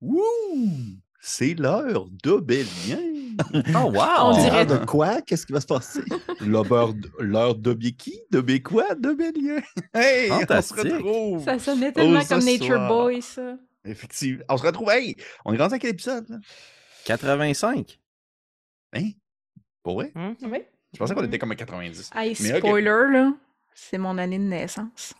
[0.00, 0.20] Wouh!
[1.20, 3.00] C'est l'heure d'Obélien.
[3.74, 4.32] Oh, wow!
[4.32, 5.20] On dirait- de quoi?
[5.20, 6.00] Qu'est-ce qui va se passer?
[6.40, 8.94] L'heure l'heure d'Obéki, d'Obé quoi?
[8.94, 9.60] D'Obélien?
[9.94, 11.44] Hey, on se retrouve.
[11.44, 12.88] Ça sonnait tellement comme Nature soir.
[12.88, 13.58] Boy, ça.
[13.84, 14.42] Effectivement.
[14.48, 14.88] On se retrouve.
[14.90, 16.26] Hey, on est rendu à quel épisode?
[16.30, 16.38] Là?
[17.04, 17.98] 85.
[18.94, 19.10] Hein?
[19.82, 20.12] Pour vrai?
[20.16, 20.62] Oui.
[20.94, 22.10] Je pensais qu'on était comme à 90.
[22.14, 23.32] Hey, spoiler, là.
[23.74, 25.12] C'est mon année de naissance.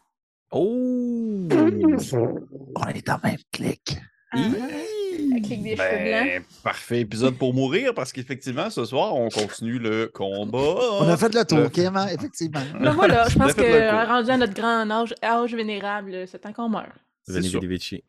[0.51, 1.49] Oh!
[1.51, 3.99] On est dans le même clic.
[4.37, 6.27] Avec les cheveux blancs.
[6.27, 10.59] Ben, parfait épisode pour mourir parce qu'effectivement, ce soir, on continue le combat.
[11.01, 12.61] On a fait le tour, Le- hein, effectivement.
[12.81, 16.69] Ben voilà, je pense que rendu à notre grand âge, âge vénérable, c'est temps qu'on
[16.69, 16.87] meurt.
[17.29, 17.61] C'est Veni sûr.
[17.61, 18.05] Vidi Vici.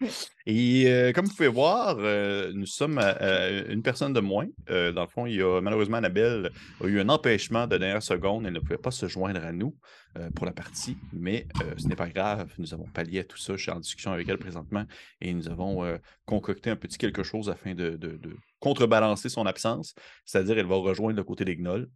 [0.46, 4.46] Et euh, comme vous pouvez voir, euh, nous sommes à, à une personne de moins.
[4.70, 8.04] Euh, dans le fond, il y a malheureusement Annabelle a eu un empêchement de dernière
[8.04, 8.46] seconde.
[8.46, 9.76] Elle ne pouvait pas se joindre à nous
[10.18, 12.48] euh, pour la partie, mais euh, ce n'est pas grave.
[12.60, 13.56] Nous avons pallié à tout ça.
[13.58, 14.86] Je suis en discussion avec elle présentement
[15.20, 19.48] et nous avons euh, concocté un petit quelque chose afin de, de- de contrebalancer son
[19.48, 19.96] absence.
[20.26, 21.88] C'est-à-dire, elle va rejoindre le côté des gnolls.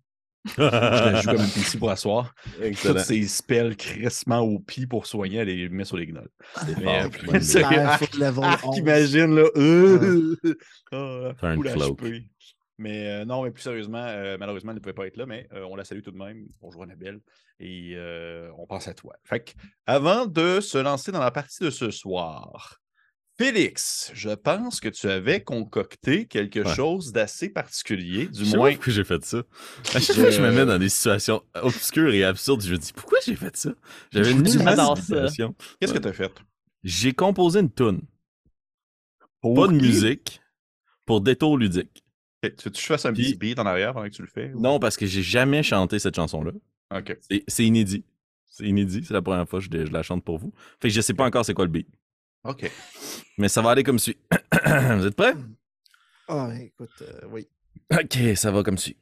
[0.45, 2.34] Je la joue comme une PC pour asseoir.
[2.81, 6.30] Toutes ses spells crissement au pied pour soigner, elle les met sur les gnolls.
[6.80, 8.78] Mais, euh, arc, 11.
[8.78, 9.44] imagine, là.
[9.56, 10.36] euh,
[10.92, 12.02] ah, cloak.
[12.02, 12.25] HP.
[12.78, 15.47] Mais euh, non, mais plus sérieusement, euh, malheureusement, elle ne pouvait pas être là, mais
[15.53, 16.47] euh, on la salue tout de même.
[16.62, 17.19] Bonjour Annabelle.
[17.59, 19.14] Et euh, on pense à toi.
[19.23, 19.52] Fait que,
[19.86, 22.80] avant de se lancer dans la partie de ce soir,
[23.44, 26.75] Félix, je pense que tu avais concocté quelque Ouais.
[26.75, 28.73] chose d'assez particulier, du Je sais pas moins.
[28.73, 29.44] pourquoi j'ai fait ça.
[29.95, 32.78] À chaque fois que je me mets dans des situations obscures et absurdes, je me
[32.78, 33.72] dis pourquoi j'ai fait ça?
[34.12, 35.56] J'avais une imagination.
[35.80, 36.31] Qu'est-ce que tu as fait?
[36.84, 38.02] J'ai composé une tune,
[39.42, 40.42] pas de musique,
[41.06, 42.03] pour détour ludique.
[42.44, 44.22] Ok, Tu veux que je fasse un Puis- petit beat en arrière pendant que tu
[44.22, 44.52] le fais?
[44.53, 46.52] ou- Non, parce que j'ai jamais chanté cette chanson-là.
[46.95, 47.17] Ok.
[47.30, 48.03] C'est- C'est inédit.
[48.47, 50.53] C'est inédit, c'est la première fois que je, je la chante pour vous.
[50.81, 51.88] Fait que je sais pas encore c'est quoi le beat.
[52.44, 52.72] Ok.
[53.38, 54.17] Mais ça va aller comme suit.
[54.66, 55.36] vous êtes prêts?
[56.28, 57.47] Ah, écoute, euh, oui.
[57.92, 58.97] Ok, ça va comme suit.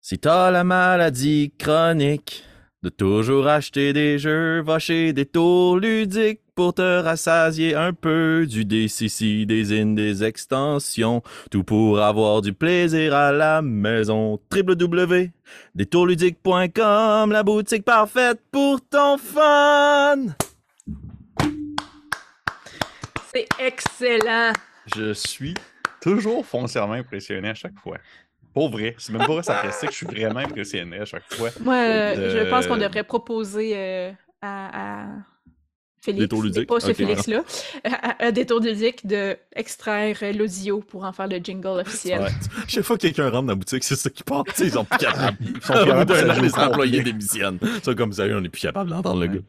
[0.00, 2.44] Si t'as la maladie chronique
[2.82, 8.46] de toujours acheter des jeux, va chez des tours ludiques pour te rassasier un peu
[8.48, 14.38] du DCC, des in, des extensions, tout pour avoir du plaisir à la maison.
[14.52, 20.26] www.détourludique.com, la boutique parfaite pour ton fun!
[23.32, 24.52] C'est excellent.
[24.94, 25.54] Je suis
[26.00, 27.98] toujours foncièrement impressionné à chaque fois.
[28.52, 28.96] Pour vrai.
[28.98, 31.50] C'est même pas sarcastique, je suis vraiment impressionné à chaque fois.
[31.60, 35.06] Moi, euh, De- je pense qu'on devrait proposer euh, à, à
[36.02, 36.66] Félix, Détour ludique?
[36.68, 36.92] pas ce.
[36.94, 37.44] Félix-là,
[37.84, 42.22] à, à Détour ludique de extraire l'audio pour en faire le jingle officiel.
[42.22, 42.30] Ouais.
[42.68, 44.44] Chaque fois que quelqu'un rentre dans la boutique, c'est ça qui part.
[44.58, 45.36] Ils sont plus capables.
[45.40, 47.58] Ils sont plus capables de les employés démissionnent.
[47.82, 49.40] Ça, comme ça, on n'est plus capable d'entendre le gars.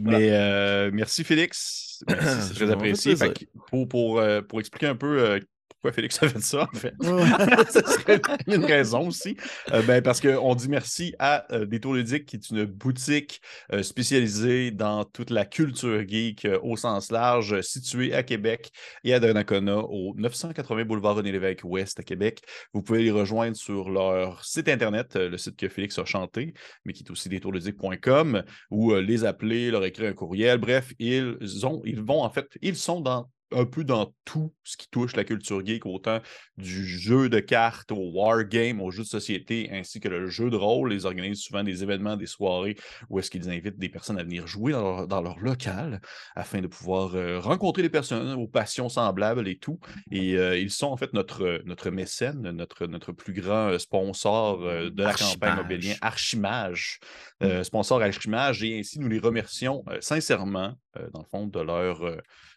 [0.00, 2.02] Mais euh, merci Félix.
[2.08, 3.16] Merci, c'est très apprécié.
[3.16, 5.40] fait pour, pour, euh, pour expliquer un peu euh,
[5.82, 6.94] pourquoi Félix a fait ça, en fait.
[7.70, 9.36] Ça serait une raison aussi.
[9.72, 13.40] Euh, ben, parce qu'on dit merci à euh, Détour Ludique, qui est une boutique
[13.72, 18.70] euh, spécialisée dans toute la culture geek euh, au sens large, située à Québec
[19.02, 22.42] et à Donnacona, au 980 boulevard René-Lévesque Ouest à Québec.
[22.72, 26.54] Vous pouvez les rejoindre sur leur site internet, le site que Félix a chanté,
[26.84, 30.58] mais qui est aussi détourludique.com, ou les appeler, leur écrire un courriel.
[30.58, 34.76] Bref, ils ont, ils vont en fait, ils sont dans un peu dans tout ce
[34.76, 36.20] qui touche la culture geek, autant
[36.56, 40.56] du jeu de cartes au wargame, au jeu de société, ainsi que le jeu de
[40.56, 40.92] rôle.
[40.92, 42.76] Ils organisent souvent des événements, des soirées
[43.08, 46.00] où est-ce qu'ils invitent des personnes à venir jouer dans leur, dans leur local
[46.34, 49.78] afin de pouvoir euh, rencontrer des personnes aux passions semblables et tout.
[50.10, 54.62] Et euh, ils sont en fait notre, notre mécène, notre, notre plus grand euh, sponsor
[54.62, 55.58] euh, de la campagne.
[55.58, 57.00] Obélien, Archimage,
[57.42, 60.74] euh, sponsor Archimage, et ainsi nous les remercions sincèrement,
[61.12, 62.02] dans le fond, de leur,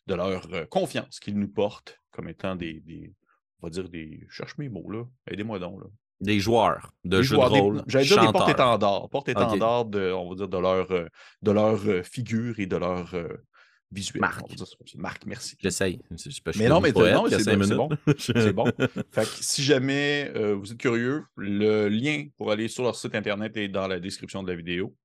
[0.08, 3.14] de leur euh, confiance qu'ils nous portent comme étant des, des-
[3.62, 5.88] on va dire des, je cherche mes mots là, aidez-moi donc là.
[6.22, 7.84] Des joueurs de Des jeux joueurs, de rôle.
[7.88, 11.08] J'allais dire des porte-étendards, porte-étendards de, on va dire de leur, euh,
[11.42, 13.28] de leur euh, figure et de leur euh,
[13.92, 14.22] visuel.
[14.98, 15.58] Marque, merci.
[15.60, 16.00] J'essaye.
[16.58, 16.92] Mais non, mais
[17.44, 18.66] c'est bon, c'est bon.
[19.12, 23.14] Fait que si jamais euh, vous êtes curieux, le lien pour aller sur leur site
[23.14, 24.96] internet est dans la description de la vidéo.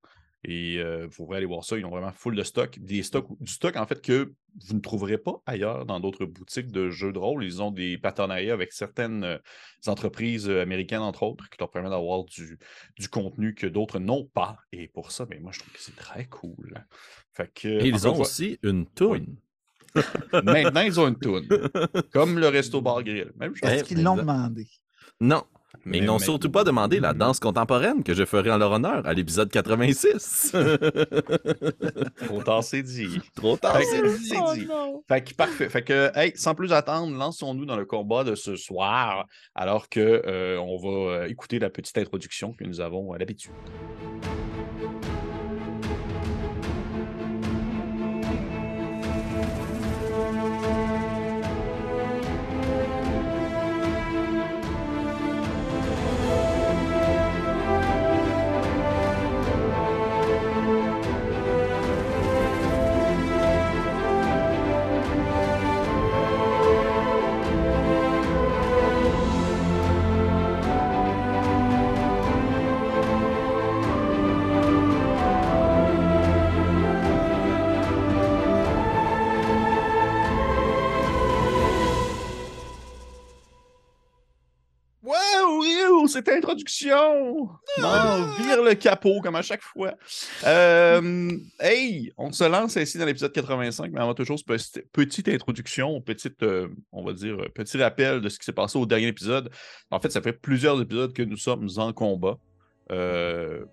[0.44, 1.76] Et euh, vous pourrez aller voir ça.
[1.76, 2.78] Ils ont vraiment full de stock.
[2.78, 4.32] Des stocks, du stock, en fait, que
[4.66, 7.44] vous ne trouverez pas ailleurs dans d'autres boutiques de jeux de rôle.
[7.44, 9.38] Ils ont des partenariats avec certaines euh,
[9.86, 12.58] entreprises euh, américaines, entre autres, qui leur permettent d'avoir du,
[12.98, 14.56] du contenu que d'autres n'ont pas.
[14.72, 16.86] Et pour ça, ben, moi, je trouve que c'est très cool.
[17.32, 19.36] Fait que, Et ils ont fois, aussi une toune.
[20.32, 21.46] Maintenant, ils ont une toune.
[22.12, 23.32] Comme le Resto Bar Grill.
[23.36, 23.68] Même chose.
[23.68, 24.66] Est-ce qu'ils l'ont demandé?
[25.20, 25.44] Non.
[25.84, 29.06] Mais ils n'ont surtout pas demandé la danse contemporaine que je ferai en leur honneur
[29.06, 30.52] à l'épisode 86.
[32.26, 33.20] Trop tard, c'est dit.
[33.34, 34.28] Trop tard, c'est dit.
[34.28, 34.68] c'est dit.
[35.08, 35.68] Fait que parfait.
[35.68, 40.22] Fait que, hey, sans plus attendre, lançons-nous dans le combat de ce soir, alors que
[40.26, 43.52] euh, on va euh, écouter la petite introduction que nous avons à l'habitude.
[86.20, 87.48] Cette introduction!
[87.78, 89.94] Non, vire le capot comme à chaque fois.
[90.44, 95.28] Euh, hey, on se lance ici dans l'épisode 85, mais avant toute chose, petite, petite
[95.28, 98.84] introduction, petite, euh, on va dire, euh, petit rappel de ce qui s'est passé au
[98.84, 99.50] dernier épisode.
[99.90, 102.36] En fait, ça fait plusieurs épisodes que nous sommes en combat.
[102.92, 103.64] Euh,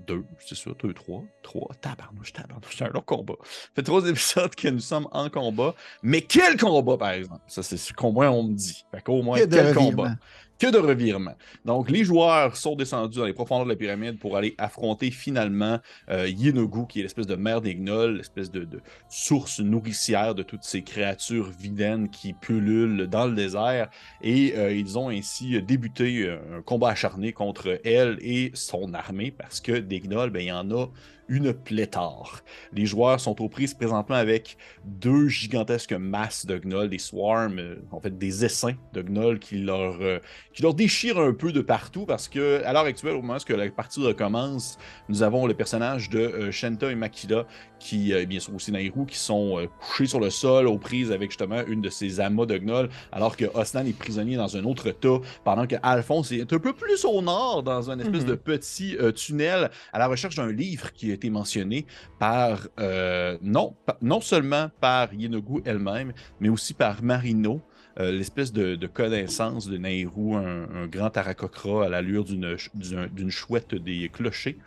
[0.00, 3.36] deux, c'est ça, deux, trois, trois, tabarnouche, tabarnouche, c'est un long combat.
[3.42, 7.40] Ça fait trois épisodes que nous sommes en combat, mais quel combat, par exemple?
[7.46, 8.84] Ça, c'est ce qu'au moins on me dit.
[8.90, 10.16] Fait qu'au moins, quel combat?
[10.58, 11.34] Que de revirements.
[11.64, 15.80] Donc, les joueurs sont descendus dans les profondeurs de la pyramide pour aller affronter finalement
[16.10, 18.68] euh, Yenogu, qui est l'espèce de mère des gnolls, l'espèce de,
[19.08, 23.90] source nourricière de toutes ces créatures vilaines qui pullulent dans le désert.
[24.22, 29.32] Et euh, ils ont ainsi débuté euh, un combat acharné contre elle et son armée,
[29.32, 30.86] parce que des gnolls, ben, il y en a
[31.28, 32.40] une pléthore.
[32.72, 37.76] Les joueurs sont aux prises présentement avec deux gigantesques masses de gnolls, des swarms, euh,
[37.90, 40.18] en fait des essaims de gnolls qui leur, euh,
[40.52, 43.52] qui leur déchirent un peu de partout parce que à l'heure actuelle, au moment où
[43.56, 44.78] la partie recommence,
[45.08, 47.46] nous avons le personnage de euh, Shenta et Makida
[47.78, 51.30] qui, euh, bien sûr aussi Nairou, qui sont couchés sur le sol aux prises avec
[51.30, 54.90] justement une de ces amas de gnolls, alors que Osnan est prisonnier dans un autre
[54.90, 58.28] tas, pendant que Alphonse est un peu plus au nord, dans un espèce Mhm.
[58.28, 61.86] de petit tunnel, à la recherche d'un livre qui été mentionné
[62.18, 67.62] par, euh, non, non seulement par Yenogu elle-même, mais aussi par Marino,
[68.00, 74.08] euh, l'espèce de, connaissance de Nairou, un, un grand aracocra à l'allure d'une chouette des
[74.08, 74.58] clochers.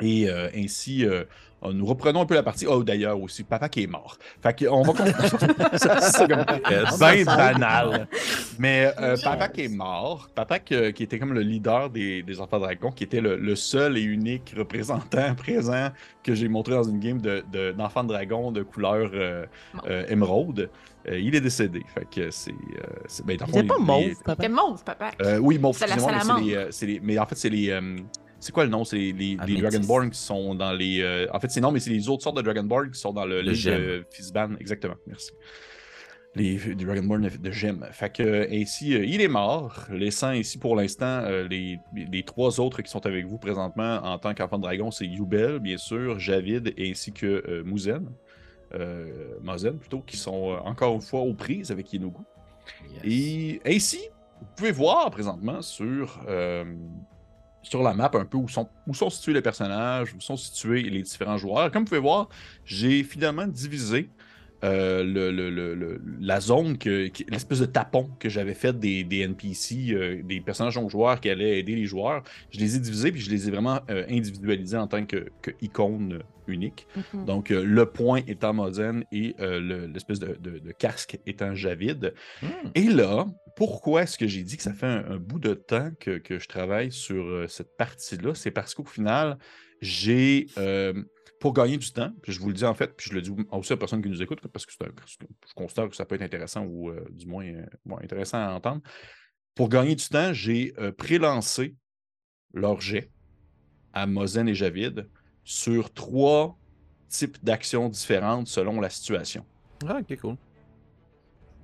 [0.00, 1.04] Et euh, ainsi,
[1.64, 2.66] euh, nous reprenons un peu la partie.
[2.66, 4.16] Oh, d'ailleurs, aussi, papa qui est mort.
[4.42, 5.12] Fait qu'on va continuer.
[6.10, 6.26] C'est
[6.98, 8.08] ben banal.
[8.58, 12.58] Mais euh, papa qui est mort, papa qui était comme le leader des, des enfants
[12.58, 15.88] dragons, qui était le, le seul et unique représentant présent
[16.22, 19.46] que j'ai montré dans une game de- de- d'enfants de, dragon de couleur euh,
[19.88, 20.70] euh, émeraude.
[21.08, 21.82] Euh, il est décédé.
[21.94, 22.50] Fait que c'est.
[22.52, 24.42] euh, c'est- ben, Il pas mauve, il- papa?
[24.42, 25.10] T'es mauve, papa.
[25.22, 25.72] euh, oui, bon,
[26.38, 27.70] C'est les, euh, c'est les- Mais en fait, c'est les.
[28.38, 28.84] Euh, c'est quoi le nom?
[28.84, 29.62] C'est les, les, les Améthyste.
[29.62, 31.00] Dragonborn qui sont dans les.
[31.02, 33.26] euh, En fait, c'est non, mais c'est les autres sortes de Dragonborn qui sont dans
[33.26, 33.80] le, Le gemme.
[33.80, 34.50] de Fizban.
[34.60, 35.30] Exactement, merci.
[36.34, 37.84] Les, Dragonborn de, gemmes.
[37.90, 42.22] Fait que, euh, ainsi, euh, il est mort, laissant ici pour l'instant euh, les, les
[42.22, 45.78] trois autres qui sont avec vous présentement en tant qu'enfant de dragon, c'est Yubel, bien
[45.78, 48.06] sûr, Javid, ainsi que euh, Muzen.
[48.74, 52.22] Euh, Mozen plutôt, qui sont euh, encore une fois aux prises avec Yenogu.
[53.02, 53.98] Et ainsi,
[54.40, 56.64] vous pouvez voir présentement sur, euh,
[57.62, 60.82] sur la map un peu où sont, où sont situés les personnages, où sont situés
[60.82, 61.70] les différents joueurs.
[61.70, 62.28] Comme vous pouvez voir,
[62.64, 64.10] j'ai finalement divisé
[64.64, 69.04] euh, le- le- le- le- la zone, que, l'espèce de tapon que j'avais fait des,
[69.04, 72.22] des NPC, euh, des personnages non joueurs qui allaient aider les joueurs.
[72.50, 75.52] Je les ai divisés puis je les ai vraiment euh, individualisés en tant que, que
[75.60, 76.86] icône unique.
[77.14, 77.24] Mhm.
[77.26, 82.14] Donc, le point étant Mozen et le- l'espèce de, de- de casque étant Javid.
[82.42, 82.46] Hmm.
[82.74, 85.90] Et là, pourquoi est-ce que j'ai dit que ça fait un, un bout de temps
[86.00, 88.34] que, que je travaille sur cette partie-là?
[88.34, 89.36] C'est parce qu'au final,
[89.82, 90.46] j'ai,
[91.40, 93.32] pour gagner du temps, puis je vous le dis en fait, puis je le dis
[93.52, 94.88] aussi aux personnes qui nous écoutent, parce que, un-
[95.48, 98.50] je considère que ça peut être intéressant ou euh, du moins euh, bon, intéressant à
[98.52, 98.82] entendre.
[99.54, 101.76] Pour gagner du temps, j'ai euh, pré-lancé
[102.54, 103.10] leur jet
[103.92, 105.08] à Mozen et Javid
[105.44, 106.58] sur trois
[107.08, 109.46] types d'actions différentes selon la situation.
[109.86, 110.36] Ah, ok, cool.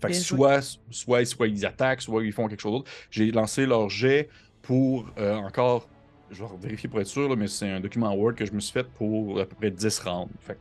[0.01, 2.91] Fait que soit, soit, soit ils attaquent, soit ils font quelque chose d'autre.
[3.11, 4.29] J'ai lancé leur jet
[4.63, 5.89] pour euh, encore,
[6.31, 8.61] je vais vérifier pour être sûr, là, mais c'est un document Word que je me
[8.61, 10.31] suis fait pour à peu près 10 rounds.
[10.41, 10.59] Fait que,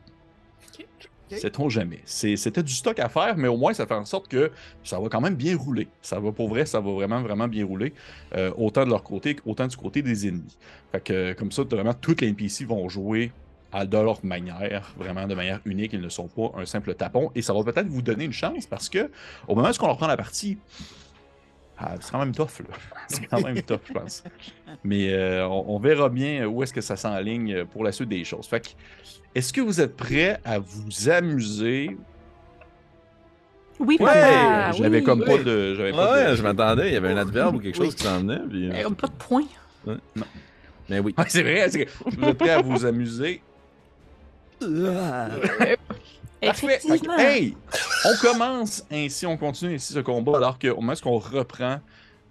[1.30, 1.38] Ok.
[1.40, 2.00] Sait-on jamais.
[2.04, 4.50] C'était du stock à faire, mais au moins ça fait en sorte que
[4.84, 5.88] ça va quand même bien rouler.
[6.02, 7.94] Ça va pour vrai, ça va vraiment, vraiment bien rouler.
[8.36, 10.56] euh, autant de leur côté, autant du côté des ennemis.
[10.92, 13.32] Fait que euh, comme ça, vraiment, toutes les NPC vont jouer
[13.72, 15.94] à de leur manière, vraiment de manière unique.
[15.94, 17.32] Ils ne sont pas un simple tapon.
[17.34, 19.10] Et ça va peut-être vous donner une chance parce que
[19.48, 20.58] au moment où on leur prend la partie,
[21.86, 22.76] Ah, c'est quand même tough, là.
[23.08, 24.24] C'est quand même tough, je pense.
[24.84, 28.24] Mais euh, on, on verra bien où est-ce que ça s'enligne pour la suite des
[28.24, 28.46] choses.
[28.46, 28.68] Fait que,
[29.34, 31.96] est-ce que vous êtes prêts à vous amuser?
[33.78, 35.04] Oui, Ouais, papa, J'avais oui.
[35.04, 35.74] comme pas de.
[35.74, 37.94] j'avais Ouais, pas de- ouais, je m'attendais, il y avait un adverbe ou quelque chose
[37.94, 38.38] qui s'en venait.
[38.48, 38.70] Puis...
[38.70, 39.44] Euh, Pas de point.
[40.88, 41.14] Mais oui.
[41.18, 43.42] Ouais, c'est vrai, c'est que vous êtes prêts à vous amuser?
[46.46, 46.80] Parfait.
[47.18, 47.56] Hey,
[48.04, 51.80] on commence ainsi, on continue ainsi ce combat, alors qu'au moment où on reprend,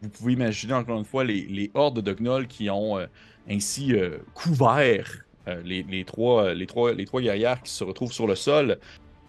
[0.02, 3.06] vous pouvez imaginer encore une fois les, les hordes de gnolls qui ont euh,
[3.50, 5.10] ainsi euh, couvert
[5.48, 8.80] euh, les, les trois, les, trois, les trois guerrières qui se retrouvent sur le sol.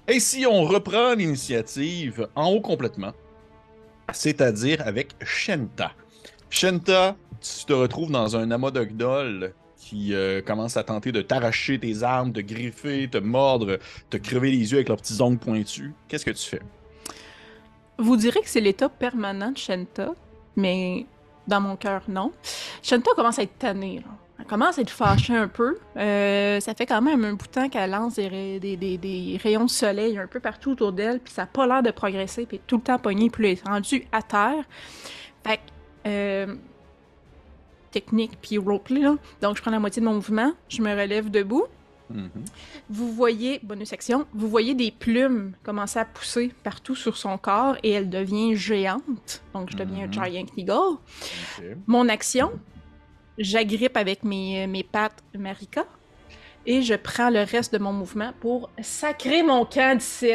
[0.09, 3.13] Ainsi, on reprend l'initiative en haut complètement,
[4.13, 5.93] c'est-à-dire avec Shenta.
[6.51, 11.21] Shenta, tu te retrouves dans un amas de gnolls qui euh, commencent à tenter de
[11.21, 15.39] t'arracher tes armes, de griffer, te mordre, te crever les yeux avec leurs petits ongles
[15.39, 15.91] pointus.
[16.09, 16.63] Qu'est-ce que tu fais?
[17.99, 20.15] Vous direz que c'est l'état permanent de Shenta,
[20.57, 21.05] mais
[21.47, 22.33] dans mon cœur, non.
[22.83, 24.03] Shenta commence à être tannée.
[24.39, 25.77] Elle commence à être fâchée un peu.
[25.97, 28.99] Euh, ça fait quand même un bout de temps qu'elle lance des, ray- des- des-
[28.99, 31.91] des rayons de soleil un peu partout autour d'elle, puis ça n'a pas l'air de
[31.91, 34.65] progresser, puis tout le temps pognée, puis elle est rendue à terre.
[35.47, 35.63] Fait que,
[36.07, 36.55] euh,
[37.95, 39.17] technique, puis roleplay, là.
[39.41, 41.65] Donc, je prends la moitié de mon mouvement, je me relève debout,
[42.11, 42.29] Mhm.
[42.91, 47.77] vous voyez, bonus section, vous voyez des plumes commencer à pousser partout sur son corps
[47.83, 49.43] et elle devient géante.
[49.55, 50.73] Donc, je deviens un Giant Eagle.
[50.99, 51.65] Ok.
[51.87, 52.53] Mon action,
[53.39, 55.87] j'agrippe avec mes, mes pattes Marika
[56.67, 60.35] et je prends le reste de mon mouvement pour sacrer mon camp d'ici.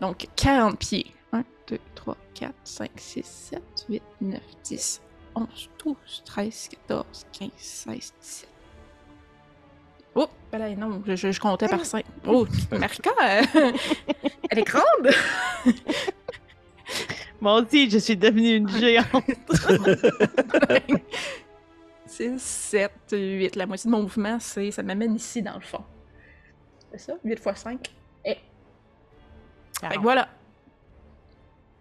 [0.00, 1.06] Donc, 40 pieds.
[1.32, 5.02] 1, 2, 3, 4, 5, 6, 7, 8, 9, 10,
[5.34, 8.48] 11, 12, 13, 14, 15, 16, 17.
[10.14, 12.04] Oh, ben là, non, je, je- je comptais par 5.
[12.26, 13.42] Oh, Marika, euh,
[14.50, 15.10] elle est grande!
[17.40, 19.06] Moi aussi, je suis devenue une géante.
[22.06, 23.56] 6, 7, 8.
[23.56, 25.84] La moitié de mon mouvement, c'est ça m'amène ici dans le fond.
[26.90, 27.12] C'est ça?
[27.22, 27.94] 8 x 5.
[28.24, 28.36] Et.
[29.80, 30.28] Fait que voilà.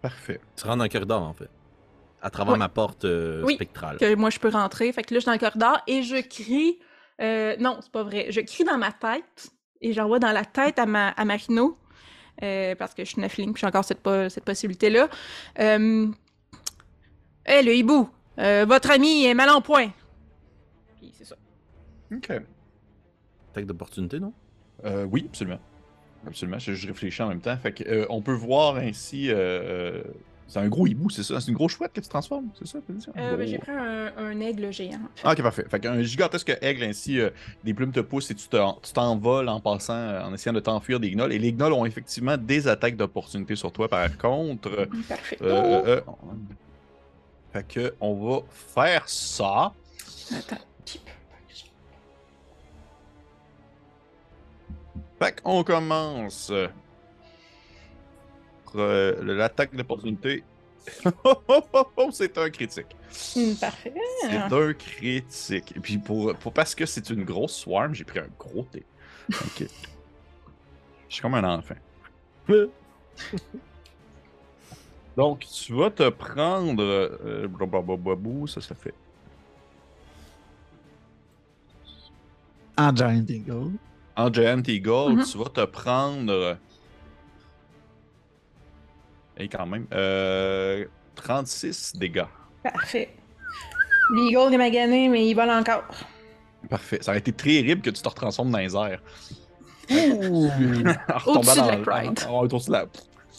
[0.02, 0.40] Parfait.
[0.56, 1.50] Tu rentres dans le corridor, en fait.
[2.28, 2.60] À travers Ouais.
[2.60, 3.54] ma porte euh, Oui.
[3.56, 3.98] spectrale.
[3.98, 4.92] Que moi, je peux rentrer.
[4.92, 6.78] Fait que là, je suis dans le corridor et je crie.
[7.22, 8.28] euh, non, c'est pas vrai.
[8.32, 11.78] Je crie dans ma tête et j'envoie dans la tête à, ma, à Marino.
[12.44, 15.08] euh, parce que je suis Nephilim, puis j'ai encore cette, po- cette possibilité-là.
[15.60, 16.08] Euh,
[17.46, 18.10] Hé, le hibou!
[18.40, 19.90] euh, votre ami est mal en point!
[21.00, 21.36] Puis c'est ça.
[22.14, 22.30] OK.
[23.52, 24.34] Attaque d'opportunité, non?
[24.86, 25.60] Euh, oui, absolument.
[26.28, 26.60] Absolument.
[26.60, 27.56] Je, je réfléchis en même temps.
[27.58, 29.30] Fait que, euh, on peut voir ainsi.
[30.48, 31.40] C'est un gros hibou, c'est ça?
[31.42, 32.80] C'est une grosse chouette que tu transformes, c'est ça?
[33.16, 34.96] Un Euh, j'ai pris un, un aigle géant.
[34.96, 35.22] en fait.
[35.24, 35.66] Ah, ok, parfait.
[35.70, 37.30] Fait qu'un gigantesque aigle ainsi, euh,
[37.64, 40.60] des plumes te poussent et tu t'en- tu t'envoles en passant, euh, en essayant de
[40.60, 41.34] t'enfuir des gnolls.
[41.34, 44.88] Et les gnolls ont effectivement des attaques d'opportunité sur toi, par contre.
[44.92, 45.38] Mm, Parfait.
[47.54, 49.74] Fait que, on va faire ça.
[50.32, 50.58] Attends.
[55.20, 56.52] Fait qu'on commence.
[58.76, 60.44] Euh, pour, euh, l'attaque d'opportunité.
[61.98, 62.96] Oh, c'est un critique.
[63.36, 63.94] Mm, Parfait.
[64.22, 65.74] C'est un critique.
[65.76, 68.86] Et puis pour, pour parce que c'est une grosse swarm, j'ai pris un gros T.
[69.30, 69.68] Ok.
[71.10, 71.76] Je suis comme un enfant.
[75.18, 76.82] Donc, tu vas te prendre.
[76.84, 78.94] Euh, blablabla, ça, ça fait.
[82.78, 83.72] En Giant Eagle.
[84.16, 85.24] En Giant Eagle, Mhm.
[85.26, 86.58] tu vas te prendre.
[89.40, 89.86] Et quand même.
[89.94, 92.24] Euh, 36 dégâts.
[92.64, 93.10] Parfait.
[94.14, 95.84] L'eagle est magané, mais il vole encore.
[96.70, 97.00] Parfait.
[97.02, 99.02] Ça aurait été terrible que tu te retransformes dans les airs.
[99.90, 100.48] Ouh.
[101.26, 101.92] Au-dessus de dans
[102.26, 102.86] la au-dessus de la-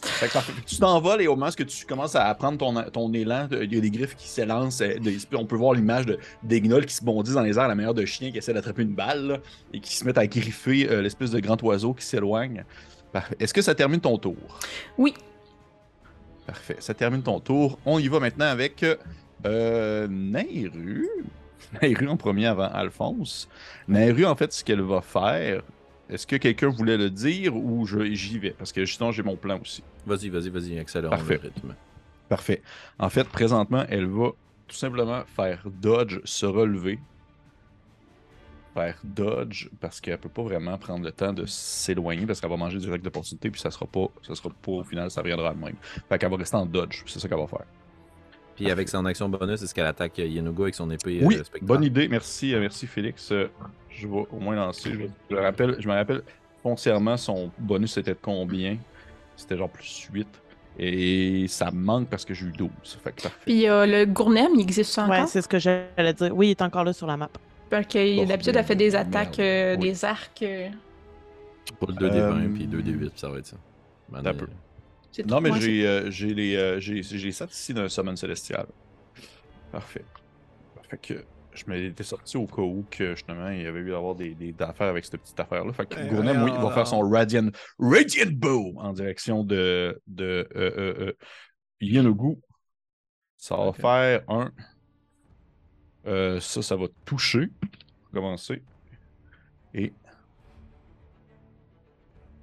[0.02, 0.38] Fait que.
[0.66, 3.78] Tu t'envoles et au moment où tu commences à prendre ton, ton élan, il y
[3.78, 4.80] a des griffes qui s'élancent.
[4.80, 4.96] euh,
[5.34, 7.94] On peut voir l'image de, des gnolls qui se bondissent dans les airs, la manière
[7.94, 9.38] de chiens qui essaient d'attraper une balle là,
[9.74, 12.64] et qui se mettent à griffer euh, l'espèce de grand oiseau qui s'éloigne.
[13.40, 14.36] Est-ce que ça termine ton tour?
[14.98, 15.14] Oui.
[16.48, 16.76] Parfait.
[16.80, 17.78] Ça termine ton tour.
[17.84, 18.82] On y va maintenant avec
[19.44, 21.06] euh, Nairu.
[21.82, 23.50] Nairu en premier avant Alphonse.
[23.86, 25.60] Nairu, en fait, ce qu'elle va faire,
[26.08, 28.52] est-ce que quelqu'un voulait le dire ou je- j'y vais?
[28.56, 29.82] Parce que sinon, j'ai mon plan aussi.
[30.06, 31.08] Vas-y, vas-y, vas-y, le
[31.42, 31.74] rythme.
[32.30, 32.62] Parfait.
[32.98, 34.30] En fait, présentement, elle va
[34.66, 36.98] tout simplement faire dodge, se relever.
[38.78, 42.56] Faire dodge parce qu'elle peut pas vraiment prendre le temps de s'éloigner parce qu'elle va
[42.56, 45.58] manger direct d'opportunité puis ça sera pas ça sera pas au final ça reviendra de
[45.58, 45.74] même.
[46.08, 47.64] Fait qu'elle va rester en dodge, c'est ça qu'elle va faire.
[48.56, 51.66] Puis avec son action bonus, est-ce qu'elle attaque Yenugo avec son épée Oui, euh, spectrale?
[51.66, 53.30] bonne idée, merci euh, merci Félix.
[53.32, 53.48] Euh,
[53.90, 56.22] Je vais au moins lancer, je, je le rappelle, je me rappelle
[56.62, 58.76] foncièrement son bonus c'était de combien?
[59.36, 60.26] C'était genre plus 8
[60.80, 62.70] Et ça me manque parce que j'ai eu 12.
[63.02, 63.38] Fait que parfait.
[63.44, 65.10] Puis euh, le Gournem, il existe encore?
[65.10, 66.36] Ouais, c'est ce que j'allais dire.
[66.36, 67.30] Oui, il est encore là sur la map.
[67.70, 69.88] Parce que Bon, d'habitude, elle fait des attaques, euh, Oui.
[69.90, 70.42] des arcs.
[70.42, 70.68] euh,
[71.78, 73.56] Pas le 2D20 Euh, puis 2D8, puis ça va être ça.
[74.12, 74.32] Un euh,
[75.26, 78.66] Non, mais j'ai euh, j'ai les euh, j'ai j'ai sept ici d'un summon célestial.
[79.70, 80.04] Parfait.
[80.88, 84.14] Fait que je m'étais sorti au cas où que justement il y avait eu d'avoir
[84.14, 85.72] des, des affaires avec cette petite affaire-là.
[85.72, 90.00] Fait que Gournem, ouais, oui, il va faire son Radiant, Radiant Bow en direction de,
[90.06, 91.12] de euh, euh, euh,
[91.80, 92.36] Yenugu.
[93.36, 94.50] Ça va faire un.
[96.08, 97.50] Euh, ça, ça va toucher.
[98.12, 98.62] Commencer.
[99.74, 99.92] Et.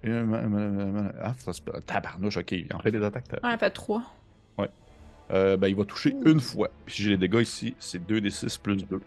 [0.03, 1.73] Et un- Ah, ça se peut.
[1.85, 2.51] Tabarnouche, ok.
[2.51, 3.25] Il en fait des attaques.
[3.43, 4.03] Ouais, elle fait 3.
[5.31, 6.69] Euh, ben, il va toucher une fois.
[6.85, 9.01] Puis j'ai les dégâts ici, c'est 2d6 plus 2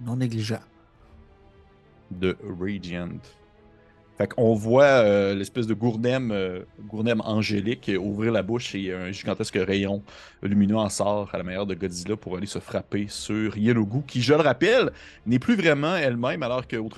[0.00, 0.66] Non négligeable.
[2.10, 3.08] de Radiant.
[4.26, 9.58] Qu'on voit euh, l'espèce de gournem, euh, gournem angélique ouvrir la bouche et un gigantesque
[9.58, 10.02] rayon
[10.42, 14.20] lumineux en sort à la manière de Godzilla pour aller se frapper sur Yelogu, qui,
[14.20, 14.90] je le rappelle,
[15.26, 16.88] n'est plus vraiment elle-même, alors qu'au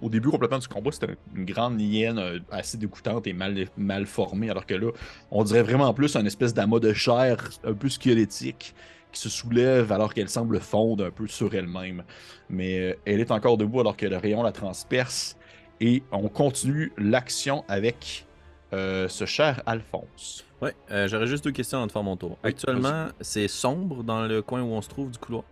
[0.00, 4.50] au début complètement du combat, c'était une grande hyène euh, assez dégoûtante et mal, formée,
[4.50, 4.90] alors que là,
[5.30, 8.74] on dirait vraiment plus un espèce d'amas de chair un peu squelettique
[9.12, 12.02] qui se soulève alors qu'elle semble fondre un peu sur elle-même.
[12.48, 15.36] Mais elle est encore debout alors que le rayon la transperce.
[15.84, 18.24] Et on continue l'action avec
[18.72, 20.44] euh, ce cher Alphonse.
[20.62, 22.38] Ouais, euh, j'aurais juste deux questions avant de faire mon tour.
[22.44, 25.42] Oui, Actuellement, c'est sombre dans le coin où on se trouve du couloir?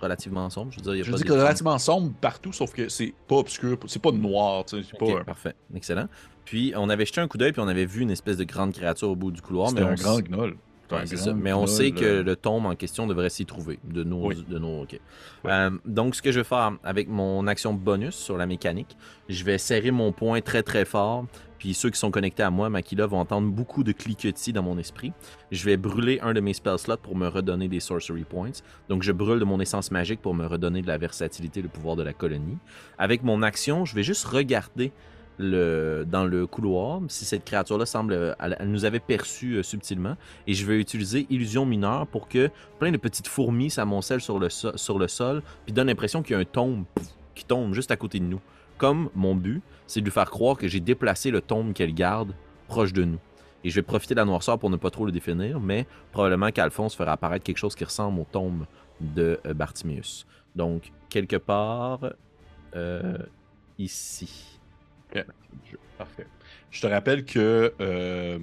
[0.00, 2.52] Relativement sombre, je veux dire, il y a Je pas dis que relativement sombre partout,
[2.52, 6.06] sauf que c'est pas obscur, c'est pas noir, tu sais, pas un- parfait, excellent.
[6.44, 8.72] Puis on avait jeté un coup d'œil puis on avait vu une espèce de grande
[8.72, 10.56] créature au bout du couloir, c'est mais un on grand gnoll.
[10.90, 11.32] Ouais, c'est ça.
[11.34, 13.78] Mais on sait que le tombe en question devrait s'y trouver.
[13.84, 14.44] De nos, Oui.
[14.48, 14.98] de nos, ok.
[15.44, 15.50] Ouais.
[15.50, 18.96] Euh, donc, ce que je vais faire avec mon action bonus sur la mécanique,
[19.28, 21.26] je vais serrer mon poing très très fort.
[21.58, 24.78] Puis ceux qui sont connectés à moi, Makila, vont entendre beaucoup de cliquetis dans mon
[24.78, 25.12] esprit.
[25.50, 28.52] Je vais brûler un de mes spell slots pour me redonner des sorcery points.
[28.88, 31.96] Donc, je brûle de mon essence magique pour me redonner de la versatilité, le pouvoir
[31.96, 32.58] de la colonie.
[32.96, 34.92] Avec mon action, je vais juste regarder
[35.38, 38.34] dans le couloir si cette créature-là semble.
[38.40, 40.16] Elle, elle nous avait perçu euh, subtilement.
[40.46, 44.48] Et je vais utiliser illusion mineure pour que plein de petites fourmis s'amoncellent sur le,
[45.08, 46.84] sol, puis donne l'impression qu'il y a un tombe
[47.34, 48.40] qui tombe juste à côté de nous.
[48.76, 52.32] Comme mon but, c'est de lui faire croire que j'ai déplacé le tombe qu'elle garde
[52.68, 53.18] proche de nous.
[53.64, 56.50] Et je vais profiter de la noirceur pour ne pas trop le définir, mais probablement
[56.50, 58.66] qu'Alphonse fera apparaître quelque chose qui ressemble au tombe
[59.00, 60.26] de euh, Bartimeus.
[60.54, 62.00] Donc, quelque part
[62.76, 63.18] euh,
[63.78, 64.57] ici.
[65.14, 66.26] Je- Parfait.
[66.70, 68.38] Je te rappelle que euh,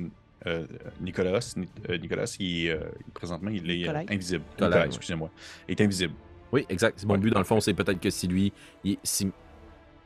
[0.45, 0.65] euh,
[0.99, 2.79] Nicolas, Ni- euh, Nicolas il, est, euh,
[3.13, 3.99] présentement, il est Nicolas.
[4.09, 4.43] invisible.
[4.51, 4.87] Nicolas, Nicolas, ouais.
[4.87, 5.29] excusez-moi.
[5.67, 6.13] Il est invisible.
[6.51, 7.03] Oui, exact.
[7.05, 8.51] Mon Ouais, but, dans le fond, c'est peut-être que si lui,
[8.83, 9.31] il- si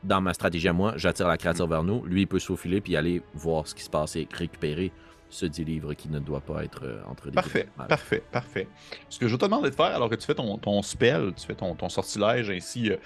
[0.04, 2.80] dans ma stratégie à moi, j'attire la créature vers nous, lui, il peut se faufiler
[2.80, 4.92] puis aller voir ce qui se passe et récupérer
[5.28, 8.66] ce dit livre qui ne doit pas être euh, entre les Parfait, parfait, parfait.
[9.08, 11.32] Ce que je vais te demander de faire, alors que tu fais ton, ton spell,
[11.36, 12.96] tu fais ton, ton sortilège, ainsi euh,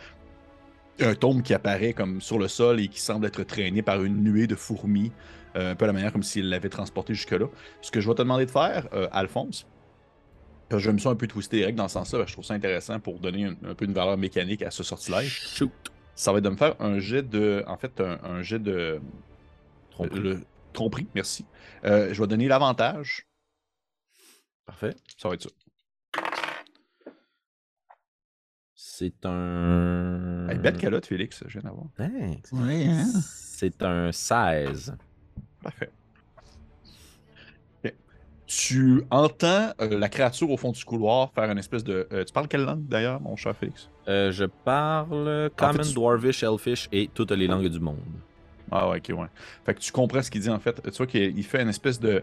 [1.00, 4.22] un tombe qui apparaît comme sur le sol et qui semble être traîné par une
[4.22, 5.12] nuée de fourmis,
[5.56, 7.46] euh, un peu à la manière comme s'il l'avait transporté jusque-là.
[7.80, 9.66] Ce que je vais te demander de faire, euh, Alphonse,
[10.68, 12.34] parce que je me suis un peu twisté règles dans ce sens-là, parce que je
[12.34, 15.72] trouve ça intéressant pour donner un, un peu une valeur mécanique à ce sortilège, Shoot.
[16.14, 17.64] ça va être de me faire un jet de.
[17.66, 19.00] En fait, un, un jet de.
[19.90, 20.20] Tromperie.
[20.20, 21.46] Le, tromperie, merci.
[21.84, 23.26] Euh, je vais donner l'avantage.
[24.66, 24.94] Parfait.
[25.18, 25.50] Ça va être ça.
[28.96, 30.46] C'est un.
[30.48, 31.86] Hey, belle calotte, Félix, je viens d'avoir.
[31.96, 32.46] Thanks.
[32.52, 33.06] Oui, hein?
[33.24, 34.94] C'est un 16.
[35.64, 35.90] Parfait.
[37.84, 37.92] Ok.
[38.46, 42.06] Tu entends euh, la créature au fond du couloir faire une espèce de.
[42.12, 43.90] euh, tu parles quelle langue d'ailleurs, mon cher Félix?
[44.06, 47.98] Euh, je parle Common, tu- Dwarvish, Elfish et toutes les langues du monde.
[48.70, 49.26] Ah ouais, ok, ouais.
[49.66, 50.80] Fait que tu comprends ce qu'il dit en fait.
[50.84, 52.22] Tu vois qu'il il fait une espèce de.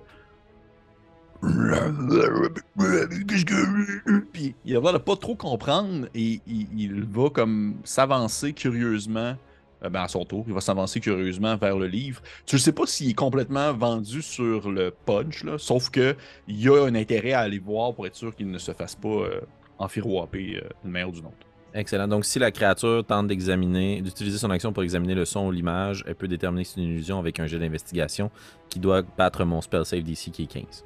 [4.32, 9.36] Puis il a l'air de pas trop comprendre et il, il va comme s'avancer curieusement.
[9.84, 12.22] euh, ben à son tour, il va s'avancer curieusement vers le livre.
[12.46, 16.16] Tu ne sais pas s'il est complètement vendu sur le punch, là, sauf que
[16.48, 18.96] il y a un intérêt à aller voir pour être sûr qu'il ne se fasse
[18.96, 19.42] pas euh,
[19.80, 21.48] enfiroiper euh, d'une manière ou d'une autre.
[21.74, 22.08] Excellent.
[22.08, 26.04] Donc, si la créature tente d'examiner, d'utiliser son action pour examiner le son ou l'image,
[26.06, 28.30] elle peut déterminer que c'est une illusion avec un jet d'investigation
[28.70, 30.84] qui doit battre mon spell save d'ici qui est 15.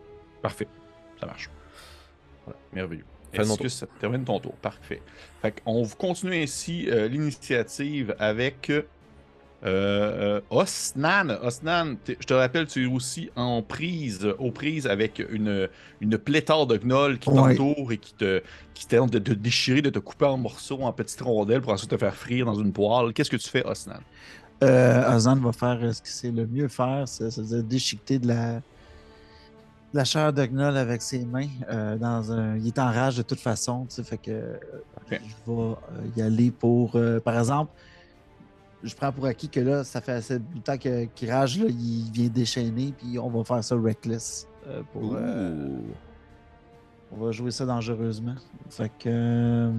[0.47, 0.67] Parfait.
[1.19, 1.49] Ça marche.
[2.45, 3.05] Voilà, merveilleux.
[3.34, 4.53] Est-ce que ça termine ton tour?
[4.62, 5.01] Parfait.
[5.41, 8.84] Fait qu'on continue ainsi euh, l'initiative avec euh,
[9.65, 11.29] euh, Osnan.
[11.41, 15.67] Osnan, je te rappelle, tu es aussi en prise, aux prises avec une,
[16.01, 17.55] une pléthore de gnolls qui Ouais.
[17.55, 18.41] t'entourent et qui te
[18.73, 21.89] qui tentent de te déchirer, de te couper en morceaux, en petites rondelles pour ensuite
[21.89, 23.12] te faire frire dans une poêle.
[23.13, 23.99] Qu'est-ce que tu fais, Osnan?
[24.63, 28.62] Euh, Ozan va faire ce que c'est le mieux faire, c'est- c'est-à-dire déchiqueter de la,
[29.95, 31.47] la chair de gnoll avec ses mains.
[31.69, 32.58] euh, dans un...
[32.58, 34.58] Il est en rage de toute façon, fait que euh,
[35.10, 35.75] je vais euh,
[36.17, 37.71] y aller pour, par exemple,
[38.84, 42.12] je prends pour acquis que là, ça fait assez de temps qu'il rage, là, il
[42.12, 44.47] vient déchaîner, puis on va faire ça reckless.
[44.91, 45.17] pour,
[47.12, 48.36] on va jouer ça dangereusement.
[48.69, 49.71] Fait que.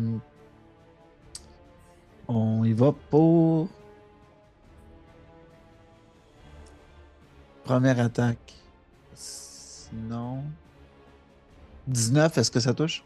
[2.27, 3.69] on y va pour.
[7.65, 8.56] Première attaque.
[9.97, 10.43] Sinon.
[11.89, 13.03] 19, est-ce que ça touche?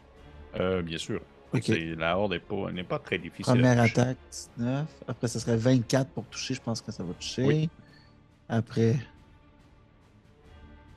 [0.59, 1.21] Euh, bien sûr.
[1.53, 1.63] Ok.
[1.65, 3.51] C'est- La horde n'est pas, n'est pas très difficile.
[3.51, 3.99] à Première toucher.
[4.01, 4.17] attaque,
[4.57, 4.87] 19.
[5.07, 6.53] Après, ça serait 24 pour toucher.
[6.53, 7.43] Je pense que ça va toucher.
[7.43, 7.69] Oui.
[8.49, 8.97] Après.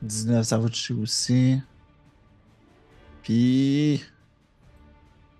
[0.02, 1.60] 19, ça va toucher aussi.
[3.22, 4.02] Puis.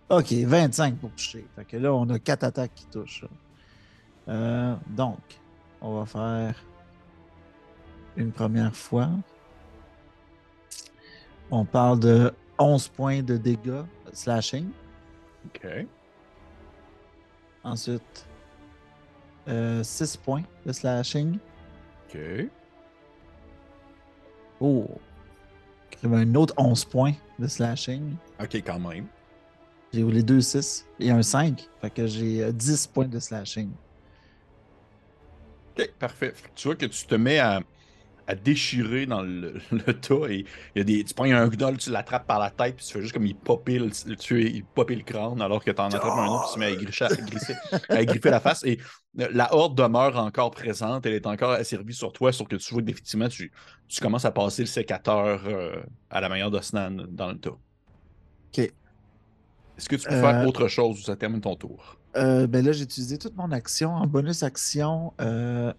[0.09, 1.47] Ok, 25 pour toucher.
[1.57, 3.25] Fait que là, on a 4 attaques qui touchent.
[4.29, 5.19] Euh, donc,
[5.81, 6.62] on va faire
[8.17, 9.11] une première fois.
[11.51, 14.71] On parle de 11 points de dégâts slashing.
[15.47, 15.87] OK.
[17.63, 18.27] Ensuite,
[19.49, 21.39] euh, 6 points de slashing.
[22.09, 22.19] OK.
[24.61, 24.87] Oh!
[26.03, 28.17] Un autre 11 points de slashing.
[28.39, 29.07] OK, quand même.
[29.93, 31.67] J'ai eu les deux 6 et un 5.
[31.81, 33.71] Fait que j'ai euh, 10 points de slashing.
[35.79, 36.35] OK, parfait.
[36.55, 37.61] Tu vois que tu te mets à,
[38.27, 40.45] à déchirer dans le, le tas et
[40.77, 43.01] y a des, tu prends un gnoll, tu l'attrapes par la tête, puis tu fais
[43.03, 46.29] juste comme il popait le, tu, il le crâne alors que tu en attrapes un
[46.29, 47.09] autre qui se met à, gricher-
[47.93, 48.65] à griffer la face.
[48.65, 48.79] Et
[49.21, 52.73] euh, la horde demeure encore présente, elle est encore asservie sur toi, sauf que tu
[52.75, 53.53] vois que définitivement tu,
[53.89, 57.59] tu commences à passer le sécateur euh, à la manière d'Osnan dans le tas.
[58.49, 58.75] OK.
[59.77, 62.01] Est-ce que tu peux Euh, faire autre chose ou ça termine ton tour?
[62.17, 63.91] Euh, ben là, j'ai utilisé toute mon action.
[63.93, 65.73] En bonus action, euh,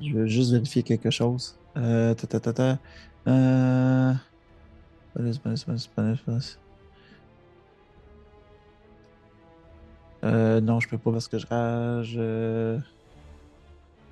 [0.00, 1.56] je veux juste vérifier quelque chose.
[1.76, 2.78] Euh, ta, ta, ta, ta.
[3.26, 4.12] Euh,
[5.14, 6.58] bonus, bonus, bonus, bonus, bonus.
[10.24, 12.14] Euh, non, je peux pas parce que je rage.
[12.16, 12.78] euh.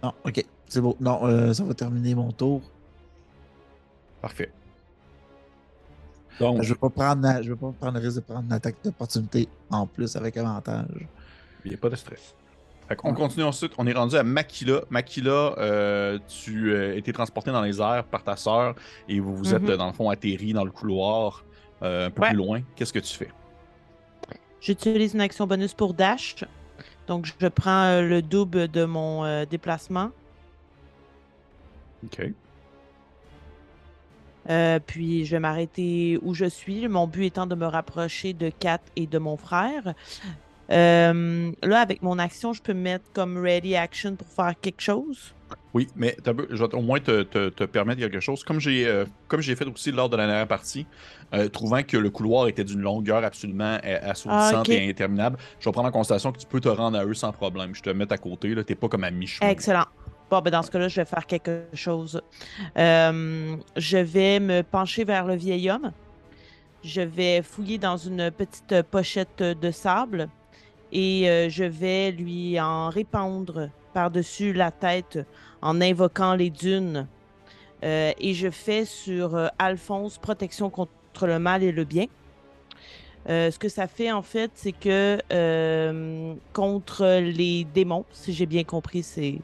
[0.02, 0.96] Non, ok, c'est bon.
[1.00, 2.60] Non, euh, ça va terminer mon tour.
[4.20, 4.52] Parfait.
[6.40, 8.52] Donc, Je vais pas prendre, la- je vais pas prendre le risque de prendre une
[8.52, 11.08] attaque d'opportunité en plus avec avantage.
[11.64, 12.34] Il n'y a pas de stress.
[13.00, 13.72] Fait on continue ensuite.
[13.78, 14.80] On est rendu à Makila.
[14.90, 18.74] Makila, euh, tu as été transporté dans les airs par ta sœur
[19.08, 19.70] et vous vous êtes, Mhm.
[19.70, 21.44] euh, dans le fond, atterri dans le couloir
[21.82, 22.28] euh, un peu Ouais.
[22.28, 22.60] plus loin.
[22.76, 23.28] Qu'est-ce que tu fais?
[24.60, 26.44] J'utilise une action bonus pour dash.
[27.08, 30.10] Donc, je prends euh, le double de mon euh, déplacement.
[32.04, 32.32] OK.
[34.50, 36.86] Euh, puis, je vais m'arrêter où je suis.
[36.88, 39.94] Mon but étant de me rapprocher de Kat et de mon frère.
[40.72, 44.80] Euh, là, avec mon action, je peux me mettre comme ready action pour faire quelque
[44.80, 45.34] chose.
[45.74, 46.16] Oui, mais
[46.50, 48.42] je vais au moins te, te- te permettre quelque chose.
[48.44, 50.86] Comme j'ai euh, comme j'ai fait aussi lors de la dernière partie,
[51.34, 55.72] euh, trouvant que le couloir était d'une longueur absolument assourdissante Ah, et interminable, je vais
[55.72, 57.74] prendre en considération que tu peux te rendre à eux sans problème.
[57.74, 59.50] Je te mets à côté, là, t'es pas comme à mi-chemin.
[59.50, 59.84] Excellent.
[60.30, 62.20] Bon, ben dans ce cas-là, je vais faire quelque chose.
[62.78, 65.92] Euh, je vais me pencher vers le vieil homme.
[66.84, 70.28] Je vais fouiller dans une petite pochette de sable
[70.92, 75.18] et euh, je vais lui en répandre par-dessus la tête
[75.62, 77.08] en invoquant les dunes.
[77.82, 82.06] Euh, et je fais sur euh, Alphonse protection contre le mal et le bien.
[83.28, 85.16] Ce que ça fait, en fait, c'est que
[86.52, 89.38] contre les démons, si j'ai bien compris, c'est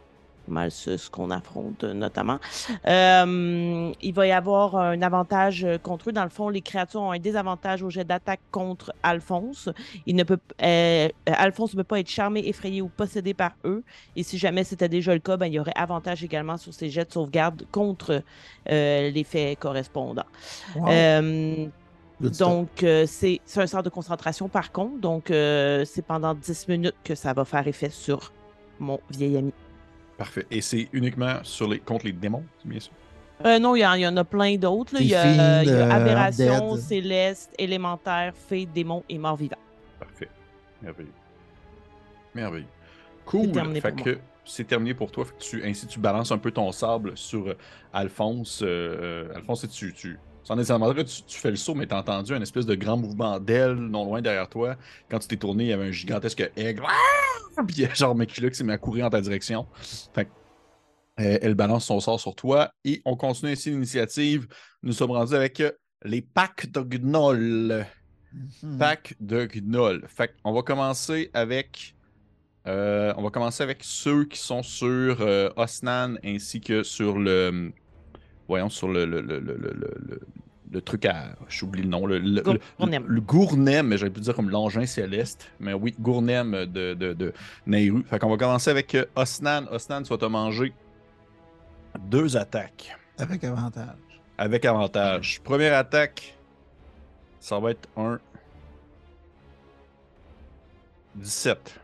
[0.49, 2.39] pas mal ce, ce qu'on affronte euh, notamment,
[2.87, 6.13] euh, il va y avoir un avantage euh, contre eux.
[6.13, 9.69] Dans le fond, les créatures ont un désavantage au jet d'attaque contre Alphonse.
[10.07, 13.83] Il ne peut, euh, Alphonse ne peut pas être charmé, effrayé ou possédé par eux.
[14.17, 16.91] Et si jamais c'était déjà le cas, ben, il y aurait avantage également sur ses
[16.91, 18.23] jets de sauvegarde contre
[18.71, 20.25] euh, les faits correspondants.
[20.75, 20.89] Wow.
[22.21, 22.49] Good stuff.
[22.49, 24.99] donc, euh, c'est c'est un sort de concentration par contre.
[24.99, 28.33] Donc, euh, c'est pendant 10 minutes que ça va faire effet sur
[28.81, 29.53] mon vieil ami.
[30.19, 30.47] Parfait.
[30.51, 32.93] Et c'est uniquement sur les, contre les démons, bien sûr?
[33.47, 34.99] Euh, non, il y, en- il y en a plein d'autres.
[34.99, 39.57] Des Il y a, y euh, aberration, céleste, élémentaire, fée, démon et mort vivant.
[40.01, 40.29] Parfait.
[40.83, 41.13] Merveilleux.
[42.35, 42.67] Merveilleux.
[43.25, 43.53] Cool.
[43.53, 45.25] terminé fait pour que c'est terminé pour toi.
[45.25, 47.57] Fait que tu, ainsi, tu balances un peu ton sable sur euh,
[47.93, 48.61] Alphonse.
[48.65, 50.19] euh, Alphonse, tu, tu,
[50.57, 52.97] sans que tu, tu fais le saut, mais tu as entendu un espèce de grand
[52.97, 54.77] mouvement d'aile non loin derrière toi.
[55.11, 56.83] Quand tu t'es tourné, il y avait un gigantesque aigle.
[56.87, 57.63] Ah!
[57.67, 59.67] Puis il y a genre Mekila qui s'est mis à courir en ta direction.
[60.15, 60.31] Fait que,
[61.21, 64.47] euh, elle balance son sort sur toi et on continue ainsi l'initiative.
[64.83, 65.73] Nous sommes rendus avec euh,
[66.05, 67.87] les packs de gnolls
[68.63, 68.79] Mhm.
[68.79, 70.05] pack de gnolls.
[70.07, 71.95] Fait on va commencer avec
[72.67, 77.73] Euh, on va commencer avec ceux qui sont sur euh, Osnan ainsi que sur le.
[78.49, 80.21] Voyons, sur le, le, le, le, le, le-
[80.71, 81.35] le truc à.
[81.49, 82.07] J'oublie le nom.
[82.07, 83.05] Le, le, le- Gournem.
[83.07, 85.51] le Gournem, mais j'aurais pu dire comme l'engin céleste.
[85.61, 87.33] Mais oui, Gournem de, de, de
[87.67, 88.03] Nehru.
[88.05, 89.67] Fait qu'on va commencer avec euh, Osnan.
[89.71, 90.73] Osnan, tu vas te manger
[92.01, 93.97] deux attaques Avec avantage.
[94.37, 95.41] avec avantage.
[95.43, 96.37] Première attaque,
[97.41, 98.19] ça va être un
[101.17, 101.81] 17.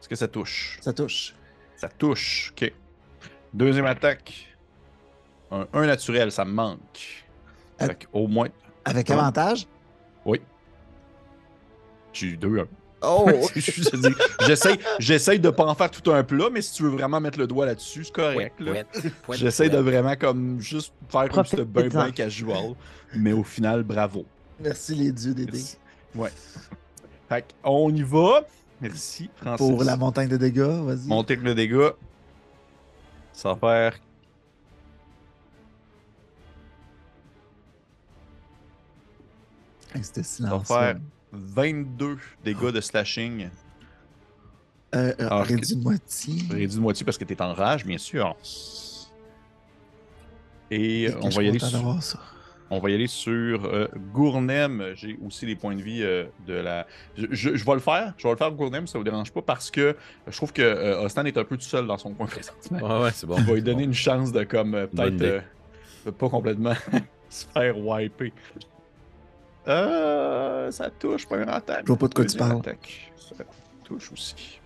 [0.00, 0.78] Est-ce que ça touche?
[0.82, 1.34] Ça touche.
[1.76, 2.52] Ça touche.
[2.52, 2.72] OK.
[3.54, 4.55] Deuxième attaque,
[5.50, 7.24] un 1 naturel, ça me manque.
[7.82, 7.88] Euh.
[7.88, 8.48] Que au moins,
[8.84, 9.66] Avec avantage?
[10.24, 10.40] oui.
[12.12, 12.60] J'ai eu deux.
[12.60, 12.66] hein.
[13.02, 13.28] Oh!
[13.54, 14.14] Je te dis,
[14.46, 17.38] J'essaie, j'essaie de pas en faire tout un plat, mais si tu veux vraiment mettre
[17.38, 18.58] le doigt là-dessus, c'est correct.
[18.58, 18.84] là.
[19.32, 22.02] J'essaie de vraiment comme juste faire comme bien Profites-en.
[22.04, 22.74] bien casual.
[23.14, 24.24] Mais au final, bravo.
[24.58, 25.34] Merci les dieux.
[25.36, 25.76] Merci.
[26.14, 26.32] Ouais.
[27.28, 28.44] Fait on y va.
[28.80, 29.58] Merci, Francis.
[29.66, 31.06] Pour la montagne de dégâts, vas-y.
[31.06, 31.92] Monter avec le dégât.
[33.34, 33.98] Ça va faire.
[39.94, 40.74] C'était Ça va silencieux.
[40.76, 40.96] faire
[41.32, 43.48] 22 dégâts de slashing.
[44.94, 46.34] Euh, euh, Alors, réduit de moitié.
[46.50, 48.36] Réduit de moitié parce que t'es en rage, bien sûr.
[50.70, 52.18] Et euh, on va, y aller sur, ça?
[52.70, 54.92] on va y aller sur euh, Gournem.
[54.96, 56.86] J'ai aussi les points de vie euh, de la.
[57.16, 58.14] Je, je- je vais le faire.
[58.16, 59.96] Je vais le faire Gournem, ça vous dérange pas parce que
[60.26, 62.78] je trouve que euh, Ostan est un peu tout seul dans son coin présentement.
[62.98, 63.36] Ouais, ouais, c'est bon.
[63.38, 66.74] On va lui donner une chance de comme euh, peut-être euh, pas complètement
[67.28, 68.32] se faire wiper.
[69.68, 71.82] Euh, ça touche, première attaque.
[71.82, 72.60] Je vois pas de quoi tu Deuxième parles.
[72.60, 73.44] attaque, Ça
[73.84, 74.60] touche aussi.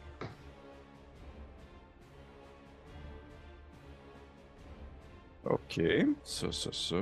[5.44, 5.80] Ok,
[6.22, 6.96] ça, ça, ça.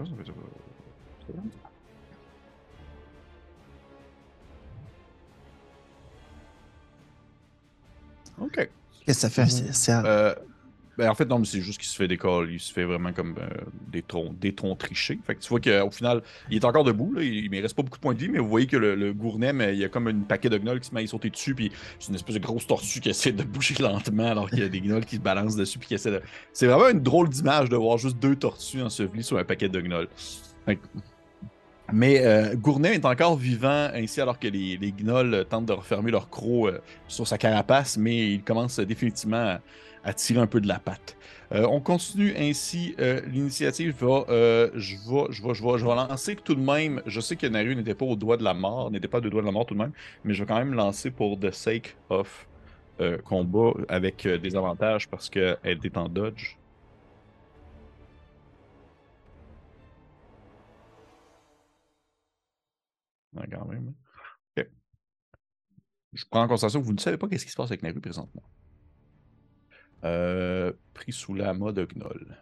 [8.40, 8.54] Ok.
[9.04, 9.46] Qu'est-ce que ça fait?
[9.46, 10.02] CSL?
[10.06, 10.34] Euh,
[10.98, 12.54] ben en fait, non, mais c'est juste qu'il se fait décoller.
[12.54, 13.46] Il se fait vraiment comme euh,
[13.86, 15.20] des troncs, des troncs trichés.
[15.24, 17.12] Fait que tu vois qu'au final, il est encore debout.
[17.12, 18.96] Là, il, ne reste pas beaucoup de points de vie, mais vous voyez que le,
[18.96, 21.06] le gournem, euh, il y a comme une paquet de gnolls qui se met à
[21.06, 21.54] sauter dessus.
[21.54, 24.64] Puis c'est une espèce de grosse tortue qui essaie de bouger lentement alors qu'il y
[24.64, 25.78] a des gnolls qui se balancent dessus.
[25.78, 26.20] Puis qui essaient de...
[26.52, 29.80] C'est vraiment une drôle d'image de voir juste deux tortues ensevelies sur un paquet de
[29.80, 30.08] gnolls.
[31.92, 36.10] Mais euh, Gournet est encore vivant ainsi alors que les, les gnolls tentent de refermer
[36.10, 39.60] leur croc euh, sur sa carapace, mais il commence définitivement à,
[40.02, 41.16] à tirer un peu de la patte.
[41.52, 43.94] Euh, on continue ainsi euh, l'initiative.
[44.00, 47.02] Va, euh, je, vais, je, vais, je, vais, je vais lancer tout de même.
[47.06, 49.30] Je sais que Naru n'était pas au doigt de la mort, n'était pas à deux
[49.30, 49.92] doigts de la mort tout de même,
[50.24, 52.48] mais je vais quand même lancer pour the sake of
[53.24, 56.58] combat avec des avantages parce qu'elle est en dodge.
[63.34, 63.94] Quand même.
[64.56, 64.64] hein.
[66.12, 67.98] Je prends en considération que vous ne savez pas qu'est-ce qui se passe avec Naru
[68.00, 68.42] présentement.
[70.04, 72.36] Euh, pris sous la de Gnoll.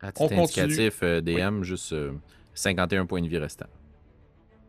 [0.00, 2.12] À On indicatif, euh, DM, juste euh,
[2.54, 3.66] 51 points de vie restants.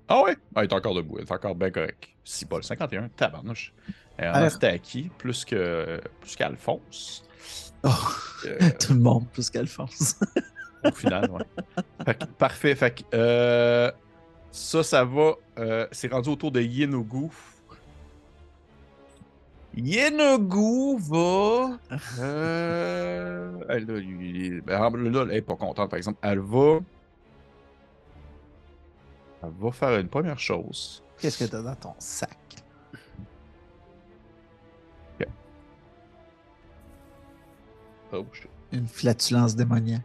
[0.09, 0.35] Ah ouais?
[0.55, 1.17] Ah, il est encore debout.
[1.19, 2.09] Il est encore bien correct.
[2.25, 3.73] Si pas le 51, tabarnouche.
[4.21, 5.09] Euh, c'était à qui?
[5.17, 7.23] Plus que plus qu'Alphonse.
[7.83, 7.89] Oh,
[8.45, 10.19] Euh, tout le monde, plus qu'Alphonse.
[10.83, 11.45] au final, ouais.
[12.05, 12.75] Fait que, parfait.
[12.75, 13.91] Fait que, euh,
[14.51, 15.35] ça, ça va.
[15.59, 17.29] euh, c'est rendu autour de Yenogu.
[19.75, 21.77] Yenogu va.
[22.19, 24.79] Euh, elle, là, lui- ben,
[25.11, 26.19] là, elle est pas contente, par exemple.
[26.21, 26.79] Elle va.
[29.43, 31.03] Elle va faire une première chose.
[31.19, 32.37] Qu'est-ce que t'as dans ton sac?
[38.13, 40.01] Oh, je- Une flatulence démoniaque.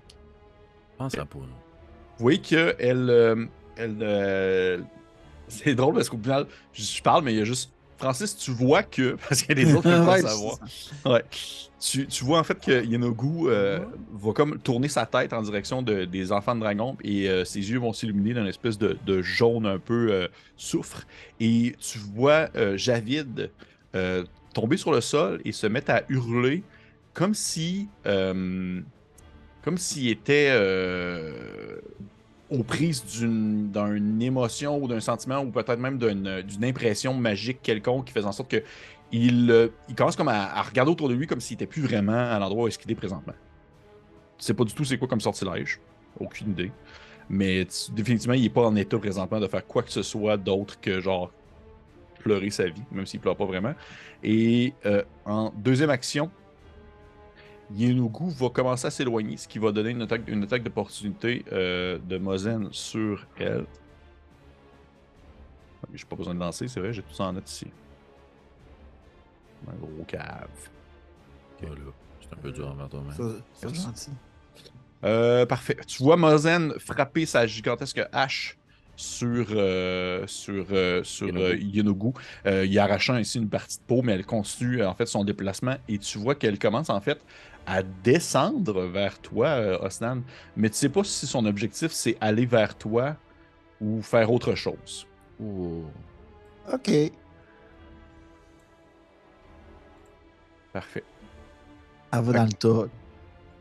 [0.96, 1.38] Pense à pas.
[1.38, 1.46] non?
[1.46, 2.76] Vous voyez qu'elle.
[3.11, 4.81] euh, elle, euh,
[5.48, 7.72] c'est drôle parce qu'au final, je parle, mais il y a juste.
[7.99, 9.17] Francis, tu vois que.
[9.29, 10.59] Parce qu'il y a des autres qui Ouais, savoir.
[11.05, 11.25] Ouais.
[11.79, 13.81] Tu, tu vois en fait que Yenogu euh,
[14.13, 17.71] va comme tourner sa tête en direction de- des enfants de dragon et euh, ses
[17.71, 21.07] yeux vont s'illuminer d'un espèce de, de jaune un peu euh, soufre.
[21.39, 23.51] Et tu vois Javid
[24.55, 26.63] tomber sur le sol et se mettre à hurler
[27.13, 27.89] comme si.
[28.05, 28.85] comme
[29.79, 30.51] s'il était
[32.51, 38.07] aux prises d'une émotion ou d'un sentiment ou peut-être même d'une d'une impression magique quelconque
[38.07, 38.63] qui faisait en sorte que
[39.13, 42.39] il, euh, commence comme à, regarder autour de lui comme s'il était plus vraiment à
[42.39, 43.35] l'endroit où est-ce qu'il est présentement.
[44.39, 45.81] Tu sais pas du tout c'est quoi comme sortilège.
[46.19, 46.73] Aucune idée.
[47.29, 50.81] Mais définitivement, il est pas en état présentement de faire quoi que ce soit d'autre
[50.81, 51.33] que genre
[52.21, 53.75] pleurer sa vie, même s'il pleure pas vraiment.
[54.23, 56.31] Et euh, en deuxième action,
[57.74, 61.98] Yenugu va commencer à s'éloigner, ce qui va donner une attaque, une attaque d'opportunité euh,
[61.98, 63.66] de Mozen sur elle.
[65.94, 67.66] J'ai pas besoin de lancer, c'est vrai, j'ai tout ça en note ici.
[69.68, 70.48] Un gros cave.
[71.61, 71.81] Voilà.
[72.20, 73.42] C'est un peu dur envers toi-même.
[73.55, 74.11] C'est gentil.
[75.05, 75.76] Euh, parfait.
[75.87, 78.59] Tu vois Mozen frapper sa gigantesque hache
[78.96, 82.12] sur, euh, sur, euh, sur Yenogu.
[82.46, 85.98] euh, arrachant ainsi une partie de peau, mais elle continue en fait son déplacement et
[85.98, 87.20] tu vois qu'elle commence en fait
[87.66, 90.22] à descendre vers toi, euh, Osnan,
[90.57, 93.16] mais tu sais pas si son objectif c'est aller vers toi
[93.81, 95.07] ou faire autre chose.
[95.40, 95.85] Ouh.
[96.72, 96.90] Ok.
[100.72, 101.05] Parfait.
[102.12, 102.88] Elle va dans le tas.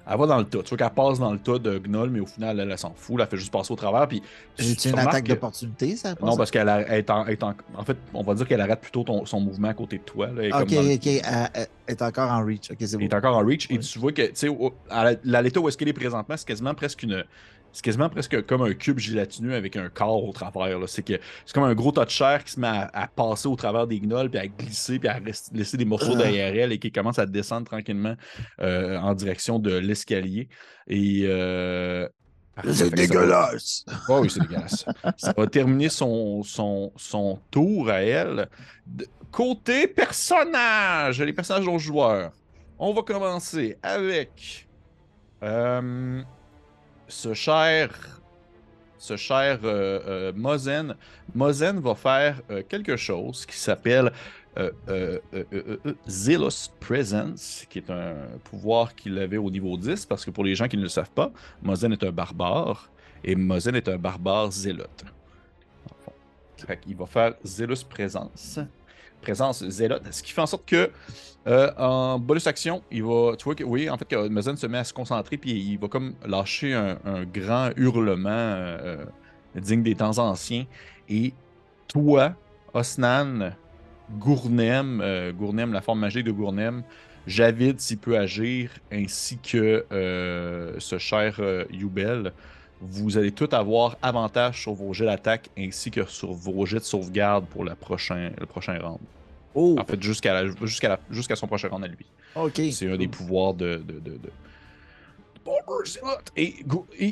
[0.07, 0.61] Elle va dans le tas.
[0.61, 2.93] Tu vois qu'elle passe dans le tas de Gnoll, mais au final, elle, elle s'en
[2.95, 3.19] fout.
[3.19, 4.07] Elle fait juste passer au travers.
[4.07, 4.21] Puis,
[4.55, 6.13] tu une attaque que- d'opportunité, ça?
[6.21, 9.03] Non, parce qu'elle est en, est en- en fait, on va dire qu'elle arrête plutôt
[9.03, 10.27] ton- son mouvement à côté de toi.
[10.27, 11.07] Là, est comme Ok, dans ok.
[11.07, 12.71] Elle, est encore en reach.
[12.71, 13.67] Ok, c'est Elle est encore en reach.
[13.71, 14.49] Et tu vois que, tu sais,
[14.89, 17.23] à l'état où est-ce qu'elle est présentement, c'est quasiment presque une.
[17.75, 20.79] C'est quasiment presque comme un cube gélatineux avec un corps au travers.
[20.87, 23.49] C'est que c'est comme un gros tas de chair qui se met à, à passer
[23.49, 25.19] au travers des gnolls, puis à glisser, puis à
[25.51, 26.19] laisser des morceaux Ah.
[26.23, 28.15] derrière elle et qui commence à descendre tranquillement
[28.61, 30.47] euh, en direction de l'escalier.
[30.87, 31.23] Et.
[31.25, 32.07] euh,
[32.63, 33.83] C'est va- dégueulasse.
[34.07, 34.85] Oh oui, c'est dégueulasse.
[35.17, 38.47] Ça va terminer son, son, son tour à elle.
[38.87, 42.31] De- côté personnage, les personnages aux joueurs.
[42.79, 44.65] On va commencer avec
[45.43, 46.21] euh,
[47.07, 47.89] ce cher.
[48.97, 50.95] Ce cher euh, euh, Mozen.
[51.35, 54.11] Va faire euh, quelque chose qui s'appelle
[54.57, 55.19] euh, euh,
[56.07, 58.15] Zealous Presence, qui est un
[58.45, 61.11] pouvoir qu'il avait au niveau 10, parce que pour les gens qui ne le savent
[61.11, 62.89] pas, Mozen est un barbare.
[63.23, 65.03] Et Mozen est un barbare zélote.
[66.81, 68.59] qu'il va faire Zélus Présence.
[69.21, 70.03] Présence zélote.
[70.11, 70.89] Ce qui fait en sorte que,
[71.47, 73.35] euh, en bonus action, il va.
[73.37, 75.77] Tu vois que, oui, en fait, que Mozen se met à se concentrer, puis il
[75.77, 79.05] va comme lâcher un, grand hurlement euh,
[79.55, 80.65] digne des temps anciens.
[81.07, 81.33] Et
[81.87, 82.33] toi,
[82.73, 83.51] Osnan,
[84.17, 86.83] Gournem, euh, Gournem, la forme magique de Gournem,
[87.27, 89.85] Javid s'il peut agir, ainsi que
[90.79, 91.39] ce cher
[91.71, 92.33] Yubel,
[92.81, 96.83] vous allez tous avoir avantage sur vos jets d'attaque ainsi que sur vos jets de
[96.83, 98.99] sauvegarde pour prochain, le prochain round.
[99.55, 102.05] Oh, En fait, jusqu'à la- jusqu'à la- jusqu'à son prochain round à lui.
[102.35, 102.61] ok.
[102.71, 103.77] C'est un des pouvoirs de.
[103.77, 104.19] de, de.
[106.35, 106.55] Et,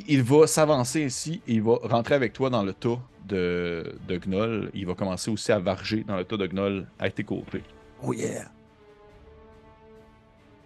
[0.07, 4.17] il va s'avancer ainsi et il va rentrer avec toi dans le tas de, de
[4.17, 4.71] Gnoll.
[4.73, 7.63] Il va commencer aussi à varger dans le tas de Gnoll à tes côtés.
[8.01, 8.45] Oh yeah.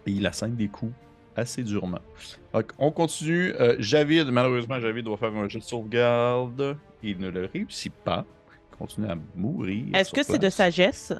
[0.05, 0.93] Et il assène des coups
[1.35, 1.99] assez durement.
[2.53, 3.53] Donc, on continue.
[3.59, 6.77] Euh, Javid, malheureusement, Javid doit faire un jet de sauvegarde.
[7.03, 8.25] Il ne le réussit pas.
[8.71, 9.85] Il continue à mourir.
[9.93, 11.13] Est-ce que c'est de sagesse?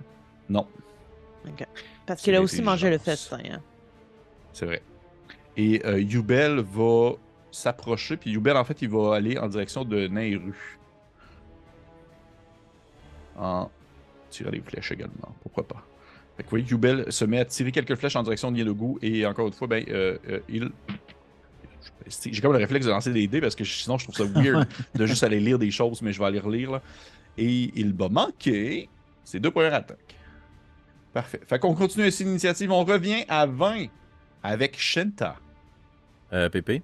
[0.49, 0.65] Non,
[2.05, 3.39] Parce qu'il a aussi mangé le festin.
[3.51, 3.62] hein.
[4.53, 4.81] c'est vrai.
[5.57, 7.13] Et euh, Yubel va
[7.51, 8.15] s'approcher.
[8.17, 10.77] Puis Yubel, en fait, il va aller en direction de Nairu.
[13.38, 13.69] En
[14.29, 15.36] tirant des flèches également.
[15.41, 15.83] Pourquoi pas.
[16.36, 18.97] Fait que, vous voyez, Yubel se met à tirer quelques flèches en direction de Yelogu.
[19.01, 20.69] Et encore une fois, ben, euh, euh, il.
[22.25, 24.67] J'ai comme le réflexe de lancer des dés parce que sinon je trouve ça weird
[24.95, 26.71] de juste aller lire des choses, mais je vais aller relire.
[26.71, 26.81] Là.
[27.38, 28.88] Et il va manquer
[29.25, 30.15] ses deux premières attaques.
[31.17, 31.41] Parfait.
[31.47, 32.71] Fait qu'on continue ainsi l'initiative.
[32.71, 33.88] On revient à 20
[34.43, 35.36] avec Shenta.
[36.32, 36.84] Euh, Pépé,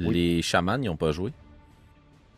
[0.00, 0.12] Oui.
[0.12, 1.30] les chamans, ils n'ont pas joué.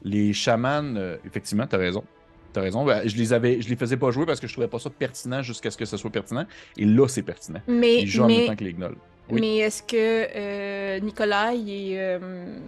[0.03, 2.05] Les chamans, euh, effectivement, t'as raison.
[2.53, 2.85] T'as raison.
[2.85, 4.91] Ben, je les avais, je les faisais pas jouer parce que je trouvais pas ça
[4.91, 6.45] pertinent jusqu'à ce que ce soit pertinent.
[6.77, 7.61] Et là, c'est pertinent.
[7.67, 8.97] Mais, Ils jouent en même mais, temps que les gnolls.
[9.31, 9.41] Oui.
[9.41, 9.97] mais est-ce que
[10.37, 12.59] euh, Nicolas et euh,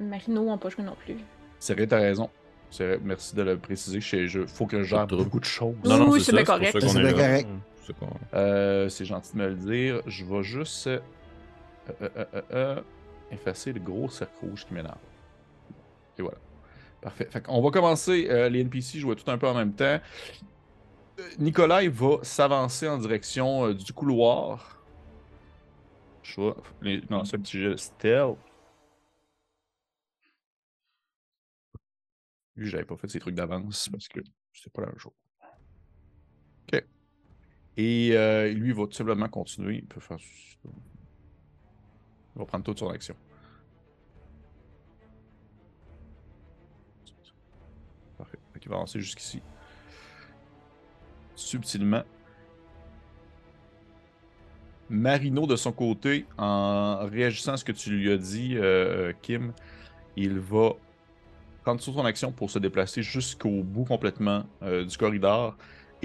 [0.00, 1.14] Marino n'ont pas joué non plus?
[1.60, 2.28] C'est vrai, t'as raison.
[2.70, 4.00] C'est vrai, merci de le préciser.
[4.00, 5.76] Je- faut que je gère beaucoup de choses.
[5.84, 6.76] Non, Oui, c'est bien correct.
[6.78, 7.48] C'est bien correct.
[7.86, 7.94] C'est
[8.34, 10.02] Euh, c'est gentil de me le dire.
[10.06, 11.00] Je vais juste euh,
[12.52, 12.82] euh,
[13.30, 14.98] effacer le gros cercle rouge qui m'énerve.
[16.18, 16.38] Et voilà.
[17.00, 17.28] Parfait.
[17.30, 18.26] Fait on va commencer.
[18.50, 20.00] les NPC jouent tout un peu en même temps.
[21.38, 24.82] Nicolas va s'avancer en direction du couloir.
[26.22, 28.36] Je vais les- lancer un petit jeu stealth.
[32.56, 34.20] J'avais pas fait ces trucs d'avance parce que
[34.52, 35.12] c'était pas un jour.
[35.12, 35.25] Ok.
[37.76, 39.76] Et euh, lui, il va tout simplement continuer.
[39.76, 40.18] Il peut faire.
[40.64, 40.70] Il
[42.38, 43.14] va prendre toute son action.
[48.16, 48.38] Parfait.
[48.52, 49.42] Fait qu'il va avancer jusqu'ici.
[51.34, 52.02] Subtilement.
[54.88, 59.52] Marino, de son côté, en réagissant à ce que tu lui as dit, euh, Kim,
[60.16, 60.74] il va
[61.62, 65.56] prendre toute son action pour se déplacer jusqu'au bout complètement euh, du corridor.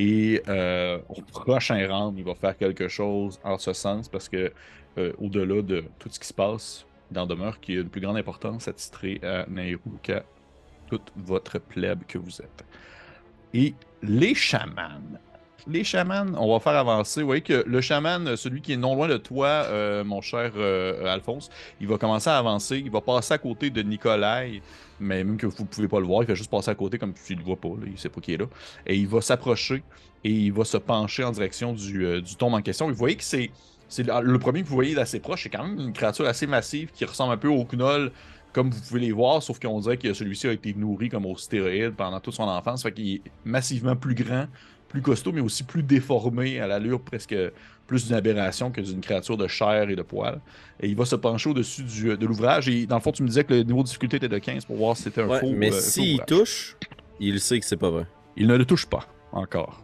[0.04, 4.52] Et euh, au prochain round, il va faire quelque chose en ce sens parce que
[4.97, 8.02] euh, au-delà de tout ce qui se passe, en demeure qu'il y a une plus
[8.02, 10.24] grande importance à titrer à Nairou qu'à
[10.88, 12.66] toute votre plèbe que vous êtes.
[13.54, 15.20] Et les chamans.
[15.68, 17.22] Les chamans, on va faire avancer.
[17.22, 20.51] Vous voyez que le chaman, celui qui est non loin de toi, euh, mon cher
[20.55, 21.49] euh, Alphonse,
[21.80, 22.78] il va commencer à avancer.
[22.78, 24.62] Il va passer à côté de Nikolai,
[24.99, 27.14] mais même que vous pouvez pas le voir, il va juste passer à côté comme
[27.14, 27.70] tu le vois pas.
[27.86, 28.45] Il sait pas qui est là.
[28.86, 29.84] Et il va s'approcher
[30.24, 32.88] et il va se pencher en direction du, euh, du tombe en question.
[32.88, 33.51] Vous voyez que c'est.
[33.97, 37.03] Le premier que vous voyez d'assez proche, c'est quand même une créature assez massive qui
[37.03, 38.14] ressemble un peu au Knoll,
[38.53, 41.36] comme vous pouvez les voir, sauf qu'on dirait que celui-ci a été nourri comme au
[41.36, 42.84] stéroïde pendant toute son enfance.
[42.84, 44.45] Fait qu'il est massivement plus grand,
[44.91, 47.35] plus costaud, mais aussi plus déformé à l'allure presque
[47.87, 50.39] plus d'une aberration que d'une créature de chair et de poils.
[50.81, 52.67] Et il va se pencher au-dessus du- de l'ouvrage.
[52.69, 54.65] Et dans le fond, tu me disais que le niveau de difficulté était de 15
[54.65, 55.51] pour voir si c'était un Ouais, faux.
[55.55, 56.75] mais euh, s'il touche,
[57.19, 58.05] il sait que c'est pas vrai.
[58.35, 59.83] Il ne le touche pas encore.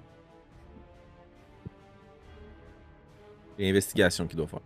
[3.59, 4.59] L'investigation qu'il doit faire.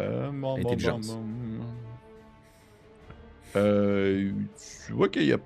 [0.00, 1.08] Euh, bon, Intelligence.
[1.08, 1.64] bon, bon.
[3.56, 4.30] Euh,
[4.86, 5.38] tu vois qu'il y a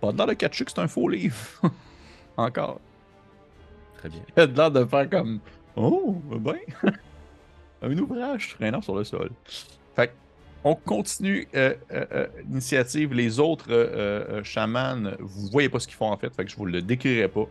[0.00, 1.34] pas dans le catch que c'est un faux livre.
[2.36, 2.80] Encore.
[3.98, 4.20] Très bien.
[4.36, 5.40] Il a l'air de faire comme
[5.76, 6.56] Oh, ben.
[7.82, 9.30] un ouvrage traînant sur le sol.
[9.94, 10.12] Fait
[10.64, 13.14] on continue euh, euh, euh, l'initiative.
[13.14, 16.56] Les autres euh, chamans, vous voyez pas ce qu'ils font en fait, fait que je
[16.56, 17.46] vous le décrirai pas.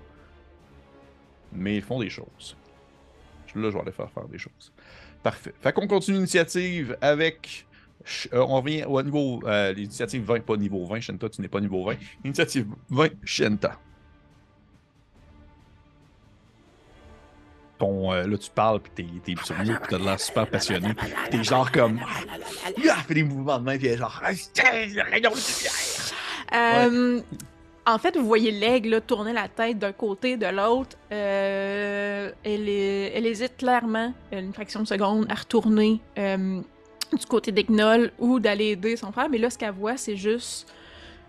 [1.54, 2.58] Mais ils font des choses.
[3.56, 4.74] Là, je vais aller faire faire des choses.
[5.24, 5.54] Parfait.
[5.62, 7.66] Fait qu'on continue l'initiative avec.
[8.34, 9.42] on revient au niveau.
[9.74, 11.00] l'initiative 20, pas niveau 20.
[11.00, 11.96] Shenta, tu n'es pas niveau 20.
[12.26, 13.80] Initiative 20, Shenta.
[17.78, 20.90] Ton, euh, là, tu parles, puis t'es, t'es sur puis t'as de l'air super passionné.
[21.30, 22.00] T'es genre comme.
[22.90, 24.22] Ah, fais des mouvements de main, puis genre.
[26.52, 26.86] Ah.
[26.86, 27.22] Euh,
[27.88, 30.98] En fait, vous voyez l'aigle tourner la tête d'un côté, de l'autre.
[31.12, 38.12] Euh, elle, est- elle hésite clairement une fraction de seconde à retourner du côté d'Egnol
[38.18, 39.30] ou d'aller aider son frère.
[39.30, 40.68] Mais là, ce qu'elle voit, c'est juste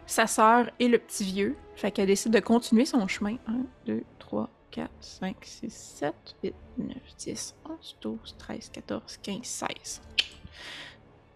[0.07, 1.57] sa sœur et le petit vieux.
[1.75, 3.37] Fait qu'elle décide de continuer son chemin.
[3.49, 3.53] 1,
[3.87, 10.03] 2, 3, 4, 5, 6, 7, 8, 9, 10, 11, 12, 13, 14, 15, 16.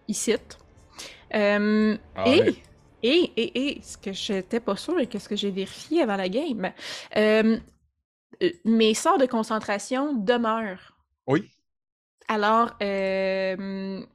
[0.07, 0.35] Ici.
[1.33, 2.53] Euh, Ah et,
[3.01, 6.17] et, et, et, ce que j'étais pas sûre et que ce que j'ai vérifié avant
[6.17, 6.71] la game,
[7.17, 7.57] euh,
[8.43, 10.95] euh, mes sorts de concentration demeurent.
[11.25, 11.49] Oui.
[12.27, 14.05] Alors, euh,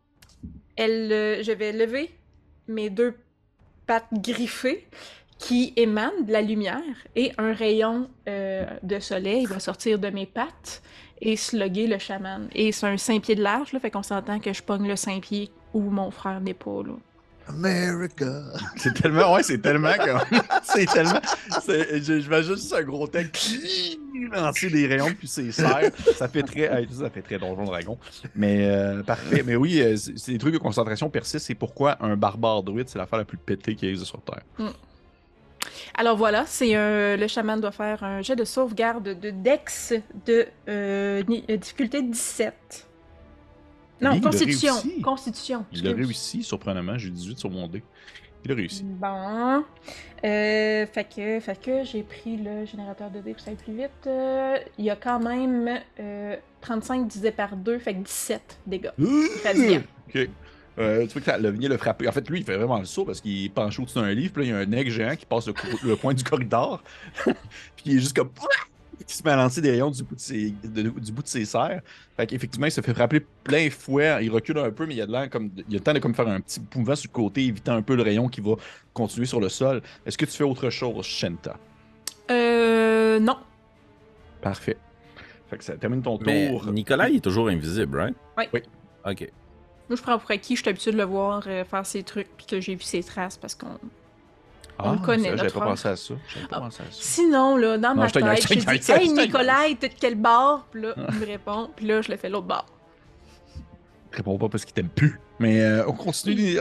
[0.76, 2.16] elle, je vais lever
[2.68, 3.16] mes deux
[3.86, 4.86] pattes griffées
[5.38, 6.82] qui émanent de la lumière
[7.14, 10.82] et un rayon euh, de soleil va sortir de mes pattes
[11.20, 12.48] et slugger le chaman.
[12.54, 14.96] Et c'est un 5 pieds de large, là, fait qu'on s'entend que je pogne le
[14.96, 16.94] 5 pieds où mon frère n'est pas, là.
[17.48, 18.42] America.
[18.76, 20.20] C'est tellement, ouais, c'est tellement comme.
[20.64, 21.20] c'est tellement.
[22.02, 23.58] J'imagine juste un gros texte
[24.32, 25.90] lancer des rayons puis c'est serre.
[26.16, 26.68] Ça fait très.
[26.90, 27.98] ça fait très Donjon Dragon.
[28.34, 29.42] Mais euh, parfait.
[29.46, 31.46] Mais oui, euh, c'est des trucs de concentration persistent.
[31.46, 34.42] C'est pourquoi un barbare druide, c'est l'affaire la plus pétée qui existe sur Terre.
[35.94, 39.94] Alors voilà, c'est un, le chaman doit faire un jet de sauvegarde de Dex
[40.26, 42.86] de euh, euh, difficulté 17.
[44.00, 44.74] Non, Il Constitution.
[45.02, 45.64] Constitution.
[45.72, 46.98] Il a réussi, surprenamment.
[46.98, 47.82] J'ai 18 sur mon dé.
[48.44, 48.84] Il a réussi.
[48.84, 49.64] Bon.
[50.24, 53.74] Euh, fait que, fait que j'ai pris le générateur de dés pour ça aille plus
[53.74, 53.90] vite.
[54.06, 58.90] Euh, il y a quand même euh, 35 divisé par 2, fait que 17 dégâts.
[59.44, 59.82] Radiant.
[60.08, 60.28] Ok.
[60.78, 62.06] Euh, tu vois que ça- le vient le frapper.
[62.08, 64.32] En fait, lui, il fait vraiment le saut parce qu'il est penché au-dessus d'un livre.
[64.34, 65.54] Puis là, il y a un aigle géant qui passe le,
[65.84, 66.82] le point du corridor.
[67.24, 67.34] puis
[67.86, 68.30] il est juste comme.
[69.06, 71.28] qui se met à lancer des rayons du bout de ses, de- du bout de
[71.28, 71.80] ses serres.
[72.16, 74.18] Fait qu'effectivement, il se fait frapper plein fouet.
[74.24, 75.50] Il recule un peu, mais il a de l'air comme.
[75.68, 77.82] Il a le temps de comme faire un petit mouvement sur le côté, évitant un
[77.82, 78.54] peu le rayon qui va
[78.92, 79.80] continuer sur le sol.
[80.04, 81.56] Est-ce que tu fais autre chose, Shenta?
[82.30, 83.36] Euh, non.
[84.42, 84.76] Parfait.
[85.48, 86.66] Fait que ça termine ton Mais tour.
[86.72, 88.16] Nicolas, il est toujours invisible, right?
[88.36, 88.44] Oui.
[88.52, 88.60] Oui.
[89.04, 89.30] Ok.
[89.88, 92.28] Moi, je prends pour acquis, je suis habituée de le voir euh, faire ses trucs,
[92.36, 93.78] puis que j'ai vu ses traces parce qu'on.
[94.78, 96.14] Ah, le connaît, J'avais pas pensé à ça.
[96.34, 96.60] J'avais pas Ah.
[96.60, 96.98] pensé à ça.
[97.00, 99.08] Sinon, là, dans Non, ma tête, je te Hey.
[99.08, 100.66] Nicolas, t'es de quel bord?
[100.70, 102.46] Puis là, il me répond, puis là, je le fais l'autre
[104.22, 104.34] bord.
[104.34, 105.20] réponds pas parce qu'il t'aime plus.
[105.38, 106.56] Mais euh, on continue.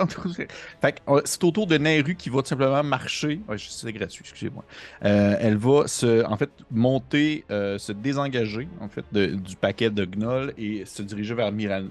[0.81, 3.39] fait c'est au tour de Nairu qui va tout simplement marcher.
[3.57, 4.63] C'est gratuit, excusez-moi.
[5.03, 10.05] Euh, elle va se, en fait, monter, euh, se désengager en fait du paquet de
[10.05, 11.89] Gnoll et se diriger vers Miran-.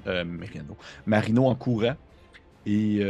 [1.07, 1.97] Marino en courant.
[2.67, 3.01] Et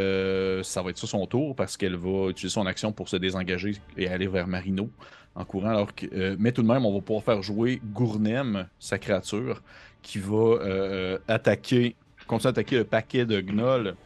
[0.62, 3.76] ça va être ça son tour parce qu'elle va utiliser son action pour se désengager
[3.96, 4.90] et aller vers Marino
[5.34, 5.70] en courant.
[5.70, 9.62] Alors que, mais tout de même, on va pouvoir faire jouer Gournem, sa créature,
[10.02, 11.96] qui va attaquer,
[12.26, 13.96] continuer à attaquer le paquet de Gnoll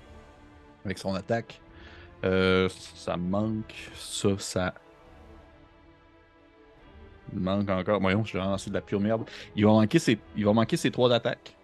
[0.84, 1.60] avec son attaque.
[2.24, 4.74] Euh, ça manque, ça, ça.
[7.32, 8.00] Il manque encore.
[8.00, 9.28] Voyons, je vais de la pure merde.
[9.54, 11.57] Il va manquer ses, il va manquer ses trois attaques.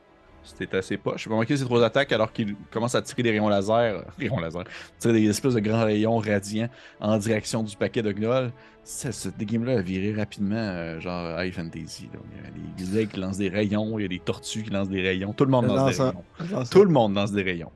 [0.45, 1.24] C'était assez poche.
[1.26, 4.05] Il va manquer ses trois attaques alors qu'il commence à tirer des rayons laser.
[4.18, 4.64] Rayons laser.
[4.99, 6.68] Tirer des espèces de grands rayons radiants
[7.01, 8.53] en direction du paquet de gnolls.
[8.82, 12.11] Ça, ce game-là a viré rapidement, euh, genre High Fantasy.
[12.12, 12.18] là.
[12.55, 14.70] Il y a des aigles qui lancent des rayons, il y a des tortues qui
[14.70, 15.32] lancent des rayons.
[15.32, 16.05] Tout le monde lance des ça.
[16.11, 16.64] rayons.
[16.64, 16.70] Ça.
[16.70, 17.72] Tout le monde lance des rayons.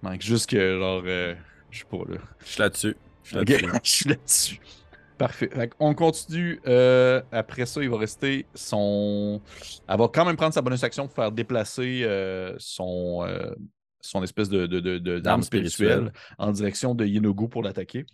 [0.00, 1.34] Manque juste que, genre, euh,
[1.70, 2.18] je sais pas, là.
[2.40, 2.96] Je suis là-dessus.
[3.24, 3.38] Je
[3.82, 4.60] suis là-dessus.
[5.18, 5.50] Parfait.
[5.52, 6.60] Fait on continue.
[6.66, 9.40] euh, après ça, il va rester son.
[9.88, 13.52] Elle va quand même prendre sa bonus action pour faire déplacer euh, son, euh,
[14.00, 18.06] son espèce de, de, de- de- d'arme spirituelle en direction de Yenogu pour l'attaquer.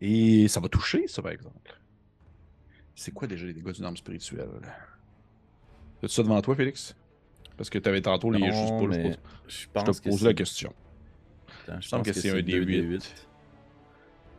[0.00, 1.80] Et ça va toucher, ça, par exemple.
[2.94, 4.48] C'est quoi déjà les dégâts d'une arme spirituelle?
[6.02, 6.94] As-tu ça devant toi, Félix?
[7.56, 8.38] Parce que tu avais tantôt les.
[8.38, 10.72] Non, je sais pas, je Je te que pose c'est- la question.
[11.66, 13.02] Attends, je pense que c'est un deux D8.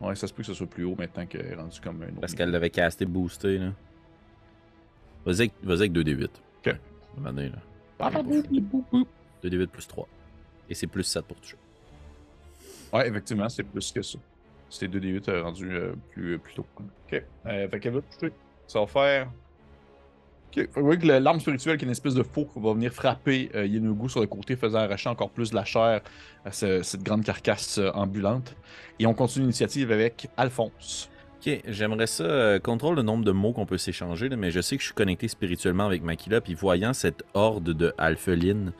[0.00, 2.08] Ouais, ça se peut que ce soit plus haut maintenant qu'elle est rendue comme un
[2.08, 2.20] autre.
[2.20, 3.72] Parce qu'elle l'avait casté boosté, là.
[5.24, 6.28] Vas-y avec, vas-y avec 2d8.
[6.64, 6.76] Ok.
[7.18, 7.58] Donné, là.
[7.98, 10.08] Ah, 2d8 plus 3.
[10.70, 11.56] Et c'est plus 7 pour toucher.
[12.92, 14.18] Ouais, effectivement, c'est plus que ça.
[14.70, 16.66] C'était 2d8 euh, rendu euh, plus, euh, plus tôt.
[16.78, 17.22] Ok.
[17.46, 18.32] Euh, fait qu'elle va toucher.
[18.66, 19.30] Ça va faire.
[20.48, 20.54] Ok.
[20.54, 22.92] Fait que vous voyez que l'arme spirituelle, qui est une espèce de faux, va venir
[22.92, 26.00] frapper euh, Yenugu sur le côté, faisant arracher encore plus de la chair
[26.44, 28.56] à ce- cette grande carcasse euh, ambulante.
[28.98, 31.10] Et on continue l'initiative avec Alphonse.
[31.40, 32.24] Ok, j'aimerais ça.
[32.24, 34.94] euh, contrôle le nombre de mots qu'on peut s'échanger, mais je sais que je suis
[34.94, 38.72] connecté spirituellement avec Makila, puis voyant cette horde de alphelines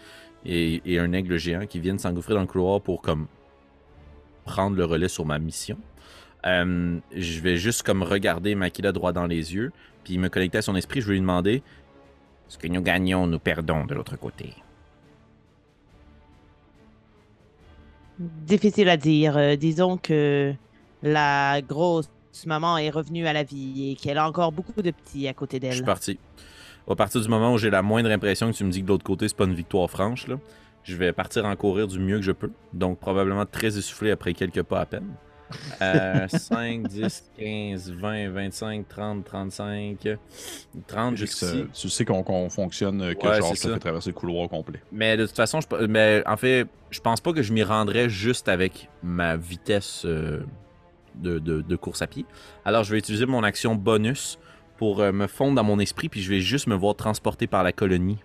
[0.47, 3.27] et, et un aigle géant qui viennent s'engouffrer dans le couloir pour comme
[4.45, 5.77] prendre le relais sur ma mission,
[6.47, 9.73] euh, je vais juste comme regarder Makila droit dans les yeux,
[10.05, 11.01] puis me connecter à son esprit.
[11.01, 11.63] Je vais lui demander
[12.49, 14.55] ce que nous gagnons, nous perdons de l'autre côté.
[18.19, 19.37] Difficile à dire.
[19.37, 20.53] Euh, disons que
[21.03, 22.09] la grosse
[22.47, 25.61] maman est revenue à la vie et qu'elle a encore beaucoup de petits à côté
[25.63, 25.85] Je suis d'elle.
[25.87, 26.19] parti.
[26.91, 28.93] À partir du moment où j'ai la moindre impression que tu me dis que de
[28.93, 30.37] l'autre côté, c'est pas une victoire franche, là,
[30.85, 32.51] je vais partir en courir du mieux que je peux.
[32.73, 35.07] Donc, probablement très essoufflé après quelques pas à peine.
[35.81, 40.09] Euh, 5, 10, 15, 20, 25, 30, 35,
[40.87, 41.65] 30 Félix, jusqu'ici.
[41.73, 43.73] tu sais qu'on fonctionne, euh, que Ouais, genre, ça.
[43.73, 44.81] fais traverser le couloir au complet.
[44.93, 48.09] Mais de toute façon, je, mais en fait, je pense pas que je m'y rendrais
[48.09, 50.41] juste avec ma vitesse euh,
[51.15, 52.25] de, de- de course à pied.
[52.65, 54.39] Alors, je vais utiliser mon action bonus
[54.77, 57.63] pour euh, me fondre dans mon esprit, puis je vais juste me voir transporter par
[57.65, 58.19] la colonie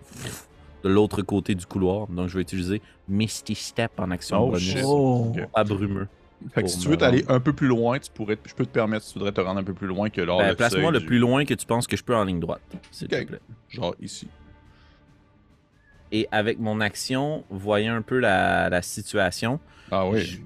[0.84, 2.06] de l'autre côté du couloir.
[2.08, 4.76] Donc, je vais utiliser Misty Step en action Oh, bonus.
[4.84, 5.32] Oh.
[5.66, 6.06] Brumeux.
[6.52, 8.70] Fait que si tu veux t'aller un peu plus loin, tu pourrais, je peux te
[8.70, 11.00] permettre, si tu voudrais te rendre un peu plus loin que lors Ben, Place-moi le
[11.00, 12.60] du- plus loin que tu penses que je peux en ligne droite,
[12.90, 13.20] s'il Ok.
[13.20, 13.40] te plaît.
[13.70, 14.28] Genre ici.
[16.12, 19.58] Et avec mon action, voyant un peu la, la situation,
[19.90, 20.40] Ah oui.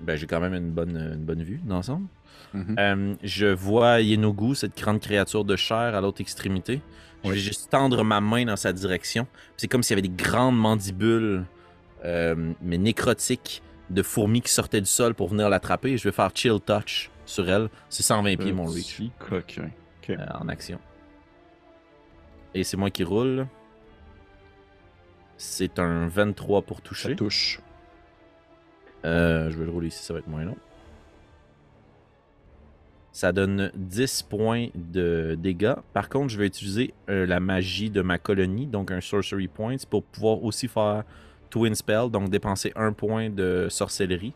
[0.00, 2.06] ben, j'ai quand même une bonne, une bonne vue d'ensemble.
[2.54, 2.76] Mhm.
[2.78, 6.80] Euh, je vois Yenogu, cette grande créature de chair à l'autre extrémité.
[7.22, 7.34] Je Oui.
[7.34, 9.26] vais juste tendre ma main dans sa direction.
[9.56, 11.44] C'est comme s'il y avait des grandes mandibules,
[12.04, 15.96] euh, mais nécrotiques, de fourmis qui sortaient du sol pour venir l'attraper.
[15.98, 17.68] Je vais faire Chill Touch sur elle.
[17.88, 19.70] C'est 120 pieds mon reach coquin.
[20.08, 20.80] Euh, en action.
[22.54, 23.46] Et c'est moi qui roule.
[25.36, 27.16] C'est un 23 pour Ça toucher.
[27.16, 27.60] touche.
[29.04, 30.56] Euh, je vais le rouler ici, ça va être moins long.
[33.12, 35.74] Ça donne 10 points de dégâts.
[35.92, 39.76] Par contre, je vais utiliser euh, la magie de ma colonie, donc un Sorcery Points,
[39.88, 41.04] pour pouvoir aussi faire
[41.50, 44.34] Twin Spell, donc dépenser un point de sorcellerie,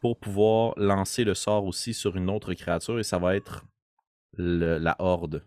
[0.00, 3.64] pour pouvoir lancer le sort aussi sur une autre créature, et ça va être
[4.36, 5.42] le- la horde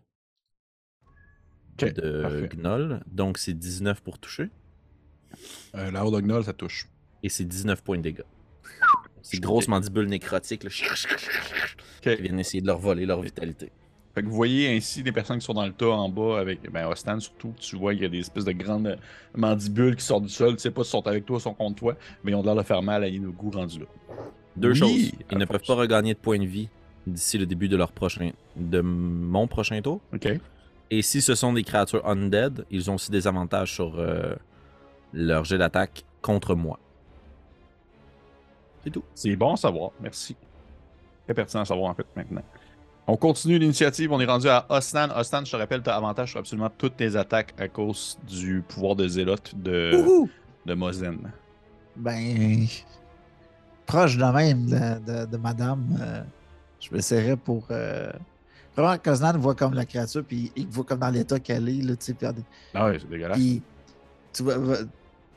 [1.78, 2.50] de parfait.
[2.58, 3.02] Gnoll.
[3.08, 4.50] Donc c'est 19 pour toucher,
[5.76, 6.88] Euh, la Horde Gnoll, ça touche.
[7.24, 8.24] et c'est 19 points de dégâts.
[9.22, 12.16] Ces grosses mandibules nécrotiques là, Ok.
[12.16, 13.72] qui viennent essayer de leur voler leur vitalité.
[14.20, 16.70] Fait que vous voyez ainsi des personnes qui sont dans le tas en bas avec
[16.70, 17.54] ben, Ostan surtout.
[17.58, 18.98] Tu vois qu'il y a des espèces de grandes
[19.34, 20.58] mandibules qui sortent du sol.
[20.58, 22.56] Tu sais pas si sont avec toi ou sont contre toi, mais ils ont l'air
[22.56, 23.86] de faire mal à Inugu rendu là.
[24.58, 25.12] Deux Oui, choses.
[25.32, 26.68] Ils ne peuvent pas regagner de points de vie
[27.08, 30.02] d'ici le début de leur prochain de mon prochain tour.
[30.14, 30.28] Ok.
[30.92, 34.36] Et si ce sont des créatures undead, ils ont aussi des avantages sur euh,
[35.14, 36.78] leur jet d'attaque contre moi.
[38.84, 39.04] C'est tout.
[39.16, 39.92] C'est bon à savoir.
[40.02, 40.36] Merci.
[41.24, 42.44] Très pertinent à savoir en fait maintenant.
[43.12, 44.12] On continue l'initiative.
[44.12, 45.08] On est rendu à Ostan.
[45.18, 48.62] Ostan, je te rappelle, tu as avantage sur absolument toutes tes attaques à cause du
[48.68, 49.92] pouvoir de zélote de,
[50.66, 51.18] de Mozen.
[51.96, 52.68] Ben,
[53.88, 56.22] proche de même de, de- de madame, euh,
[56.80, 57.66] je me serrais pour.
[57.72, 58.12] Euh...
[58.78, 61.96] Vraiment, Koznan voit comme la créature, puis il voit comme dans l'état qu'elle est, là,
[61.96, 62.16] tu sais,
[62.76, 63.38] Ah ouais, c'est dégueulasse.
[63.38, 63.62] Puis,
[64.32, 64.56] tu vois,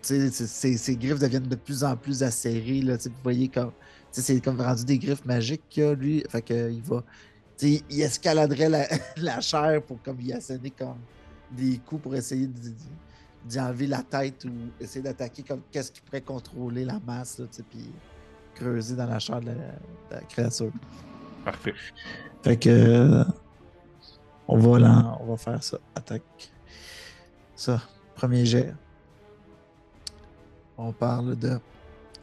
[0.03, 2.83] tu sais, ses- griffes deviennent de plus en plus acérées.
[2.83, 3.70] Là, tu sais, vous voyez comme.
[4.12, 6.23] tu sais, C'est comme rendu des griffes magiques qu'il a, lui.
[6.29, 7.03] Fait que, il va.
[7.61, 8.86] Il escaladerait la,
[9.16, 10.98] la chair pour comme y asséner comme
[11.50, 12.48] des coups pour essayer
[13.44, 14.50] d'y enlever la tête ou
[14.80, 17.90] essayer d'attaquer comme qu'est-ce qui pourrait contrôler la masse, là, tu sais, puis
[18.55, 19.59] creuser dans la chair de la, de
[20.12, 20.72] la créature.
[21.44, 21.74] Parfait.
[22.42, 22.68] Fait que.
[22.68, 23.24] euh,
[24.48, 25.78] on va là, on va faire ça.
[25.94, 26.53] Attaque.
[27.55, 27.82] Ça.
[28.14, 28.74] Premier jet.
[30.76, 31.59] On parle de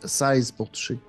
[0.03, 0.99] 16 pour toucher.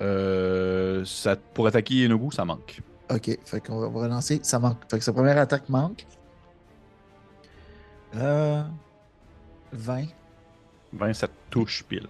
[0.00, 2.80] Euh, ça, pour attaquer Yenogu, ça manque.
[3.10, 3.38] Ok.
[3.44, 4.40] Fait qu'on va on va relancer.
[4.42, 4.78] Ça manque.
[4.90, 6.06] Fait que sa première attaque manque.
[8.16, 8.62] Euh.
[9.72, 10.06] 20.
[10.92, 12.08] 20, ça touche pile.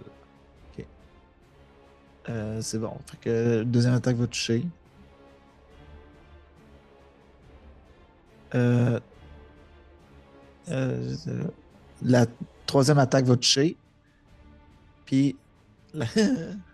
[2.29, 2.95] Euh, c'est bon.
[3.07, 4.65] Fait que deuxième attaque va toucher.
[8.55, 8.99] Euh,
[10.69, 11.15] euh,
[12.03, 12.25] la
[12.65, 13.77] troisième attaque va toucher.
[15.05, 15.37] Puis
[15.93, 16.05] la,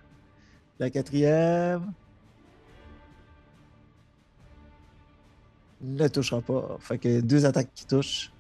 [0.80, 1.93] la quatrième
[5.82, 6.78] ne touchera pas.
[6.80, 8.32] Fait que deux attaques qui touchent.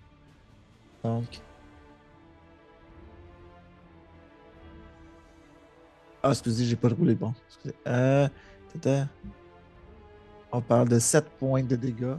[1.03, 1.41] Donc.
[6.23, 7.33] Ah, excusez, j'ai pas roulé bon.
[7.47, 7.75] Excusez.
[7.87, 8.27] Euh.
[10.51, 12.15] On parle de 7 points de dégâts,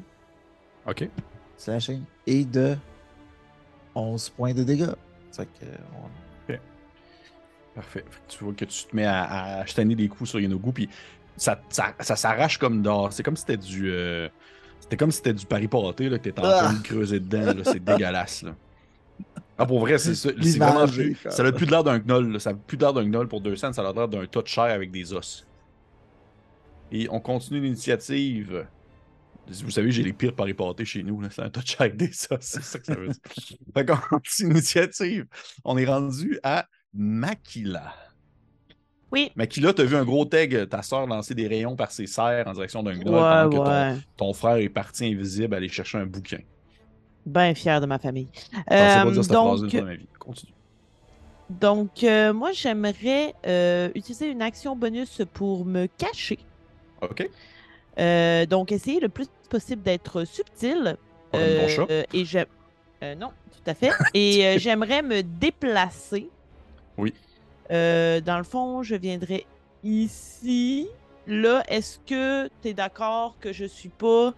[0.87, 1.09] OK.
[1.59, 2.77] slashing, et de
[3.95, 4.95] 11 points de dégâts.
[5.33, 6.55] Fait que, on-
[7.75, 8.05] Parfait.
[8.09, 10.89] Fait que tu vois que tu te mets à, à des coups sur Yenogu, puis
[11.37, 13.13] ça, ça, ça s'arrache comme d'or.
[13.13, 13.91] C'est comme si c'était du.
[13.91, 14.31] euh,
[14.81, 17.55] C'était comme si c'était du paripoté, là, que t'étais en train de creuser dedans.
[17.55, 17.65] là.
[17.65, 18.55] C'est dégueulasse, là.
[19.59, 20.31] Ah, pour vrai, c'est ça.
[20.41, 20.87] C'est vraiment.
[21.31, 22.39] Ça n'a plus de l'air d'un gnoll, là.
[22.39, 24.47] Ça n'a plus l'air d'un gnoll pour deux cents, ça a l'air d'un tas de
[24.47, 25.47] chair avec des os.
[26.93, 28.67] Et on continue l'initiative.
[29.49, 31.23] Vous savez, j'ai les pires paripotés chez nous.
[31.31, 32.39] C'est un tas de chair avec des os.
[32.41, 33.17] C'est ça que ça veut dire.
[33.75, 35.27] fait qu'on continue l'initiative.
[35.65, 37.95] On est rendu à Makila.
[39.13, 39.31] Oui.
[39.37, 42.53] Makila, t'as vu un gros tag, ta soeur lancer des rayons par ses serres en
[42.53, 43.21] direction d'un gnoll Ouais,
[43.57, 46.39] pendant que ton- frère est parti invisible aller chercher un bouquin.
[47.25, 48.29] Ben fier de ma famille.
[48.67, 50.07] Pas Euh, dire cette phrase donc, une fois dans ma vie.
[50.19, 50.53] Continue.
[51.49, 56.39] donc euh, moi, j'aimerais euh, utiliser une action bonus pour me cacher.
[57.03, 57.29] OK.
[57.99, 60.97] Euh, donc, essayer le plus possible d'être subtil.
[61.33, 61.39] Ton
[61.69, 61.87] chat.
[61.91, 62.47] Euh, et j'aime.
[63.03, 63.91] euh, non, tout à fait.
[64.15, 66.29] Et euh, j'aimerais me déplacer.
[66.99, 67.15] Oui.
[67.71, 69.47] Euh, dans le fond, je viendrais
[69.85, 70.89] ici.
[71.27, 74.33] Là, est-ce que tu es d'accord que je suis pas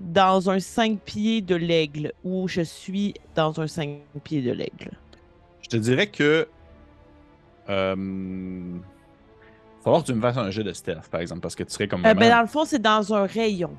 [0.00, 4.90] dans un 5 pieds de l'aigle ou je suis dans un 5 pieds de l'aigle?
[5.62, 6.48] Je te dirais que.
[7.68, 7.96] Euh,
[9.82, 11.88] falloir que tu me fasses un jeu de stealth, par exemple, parce que tu serais
[11.88, 12.00] comme.
[12.00, 12.20] Euh, Vraiment...
[12.20, 13.72] ben, dans le fond, c'est dans un rayon.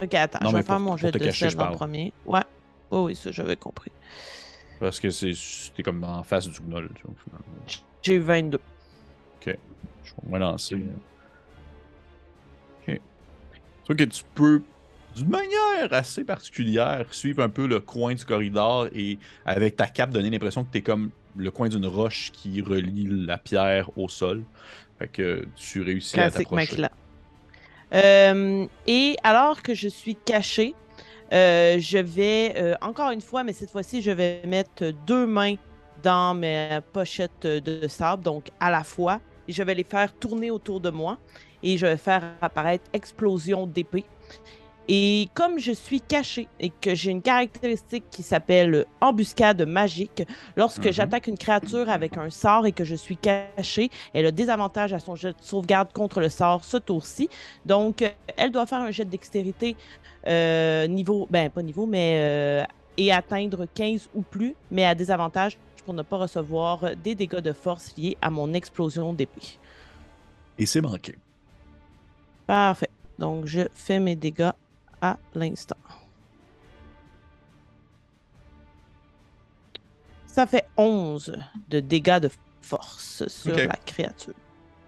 [0.00, 2.12] Ok, attends, Non, je vais faire pour- mon jeu de stealth en premier.
[2.26, 2.42] Ouais.
[2.90, 3.92] Oh, oui, ça, j'avais compris.
[4.80, 5.32] Parce que c'est
[5.76, 6.90] t'es comme en face du gnoll.
[6.94, 7.64] Tu vois, finalement.
[8.02, 8.60] J'ai eu 22.
[10.08, 10.74] Je vais me lancer.
[10.74, 10.80] Ok.
[12.86, 13.00] Tu
[13.86, 14.62] vois que tu peux,
[15.16, 20.10] d'une manière assez particulière, suivre un peu le coin du corridor et avec ta cape
[20.10, 24.08] donner l'impression que tu es comme le coin d'une roche qui relie la pierre au
[24.08, 24.42] sol.
[24.98, 26.86] Fait que tu réussis à t'approcher.
[27.94, 30.74] Euh, et alors que je suis cachée,
[31.32, 35.54] euh, je vais, euh, encore une fois, mais cette fois-ci, je vais mettre deux mains
[36.02, 40.80] dans mes pochettes de sable, donc à la fois, je vais les faire tourner autour
[40.80, 41.18] de moi,
[41.62, 44.04] et je vais faire apparaître explosion d'épée.
[44.90, 50.22] Et comme je suis cachée et que j'ai une caractéristique qui s'appelle embuscade magique,
[50.56, 50.92] lorsque Mhm.
[50.92, 54.94] j'attaque une créature avec un sort et que je suis cachée, elle a des avantages
[54.94, 57.28] à son jet de sauvegarde contre le sort ce tour-ci.
[57.66, 58.08] Donc, euh,
[58.38, 59.76] elle doit faire un jet de dextérité
[60.26, 62.64] euh, niveau, ben pas niveau, mais euh,
[62.96, 67.40] et atteindre 15 ou plus, mais à des avantages pour ne pas recevoir des dégâts
[67.40, 69.58] de force liés à mon explosion d'épée.
[70.58, 71.14] Et c'est manqué.
[72.46, 72.90] Parfait.
[73.18, 74.50] Donc, je fais mes dégâts
[75.00, 75.76] à l'instant.
[80.26, 81.36] Ça fait 11
[81.68, 82.30] de dégâts de
[82.62, 84.34] force sur la créature.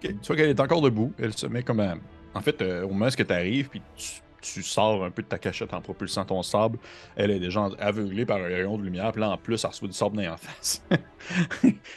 [0.03, 1.13] Ok, Tu vois qu'elle est encore debout.
[1.19, 1.79] Elle se met comme.
[1.81, 1.95] à-
[2.33, 5.27] En fait, euh, au moment où tu arrives, puis tu, tu sors un peu de
[5.27, 6.79] ta cachette en propulsant ton sable,
[7.17, 9.11] elle est déjà aveuglée par un rayon de lumière.
[9.11, 10.81] Puis là, en plus, elle reçoit du sable dans en face.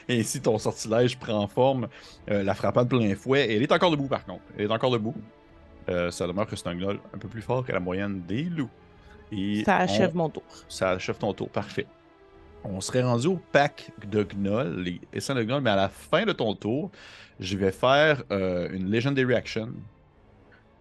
[0.08, 1.86] et ici, ton sortilège prend forme,
[2.30, 3.46] euh, la frappant de plein fouet.
[3.48, 4.42] Et elle est encore debout, par contre.
[4.58, 5.14] Elle est encore debout.
[5.88, 8.44] Euh, ça demeure que c'est un gnoll un peu plus fort que la moyenne des
[8.44, 8.70] loups.
[9.32, 10.42] Et Ça on- achève mon tour.
[10.68, 11.50] ça achève ton tour.
[11.50, 11.86] Parfait.
[12.64, 16.24] On serait rendu au pack de gnolls, les essaims de gnolls, mais à la fin
[16.24, 16.90] de ton tour,
[17.38, 19.72] je vais faire euh, une Legendary Action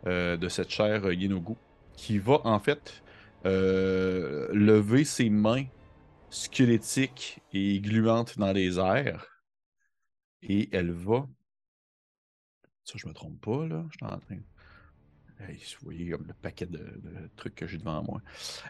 [0.07, 1.55] euh, de cette chère Yenogu
[1.93, 3.03] qui va en fait
[3.45, 5.65] lever ses mains
[6.29, 9.27] squelettiques et gluantes dans les airs.
[10.41, 11.27] Et elle va.
[12.85, 13.83] Ça, je me trompe pas, là.
[13.91, 14.37] Je suis en train.
[15.49, 16.79] Vous voyez le paquet de,
[17.35, 18.21] trucs que j'ai devant moi.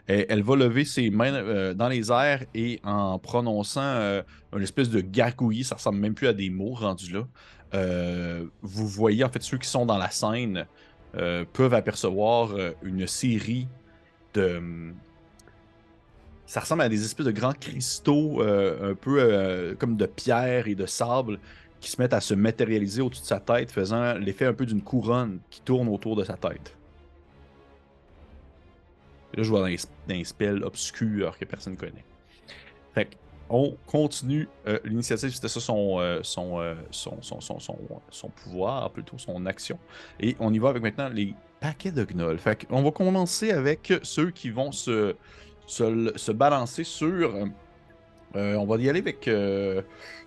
[0.06, 4.22] Elle, va lever ses mains euh, dans les airs et en prononçant euh,
[4.54, 7.26] une espèce de gargouillis, ça ressemble même plus à des mots rendus là.
[7.74, 10.66] euh, vous voyez en fait ceux qui sont dans la scène
[11.52, 13.68] peuvent apercevoir une série
[14.34, 14.60] de.
[16.44, 20.86] Ça ressemble à des espèces de grands cristaux, un peu comme de pierre et de
[20.86, 21.38] sable,
[21.84, 24.82] qui se mettent à se matérialiser au-dessus de sa tête, faisant l'effet un peu d'une
[24.82, 26.76] couronne qui tourne autour de sa tête.
[29.34, 29.78] Là, je vois dans les,
[30.08, 30.14] dans
[31.38, 32.04] que personne ne connaît.
[32.94, 33.08] Fait
[33.50, 34.48] on continue.
[34.66, 37.58] Euh, L'initiative, c'était ça son, euh, son, euh, son, son, son,
[38.10, 39.78] son, pouvoir, plutôt son action.
[40.18, 42.38] Et on y va avec maintenant les paquets de gnolls.
[42.38, 45.14] Fait on va commencer avec ceux qui vont se,
[45.66, 47.34] se, se balancer sur.
[48.36, 49.28] euh, on va y aller avec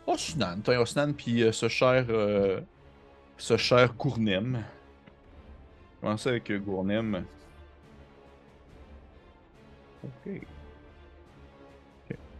[0.07, 0.61] Osnan.
[0.63, 2.05] T'as Osnan, puis euh, ce cher.
[2.09, 2.61] euh,
[3.37, 4.63] ce cher Gournem.
[6.03, 7.25] Avec euh, Gournem.
[10.03, 10.41] Ok.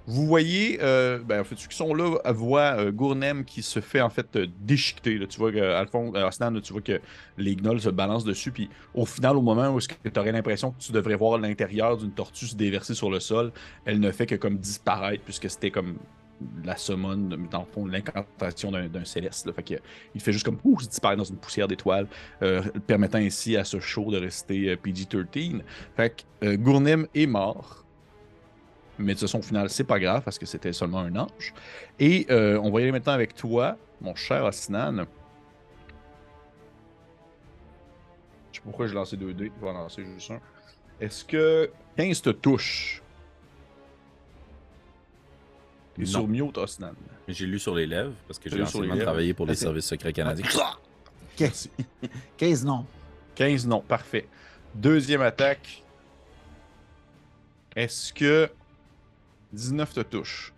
[0.10, 3.82] Vous voyez, euh, ben, en fait, ceux qui sont là voient euh, Gournem qui se
[3.82, 5.28] fait en fait déchiqueter.
[5.28, 7.02] Tu vois que Alphonse, Osnan, là, tu vois que
[7.38, 8.54] les gnolls se balancent dessus.
[8.54, 12.14] Puis au final, au moment où tu aurais l'impression que tu devrais voir l'intérieur d'une
[12.14, 13.52] tortue se déverser sur le sol,
[13.84, 15.98] elle ne fait que comme disparaître puisque c'était comme
[16.64, 17.18] la summon,
[17.52, 19.52] dans le fond, l'incantation d'un céleste.
[19.54, 19.74] Fait que,
[20.14, 22.08] il fait juste comme ouh, il disparaît dans une poussière d'étoiles,
[22.42, 25.62] euh, permettant ainsi à ce show de rester euh, PG-13.
[25.96, 27.86] Fait que euh, Gournem est mort.
[29.00, 31.54] Mais de toute façon, au final, c'est pas grave parce que c'était seulement un ange.
[32.00, 35.06] Et euh, on va y aller maintenant avec toi, mon cher Osinan.
[38.52, 39.52] Je sais pas pourquoi j'ai lancé 2 dés.
[39.56, 40.40] Je vais en lancer juste un.
[41.00, 43.04] Est-ce que 15 te touche?
[46.06, 46.12] Non.
[46.12, 46.94] sur mute, Osinan.
[47.28, 50.46] J'ai lu sur les lèvres parce que J'ai anciennement travaillé pour les services secrets canadiens.
[51.36, 51.70] 15,
[52.38, 52.86] 15 non.
[53.36, 54.28] 15 non, parfait.
[54.76, 55.84] Deuxième attaque.
[57.76, 58.50] Est-ce que
[59.54, 60.54] 19 te touche?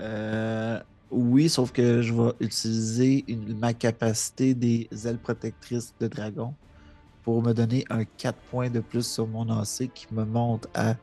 [0.00, 0.80] Euh,
[1.10, 6.54] oui, sauf que je vais utiliser une- ma capacité des ailes protectrices de dragon
[7.22, 10.96] pour me donner un 4 points de plus sur mon AC qui me monte à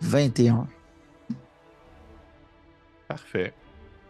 [0.00, 0.66] 21.
[3.10, 3.52] Parfait.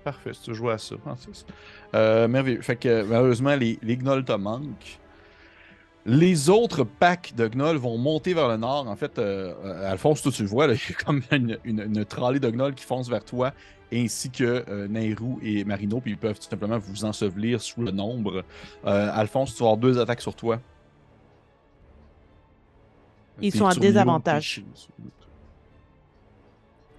[0.04, 1.46] Parfait, si tu joues à ça, Francis.
[1.94, 2.60] Euh, merveilleux.
[2.60, 5.00] Fait que malheureusement, les, les gnolls te manquent.
[6.04, 8.88] Les autres packs de gnolls vont monter vers le nord.
[8.88, 11.80] En fait, euh, euh, Alphonse, toi, tu le vois, il y a comme une, une,
[11.80, 13.52] une tralée de gnolls qui fonce vers toi,
[13.92, 17.90] ainsi que euh, Nairou et Marino, puis ils peuvent tout simplement vous ensevelir sous le
[17.90, 18.44] nombre.
[18.84, 20.60] Alphonse, tu vas avoir deux attaques sur toi.
[23.40, 24.62] Ils sont mute, désavantage.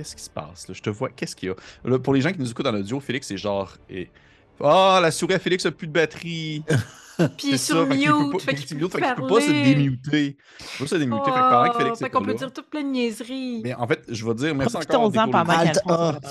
[0.01, 0.73] Qu'est-ce qui se passe là?
[0.73, 1.09] Je te vois.
[1.09, 1.55] Qu'est-ce qu'il y a?
[1.89, 3.77] Là, pour les gens qui nous écoutent dans l'audio, Félix, c'est genre.
[3.89, 4.09] et-
[4.63, 6.63] Ah, la souris à Félix a plus de batterie.
[7.37, 9.41] Puis C'est sur fait mute, fait fait qu'il peut peut pas- fait qu'il peut pas
[9.41, 10.37] se démuter.
[10.59, 11.23] Il peut se démuter.
[11.25, 13.61] fait que pendant que Félix fait est qu'on peut dire toute plein de niaiseries.
[13.63, 15.11] Mais en fait, je vais dire merci encore.
[15.49, 15.79] Alt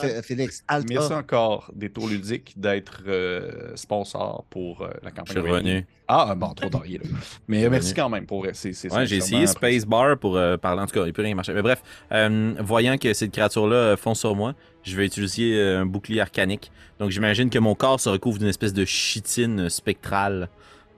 [0.04, 0.64] euh, Félix.
[0.68, 5.26] Alt Merci encore Détour Ludique d'être euh, sponsor pour euh, la Je campagne.
[5.42, 5.86] suis revenu.
[6.12, 6.98] Ah, bon, trop tard, là.
[7.46, 9.46] Mais Je suis merci quand même pour c'est- c'est Ouais, j'ai essayé.
[9.46, 10.82] Spacebar pour euh, parler.
[10.82, 11.52] En tout cas, il n'y peut rien marcher.
[11.54, 15.82] Mais bref, euh, voyant que cette créature-là euh, fonce sur moi, je vais utiliser euh,
[15.82, 16.72] un bouclier arcanique.
[16.98, 20.48] Donc j'imagine que mon corps se recouvre d'une espèce de chitine spectrale.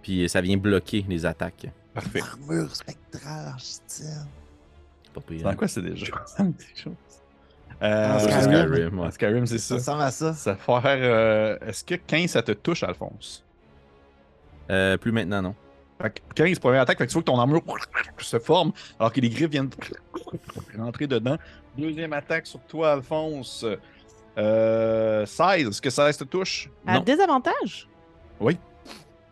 [0.03, 1.67] Puis ça vient bloquer les attaques.
[1.95, 2.21] Parfait.
[2.21, 3.55] Armure spectrale.
[5.15, 5.43] Pas pire.
[5.43, 6.07] Dans quoi c'est déjà?
[6.75, 6.95] Chose.
[7.81, 8.43] Ah, Euh, Skyrim.
[8.75, 9.11] Skyrim, ouais.
[9.11, 9.75] Skyrim, c'est Ça ça.
[9.75, 10.33] ressemble à ça.
[10.35, 10.99] Ça va faire.
[11.01, 13.45] euh, Est-ce que 15 ça te touche, Alphonse?
[14.71, 15.55] Euh, plus maintenant, non.
[16.01, 17.63] Fait que 15, première attaque, fait que tu vois que ton armure
[18.19, 19.71] se forme alors que les griffes viennent
[20.79, 21.37] rentrer dedans.
[21.77, 23.65] Deuxième attaque sur toi, Alphonse.
[24.39, 26.71] Euh, 16, est-ce que 16 te touche?
[26.87, 27.01] À Non.
[27.01, 27.89] désavantage?
[28.41, 28.59] Oui.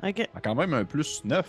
[0.03, 0.28] Ok.
[0.34, 1.48] Ah, Quand même un plus 9.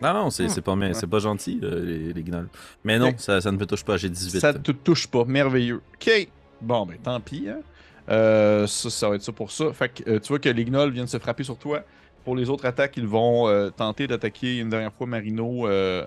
[0.00, 0.48] Non, non, c'est Hmm.
[0.48, 0.76] c'est pas,
[1.10, 2.48] pas gentil, euh, les, les gnolls.
[2.82, 4.40] Mais non, ça, ça ne me touche pas, j'ai 18.
[4.40, 5.80] Ça te touche pas, merveilleux.
[5.94, 6.28] Ok.
[6.60, 7.48] Bon, ben tant pis.
[7.48, 7.60] hein.
[8.08, 9.72] Euh, ça, ça va être ça pour ça.
[9.72, 11.84] Fait que euh, tu vois que les gnolls viennent se frapper sur toi.
[12.24, 15.68] Pour les autres attaques, ils vont euh, tenter d'attaquer une dernière fois Marino.
[15.68, 16.04] euh.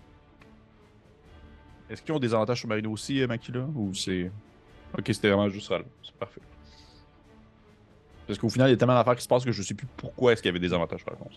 [1.90, 4.30] Est-ce qu'ils ont des avantages sur Marino aussi, euh, Makila Ou c'est.
[4.98, 5.78] Ok, c'était vraiment juste ça.
[6.04, 6.42] C'est parfait.
[8.28, 9.88] Parce qu'au final, il y a tellement d'affaires qui se passent que je sais plus
[9.98, 11.36] pourquoi est-ce qu'il y avait des avantages par contre.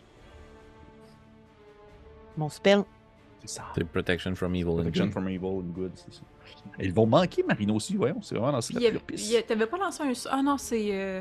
[2.39, 2.84] Mon spell.
[3.41, 3.64] C'est ça.
[3.74, 4.70] C'est Protection from Evil.
[4.70, 5.12] and Protection Good.
[5.12, 6.22] from Evil and Good, c'est ça.
[6.80, 8.14] Ils vont manquer Marino aussi, ouais.
[8.22, 9.47] C'est vraiment lancé la pire piste.
[9.47, 10.12] T'avais pas lancé un.
[10.30, 10.89] Ah non, c'est.
[10.93, 11.20] euh,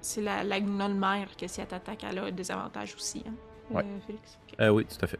[0.00, 3.32] C'est la, la gnolle mère que si elle t'attaque, elle a des avantages aussi, hein,
[3.70, 3.82] Ouais.
[3.84, 4.38] euh, Félix.
[4.48, 4.54] Ok.
[4.60, 5.18] Euh, oui, tout à fait.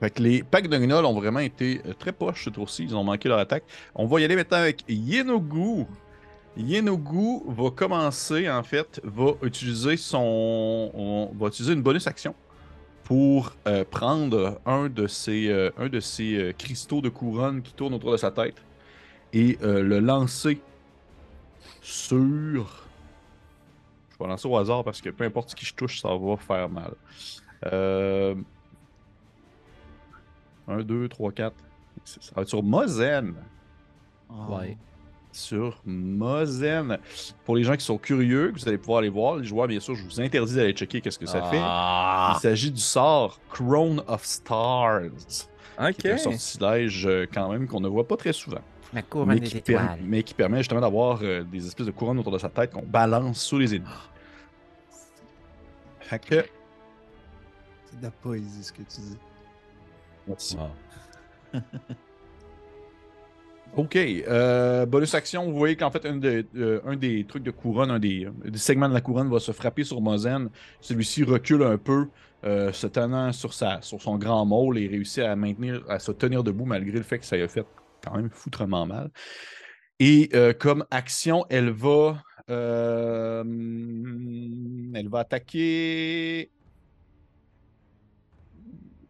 [0.00, 2.84] Fait que les packs de gnolls ont vraiment été très poches ce tour-ci.
[2.84, 3.64] Ils ont manqué leur attaque.
[3.94, 5.86] On va y aller maintenant avec Yenogu.
[6.56, 10.90] Yenogu va commencer, en fait, va utiliser son.
[10.94, 12.34] on va utiliser une bonus action
[13.08, 17.72] pour euh, prendre un de ces, euh, un de ces euh, cristaux de couronne qui
[17.72, 18.62] tournent autour de sa tête
[19.32, 20.60] et le lancer
[21.80, 22.84] sur.
[24.10, 26.68] Je vais lancer au hasard parce que peu importe qui je touche, ça va faire
[26.68, 26.94] mal.
[27.66, 28.34] Euh...
[30.66, 31.54] 1, 2, 3, 4.
[32.04, 33.34] Ça va être sur Mozen.
[34.30, 34.76] Ouais.
[35.32, 36.98] Sur Mozen.
[37.44, 39.80] Pour les gens qui sont curieux, que vous allez pouvoir aller voir, les joueurs, bien
[39.80, 41.60] sûr, je vous interdis d'aller checker qu'est-ce que ça fait.
[41.60, 45.02] Ah, Il s'agit du sort Crown of Stars.
[45.80, 45.92] ok.
[45.96, 48.60] Qui est un sortilège euh, quand même qu'on ne voit pas très souvent.
[48.94, 49.98] La couronne Mais des qui, per- étoiles.
[50.02, 52.82] mais qui permet justement d'avoir euh, des espèces de couronnes autour de sa tête qu'on
[52.86, 53.86] balance sur les ennemis.
[56.00, 56.44] Fait que.
[57.84, 59.18] C'est de la poésie ce que tu dis.
[60.26, 60.56] Merci.
[60.56, 61.60] Wow.
[63.76, 63.96] Ok.
[63.96, 68.28] euh, bonus action, vous voyez qu'en fait, euh, un des trucs de couronne, un des,
[68.54, 70.50] segments de la couronne va se frapper sur Mozen.
[70.80, 72.08] Celui-ci recule un peu,
[72.44, 76.64] euh, se tenant sur, son grand môle et réussit à maintenir, à se tenir debout
[76.64, 77.64] malgré le fait que ça lui a fait
[78.04, 79.10] quand même foutrement mal.
[80.00, 82.22] Et comme action, elle va.
[82.48, 83.44] elle
[85.08, 86.50] va attaquer.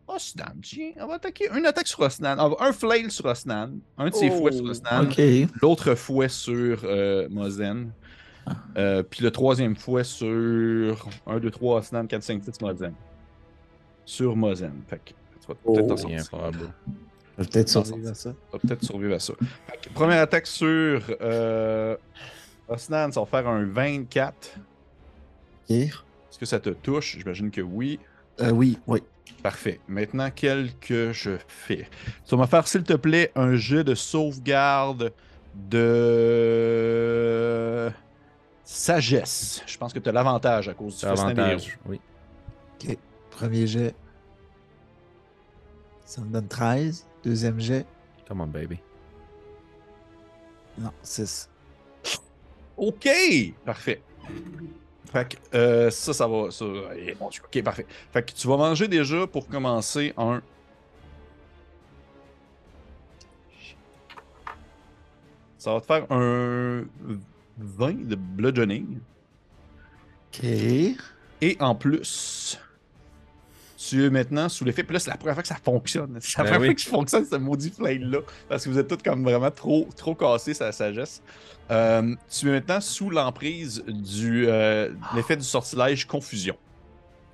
[0.09, 0.93] Osnan, tiens.
[0.97, 2.37] Elle va attaquer une attaque sur Osnan.
[2.37, 3.71] Va- Un flail sur Osnan.
[3.97, 5.03] Un de ses fouets sur Osnan.
[5.05, 5.21] Ok.
[5.63, 7.93] L'autre fouet sur euh, Mozen.
[8.79, 10.27] Euh, puis le troisième fouet sur
[11.27, 12.95] 1, 2, 3, Osnan, 4, 5, 6, Mozen.
[14.05, 14.73] Sur Mozen.
[14.89, 16.09] Fait que tu vas peut-être Oh, sortir.
[16.09, 16.59] Bien probable.
[17.37, 18.31] Je vais peut-être survivre à ça.
[18.31, 19.35] On va peut-être survivre à ça.
[19.71, 21.97] Fait que première attaque sur euh,
[22.69, 24.57] Osnan, ça va faire un 24.
[25.71, 25.77] Ok.
[25.77, 27.17] Est-ce que ça te touche?
[27.19, 27.99] J'imagine que oui.
[28.41, 29.01] Euh, oui, oui.
[29.43, 29.81] Parfait.
[29.89, 31.89] Maintenant, quel que je fais?
[32.27, 35.13] Tu vas me faire, s'il te plaît, un jeu de sauvegarde
[35.55, 35.79] de
[38.65, 39.63] sagesse.
[39.67, 41.51] Je pense que tu as l'avantage à cause du C'est festin des héros.
[41.51, 41.79] avantage.
[41.87, 42.01] Oui.
[43.31, 43.95] Premier jet.
[46.05, 47.07] Ça me donne 13.
[47.23, 47.87] Deuxième jet.
[48.27, 48.79] Come on, baby.
[50.79, 51.49] Non, 6.
[52.77, 53.09] OK!
[53.65, 54.03] Parfait.
[55.11, 56.51] Fait que euh, ça, ça va.
[56.51, 57.43] Ça, mon Dieu.
[57.45, 57.87] OK, parfait.
[58.13, 60.43] Fait que tu vas manger déjà pour commencer un.
[65.57, 66.85] Ça va te faire un
[67.59, 68.99] 20 de bludgeoning.
[70.29, 70.45] Ok.
[71.41, 72.61] Et en plus,
[73.89, 74.83] tu es maintenant sous l'effet.
[74.83, 76.17] Puis là, c'est la première fois que ça fonctionne.
[76.21, 76.67] C'est la Ben première oui.
[76.69, 78.19] fois que ça fonctionne, ce maudit flame-là.
[78.49, 81.23] Parce que vous êtes tous comme vraiment trop, trop cassés, sa sagesse.
[81.71, 86.57] Euh, tu es maintenant sous l'emprise du euh, l'effet du sortilège confusion.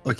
[0.05, 0.19] Ok.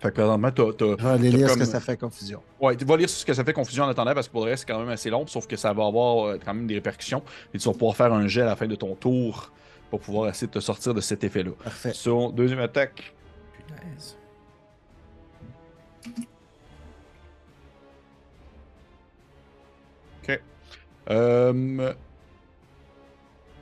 [0.00, 0.72] Fait que présentement, t'as.
[0.74, 2.40] t'as- Je vais aller t'as lire comme- ce que ça fait confusion.
[2.60, 4.50] Ouais, tu vas lire ce que ça fait confusion en attendant parce que pour le
[4.52, 6.74] reste, c'est quand même assez long, sauf que ça va avoir euh, quand même des
[6.74, 7.22] répercussions.
[7.52, 9.50] Et tu vas pouvoir faire un jet à la fin de ton tour
[9.90, 11.50] pour pouvoir essayer de te sortir de cet effet-là.
[11.64, 11.90] Parfait.
[11.94, 13.12] Son deuxième attaque,
[13.66, 14.16] Punaise.
[21.10, 21.94] Euh...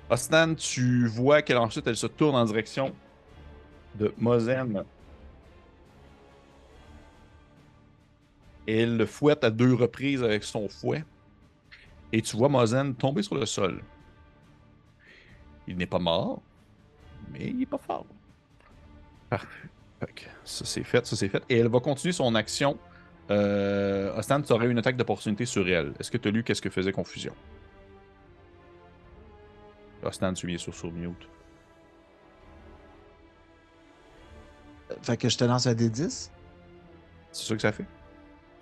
[0.09, 2.95] Osnan, tu vois qu'elle ensuite elle se tourne en direction
[3.97, 4.85] de Mozen.
[8.69, 11.05] Elle le fouette à deux reprises avec son fouet.
[12.13, 13.83] Et tu vois Mozen tomber sur le sol.
[15.67, 16.41] Il n'est pas mort,
[17.33, 18.07] mais il n'est pas fort.
[19.29, 19.69] Parfait.
[20.45, 21.43] Ça c'est fait, ça c'est fait.
[21.49, 22.79] Et elle va continuer son action.
[23.31, 25.95] Euh, tu aurais une attaque d'opportunité sur elle.
[25.99, 27.35] Est-ce que tu as lu qu'est-ce que faisait Confusion?
[30.03, 31.29] Osnan, tu es sûr sur mute.
[35.03, 36.31] Fait que je te lance un D10.
[37.33, 37.87] C'est ça que ça fait?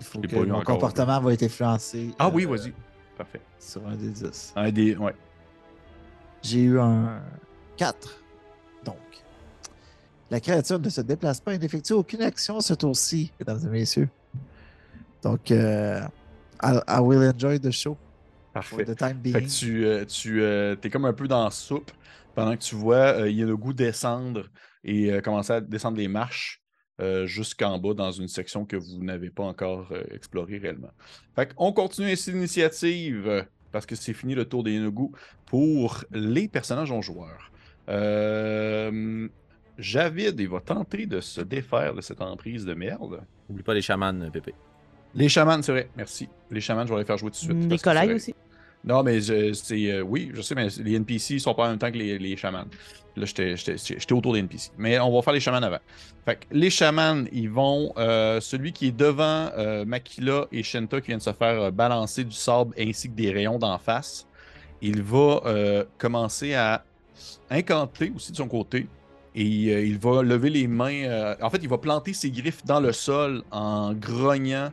[0.00, 2.10] Il faut que mon comportement va être influencé.
[2.18, 2.72] Ah euh, oui, vas-y.
[3.16, 3.40] Parfait.
[3.58, 4.52] Sur un D10.
[4.56, 4.96] Un des.
[4.96, 5.14] Ouais.
[6.42, 7.20] J'ai eu un
[7.76, 8.22] 4.
[8.84, 8.96] Donc,
[10.30, 14.08] la créature ne se déplace pas et n'effectue aucune action ce tour-ci, mesdames et messieurs.
[15.24, 16.00] Donc, euh,
[16.62, 18.84] I, I will enjoy the show for Parfait.
[18.84, 19.32] the time being.
[19.34, 21.90] Fait que tu, euh, tu euh, es comme un peu dans la soupe
[22.34, 24.48] pendant que tu vois euh, il y a le goût descendre
[24.84, 26.60] et euh, commencer à descendre les marches
[27.00, 30.92] euh, jusqu'en bas dans une section que vous n'avez pas encore euh, explorée réellement.
[31.34, 35.08] Fait qu'on continue ainsi l'initiative parce que c'est fini le tour des Yenogu
[35.46, 37.50] pour les personnages en joueurs.
[37.88, 39.28] Euh,
[39.78, 43.22] Javid, il va tenter de se défaire de cette emprise de merde.
[43.48, 44.54] Oublie pas les chamans, Pépé.
[45.14, 46.28] Les chamans, c'est vrai, merci.
[46.50, 47.56] Les chamans, je vais les faire jouer tout de suite.
[47.70, 48.14] Nicolas vrai.
[48.14, 48.34] aussi.
[48.84, 49.90] Non, mais c'est.
[49.92, 52.36] euh, oui, je sais, mais les NPC sont pas en même temps que les, les
[52.36, 52.64] chamans.
[53.16, 54.70] Là, j'étais- autour des NPC.
[54.76, 55.78] Mais on va faire les chamans avant.
[56.26, 57.92] Fait que les chamans, ils vont.
[57.96, 62.34] euh, celui qui est devant euh, Makila et Shenta qui viennent se faire balancer du
[62.34, 64.26] sable ainsi que des rayons d'en face,
[64.82, 66.84] il va commencer à
[67.50, 68.86] incanter aussi de son côté
[69.34, 71.34] Et euh, il va lever les mains.
[71.40, 74.70] en fait, il va planter ses griffes dans le sol en grognant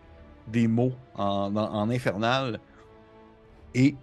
[0.48, 2.60] des mots en, en- en infernal.
[3.74, 3.96] Et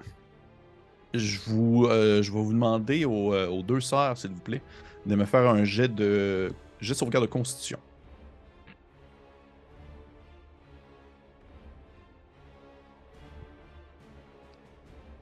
[1.15, 4.63] je, vous, euh, je vais vous demander aux, euh, aux deux sœurs, s'il vous plaît,
[5.07, 7.79] de me faire un jet de, jet de sauvegarde de constitution.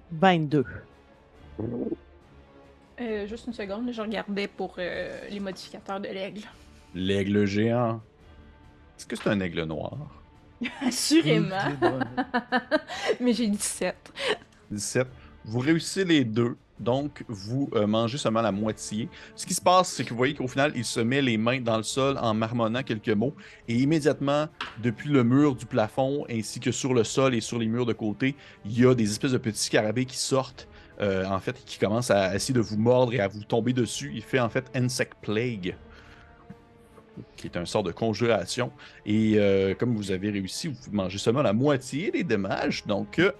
[0.12, 0.64] «22.
[3.00, 6.42] Euh, juste une seconde, je regardais pour euh, les modificateurs de l'aigle.
[6.94, 8.00] L'aigle géant.
[8.98, 9.96] Est-ce que c'est un aigle noir?
[10.82, 11.56] Assurément.
[13.20, 13.94] Mais j'ai 17.
[14.70, 15.06] 17.
[15.44, 19.08] Vous réussissez les deux, donc vous euh, mangez seulement la moitié.
[19.36, 21.60] Ce qui se passe, c'est que vous voyez qu'au final, il se met les mains
[21.60, 23.34] dans le sol en marmonnant quelques mots,
[23.68, 24.48] et immédiatement,
[24.82, 27.92] depuis le mur du plafond, ainsi que sur le sol et sur les murs de
[27.92, 28.34] côté,
[28.64, 30.68] il y a des espèces de petits scarabées qui sortent,
[31.00, 34.10] euh, en fait, qui commencent à essayer de vous mordre et à vous tomber dessus.
[34.14, 35.76] Il fait en fait Insect Plague
[37.36, 38.70] qui est un sort de conjuration.
[39.04, 42.84] Et euh, comme vous avez réussi, vous mangez seulement la moitié des dommages.
[42.86, 43.32] Donc, euh,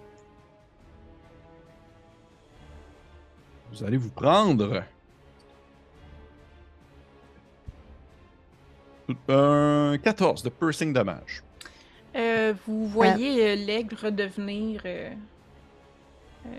[3.73, 4.83] vous allez vous prendre
[9.29, 11.43] un 14 de piercing dommage.
[12.17, 14.81] Euh, vous voyez l'aigle redevenir.
[14.85, 15.11] euh,
[16.47, 16.51] euh,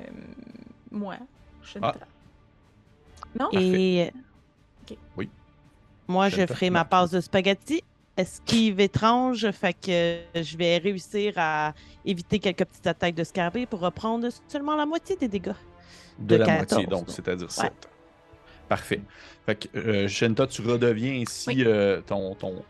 [0.91, 1.17] moi.
[1.63, 1.95] Shinta.
[3.37, 3.49] Non?
[3.53, 4.11] Et
[4.83, 4.97] Ok.
[5.17, 5.29] Oui.
[6.07, 7.81] Moi, je ferai ma passe de spaghetti.
[8.15, 13.79] Esquive étrange, fait que je vais réussir à éviter quelques petites attaques de scarabée pour
[13.79, 15.51] reprendre seulement la moitié des dégâts.
[16.17, 17.53] De, De la 14, moitié, donc, c'est-à-dire Ouais.
[17.53, 17.71] 7.
[18.67, 19.01] Parfait.
[19.45, 21.63] Fait que, euh, Shenta, tu redeviens Oui.
[21.63, 22.63] euh, ton, ton,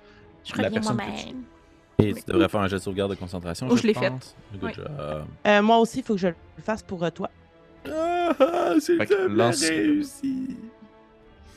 [0.43, 2.03] Je la reviens personne que.
[2.03, 3.67] Et tu devrais faire un jet de sauvegarde de concentration.
[3.71, 4.09] Oh, je l'ai fait.
[4.09, 4.35] pense.
[4.51, 4.73] Good Oui.
[4.75, 5.25] job.
[5.47, 7.29] Euh, moi aussi, il faut que je le fasse pour toi.
[7.89, 8.73] Ah, ah,
[9.29, 10.57] lance- réussi.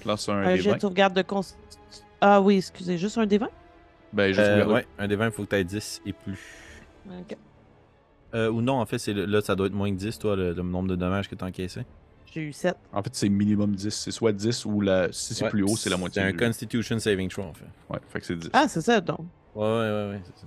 [0.09, 0.77] Lance un, Un des jet 20.
[0.77, 1.41] de sauvegarde de cons...
[2.21, 3.49] Ah oui, excusez, juste un des 20?
[4.13, 4.73] Ben, je Euh, regarde.
[4.73, 6.39] ouais, un des 20, il faut que tu aies 10 et plus.
[8.35, 10.53] Euh, ou non, en fait, c'est là, ça doit être moins que 10, toi, le,
[10.53, 11.81] le nombre de dommages que tu as encaissé.
[12.33, 12.77] J'ai eu 7.
[12.93, 13.91] En fait, c'est minimum 10.
[13.91, 15.11] C'est soit 10 ou la...
[15.11, 16.23] si c'est Ouais, plus haut, c'est la moitié.
[16.23, 17.65] C'est un du- Constitution Saving Throw, en fait.
[17.89, 18.51] Ouais, fait que c'est 10.
[18.53, 19.19] Ah, c'est ça, donc.
[19.55, 20.47] Ouais, ouais, ouais, ouais, c'est ça.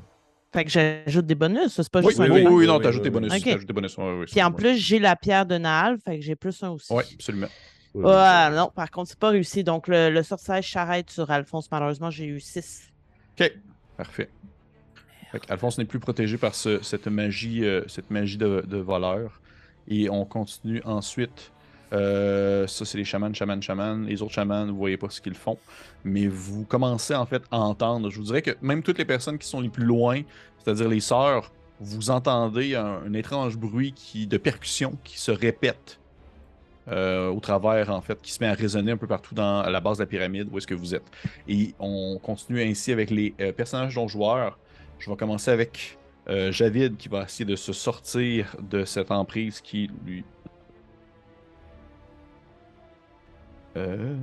[0.54, 2.72] Fait que j'ajoute des bonus, c'est pas oui, juste oui, un oui, des oui, 20.
[2.74, 3.34] non, Oui, t'ajoutes oui, tes bonus.
[3.34, 3.40] oui.
[3.40, 3.44] Ok.
[3.46, 3.98] T'ajoutes tes bonus.
[3.98, 6.70] ouais, ouais, Puis en plus, j'ai la pierre de Naal, fait que j'ai plus un
[6.70, 6.94] aussi.
[6.94, 7.48] Ouais, absolument.
[7.94, 9.64] Ouais, non, par contre, c'est pas réussi.
[9.64, 11.70] Donc, le, le sortilège s'arrête sur Alphonse.
[11.72, 12.92] Malheureusement, j'ai eu 6.
[13.40, 13.52] Ok,
[13.98, 14.30] parfait.
[15.50, 19.42] Alphonse n'est plus protégé par ce- cette magie, euh, cette magie de, de voleur.
[19.88, 21.52] Et on continue ensuite.
[21.92, 23.96] Euh, ça, c'est les chamans, chamans, chamans.
[24.08, 25.58] Les autres chamans, vous voyez pas ce qu'ils font.
[26.04, 28.10] Mais vous commencez en fait à entendre.
[28.10, 30.22] Je vous dirais que même toutes les personnes qui sont les plus loin,
[30.60, 36.00] c'est-à-dire les sœurs, vous entendez un, un étrange bruit qui, de percussion qui se répète
[36.90, 39.70] euh, au travers, en fait, qui se met à résonner un peu partout dans à
[39.70, 41.10] la base de la pyramide où est-ce que vous êtes.
[41.48, 44.60] Et on continue ainsi avec les euh, personnages non joueurs.
[45.00, 45.98] Je vais commencer avec
[46.30, 50.26] euh, Javid qui va essayer de se sortir de cette emprise qui lui.
[53.78, 54.16] Euh,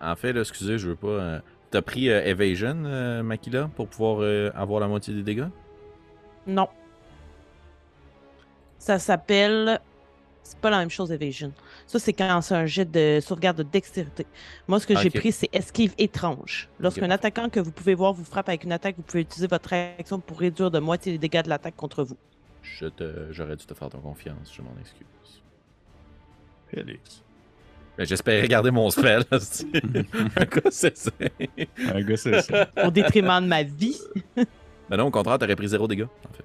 [0.00, 1.08] En fait, là, excusez, je veux pas.
[1.08, 1.40] euh,
[1.70, 5.48] T'as pris euh, Evasion, euh, Makila, pour pouvoir euh, avoir la moitié des dégâts?
[6.46, 6.68] Non.
[8.78, 9.80] Ça s'appelle.
[10.42, 11.52] C'est pas la même chose, Evasion.
[11.86, 14.26] Ça, c'est quand c'est un jet de sauvegarde de dextérité.
[14.66, 16.68] Moi, ce que j'ai pris, c'est esquive étrange.
[16.78, 19.72] Lorsqu'un attaquant que vous pouvez voir vous frappe avec une attaque, vous pouvez utiliser votre
[19.72, 22.16] action pour réduire de moitié les dégâts de l'attaque contre vous.
[22.62, 23.32] Je te...
[23.32, 25.06] J'aurais dû te faire ton confiance, je m'en excuse.
[26.68, 27.22] Félix.
[27.96, 29.24] Ben, J'espérais garder mon spell.
[30.36, 31.10] Un cas, c'est ça.
[31.78, 32.68] Un gars, c'est ça.
[32.84, 34.00] Au détriment de ma vie.
[34.88, 36.44] Ben non, au contraire, t'aurais pris zéro dégâts, en fait.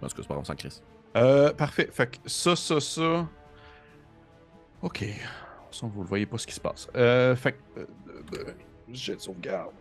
[0.00, 0.82] Parce que c'est pas grave, on s'en crisse.
[1.16, 1.88] Euh, parfait.
[1.92, 3.26] Fait que ça, ça, ça.
[4.82, 5.04] Ok.
[5.70, 6.88] Ça, vous ne voyez pas ce qui se passe.
[6.96, 7.80] Euh, fait que.
[7.80, 7.86] euh,
[8.38, 8.52] euh,
[8.90, 9.72] jet de sauvegarde.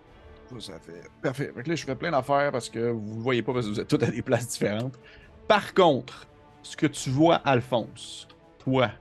[0.50, 1.04] Ça, ça fait.
[1.22, 1.52] Parfait.
[1.56, 3.72] Fait que là, je fais plein d'affaires parce que vous ne voyez pas parce que
[3.72, 5.00] vous êtes tous à des places différentes.
[5.48, 6.28] Par contre,
[6.62, 8.28] ce que tu vois, Alphonse,
[8.60, 8.92] toi,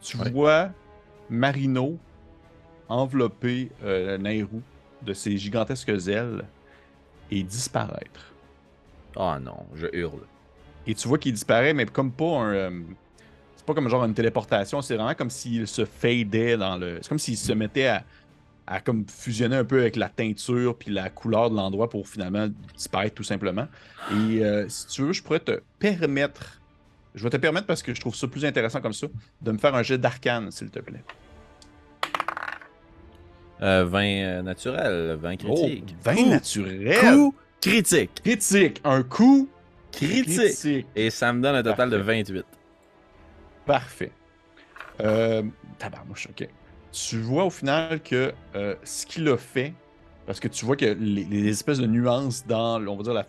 [0.00, 0.30] tu Ouais.
[0.30, 0.70] vois
[1.30, 1.98] Marino
[2.88, 4.62] envelopper euh, Nairou
[5.02, 6.44] de ses gigantesques ailes
[7.30, 8.32] et disparaître.
[9.16, 10.26] Ah non, je hurle.
[10.86, 12.52] Et tu vois qu'il disparaît, mais comme pas un.
[12.54, 12.70] euh,
[13.56, 16.98] c'est pas comme genre une téléportation, c'est vraiment comme s'il se fadait dans le.
[17.00, 18.04] C'est comme s'il se mettait à,
[18.66, 22.48] à comme fusionner un peu avec la teinture puis la couleur de l'endroit pour finalement
[22.74, 23.66] disparaître tout simplement.
[24.12, 26.60] Et euh, si tu veux, je pourrais te permettre.
[27.14, 29.06] Je vais te permettre parce que je trouve ça plus intéressant comme ça,
[29.40, 31.02] de me faire un jet d'arcane, s'il te plaît.
[33.62, 35.96] Euh, 20 euh, naturel, 20 Oh, critique.
[36.02, 36.98] 20 Coup- naturel!
[37.00, 38.10] Coup critique.
[38.22, 38.80] Critique!
[38.84, 39.48] Un coup
[39.96, 40.24] Critique.
[40.36, 40.86] critique!
[40.96, 42.22] Et ça me donne un total de Parfait.
[42.24, 42.44] 28.
[43.66, 44.12] Parfait.
[45.00, 45.42] Euh,
[45.78, 46.48] tabarnouche, ok.
[46.92, 49.74] tu vois au final que euh, ce qu'il a fait,
[50.26, 53.26] parce que tu vois que les, les espèces de nuances dans, on va dire, la,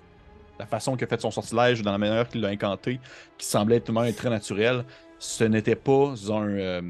[0.59, 2.99] la façon qu'il a fait son sortilège, dans la manière qu'il l'a incanté,
[3.37, 4.85] qui semblait tout de même très naturel,
[5.17, 6.47] ce n'était pas un.
[6.49, 6.81] euh,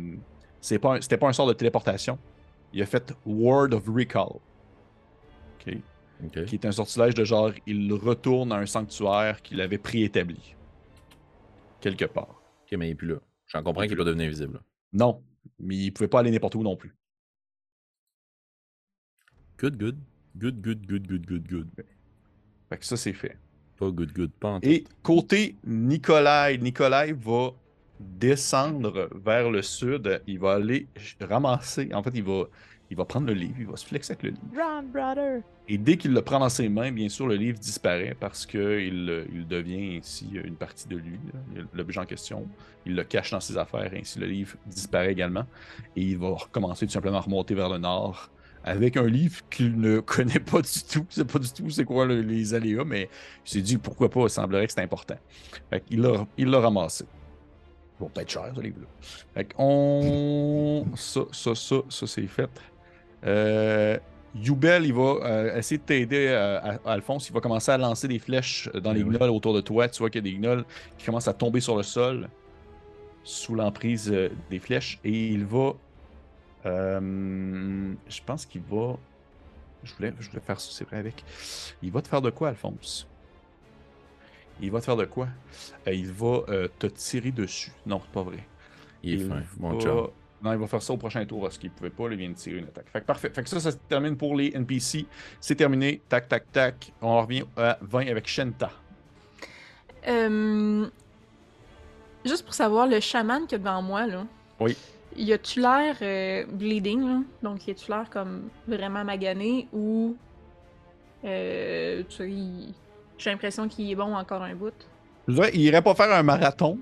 [0.60, 2.18] c'est pas un- pas un sort de téléportation.
[2.74, 4.40] Il a fait Word of Recall.
[6.48, 10.56] Qui est un sortilège de genre, il retourne à un sanctuaire qu'il avait préétabli.
[11.82, 12.42] Quelque part.
[12.64, 13.20] Ok, mais il est plus là.
[13.48, 14.62] J'en comprends qu'il pas devenu invisible.
[14.94, 15.22] Non,
[15.60, 16.96] mais il pouvait pas aller n'importe où non plus.
[19.60, 19.98] Good, good.
[20.38, 21.70] Good, good, good, good, good, good.
[22.70, 23.38] Fait que ça, c'est fait.
[23.78, 24.60] Pas good, good, pas en.
[24.62, 27.52] Et côté Nikolai, Nikolai va
[28.00, 30.22] descendre vers le sud.
[30.28, 30.88] Il va aller
[31.22, 31.90] ramasser.
[31.94, 32.46] En fait, il va,
[32.92, 33.56] il va prendre le livre.
[33.60, 34.42] Il va se flexer avec le livre.
[34.56, 35.42] Run, brother!
[35.68, 39.26] Et dès qu'il le prend dans ses mains, bien sûr, le livre disparaît parce qu'il
[39.34, 41.20] il devient ainsi une partie de lui,
[41.74, 42.48] l'objet en question.
[42.86, 45.46] Il le cache dans ses affaires, ainsi le livre disparaît également.
[45.96, 48.30] Et il va recommencer tout simplement à remonter vers le nord
[48.64, 51.06] avec un livre qu'il ne connaît pas du tout.
[51.10, 53.10] C'est pas du tout c'est quoi le- les aléas, mais
[53.46, 55.18] il s'est dit pourquoi pas, il semblerait que c'est important.
[55.72, 57.06] Fait qu'il l'a il l'a ramassé.
[58.00, 58.88] Bon, peut-être cher, ce livre-là.
[59.34, 60.86] Fait qu'on.
[60.96, 62.50] Ça, ça, ça, ça, c'est fait.
[63.26, 63.98] Euh,
[64.36, 67.30] Youbel, il va euh, essayer de t'aider, euh, Alphonse.
[67.30, 69.18] Il va commencer à lancer des flèches dans les Eh oui.
[69.18, 69.88] gnolls autour de toi.
[69.88, 70.66] Tu vois qu'il y a des gnolls
[70.98, 72.30] qui commencent à tomber sur le sol
[73.24, 75.00] sous l'emprise euh, des flèches.
[75.04, 75.74] Et il va.
[76.66, 78.98] euh, je pense qu'il va.
[79.84, 81.24] Je voulais, je voulais faire ça, c'est vrai, avec.
[81.82, 83.08] Il va te faire de quoi, Alphonse?
[84.62, 85.28] Il va te faire de quoi?
[85.86, 86.42] Il va
[86.80, 87.72] te tirer dessus.
[87.86, 88.40] Non, c'est pas vrai.
[89.04, 90.08] Il est fin, mon chum.
[90.46, 92.30] Non, il va faire ça au prochain tour parce qu'il pouvait pas, là, il vient
[92.30, 92.86] de tirer une attaque.
[92.94, 93.32] Fait que parfait.
[93.34, 95.08] Fait que ça, ça se termine pour les NPC.
[95.42, 96.02] C'est terminé.
[96.08, 96.94] Tac, tac, tac.
[97.02, 98.70] On revient à 20 avec Shenta.
[100.08, 100.88] Euh,
[102.24, 104.26] Juste pour savoir, le chaman qu'il y a devant moi, là.
[104.60, 104.78] Oui.
[105.18, 107.20] Y a-tu l'air euh, bleeding, là?
[107.42, 110.16] Donc, y a-tu l'air comme vraiment magané ou.
[111.24, 112.74] Euh, tu sais, il-
[113.18, 114.74] j'ai l'impression qu'il est bon encore un bout?
[115.28, 116.78] Je dirais, il irait pas faire un marathon,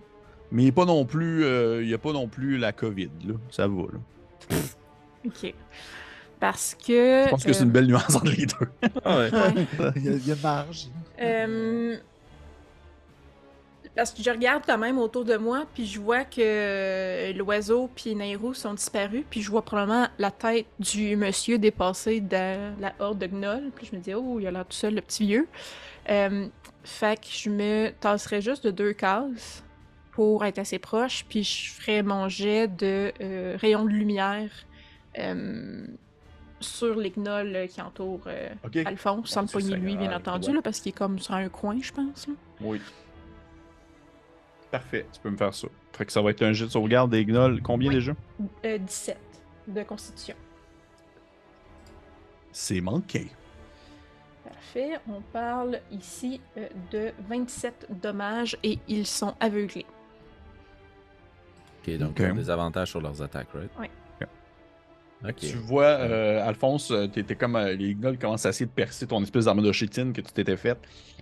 [0.53, 3.09] mais il est pas non plus, euh, il y a pas non plus la COVID,
[3.25, 3.33] là.
[3.49, 4.57] Ça va, là.
[5.25, 5.53] Ok.
[6.39, 7.23] Parce que.
[7.25, 8.89] Je pense que c'est euh, une belle nuance entre les deux.
[9.03, 9.31] Ah ouais.
[9.95, 10.89] il, y a, il y a marge.
[11.19, 11.97] Euh,
[13.95, 18.13] Parce que je regarde quand même autour de moi, puis je vois que l'oiseau puis
[18.13, 23.17] Nairou sont disparus, puis je vois probablement la tête du monsieur dépassé dans la horde
[23.17, 25.47] de gnolls, puis je me dis, oh, il a l'air tout seul, le petit vieux.
[26.09, 26.47] Euh,
[26.83, 29.63] fait que je me tasserais juste de deux cases
[30.13, 34.51] pour être assez proche, puis je ferais mon jet de euh, rayon de lumière
[35.17, 35.87] euh,
[36.59, 38.49] sur les gnolls qui entourent euh.
[38.85, 40.53] Alphonse, sans le Dieu poigner lui, bien Seigneur, entendu, ouais.
[40.55, 42.27] là, parce qu'il est comme sur un coin, je pense.
[42.27, 42.33] là.
[42.61, 42.79] Oui.
[44.69, 45.67] Parfait, tu peux me faire ça.
[45.93, 47.61] Fait que ça va être un jet de sauvegarde des gnolls.
[47.63, 47.95] Combien Oui.
[47.95, 48.13] déjà?
[48.65, 49.17] Euh, 17
[49.67, 50.35] de constitution.
[52.51, 53.27] C'est manqué.
[54.43, 54.99] Parfait.
[55.07, 59.85] On parle ici euh, de 27 dommages et ils sont aveuglés.
[61.85, 63.71] Ok, donc ils ont des avantages sur leurs attaques, right?
[63.79, 63.87] Oui.
[65.25, 65.37] Ok.
[65.37, 69.07] Tu vois, euh, Alphonse, euh, t'étais comme euh, les gnolls commencent à essayer de percer
[69.07, 70.79] ton espèce d'armure de chétine que tu t'étais faite.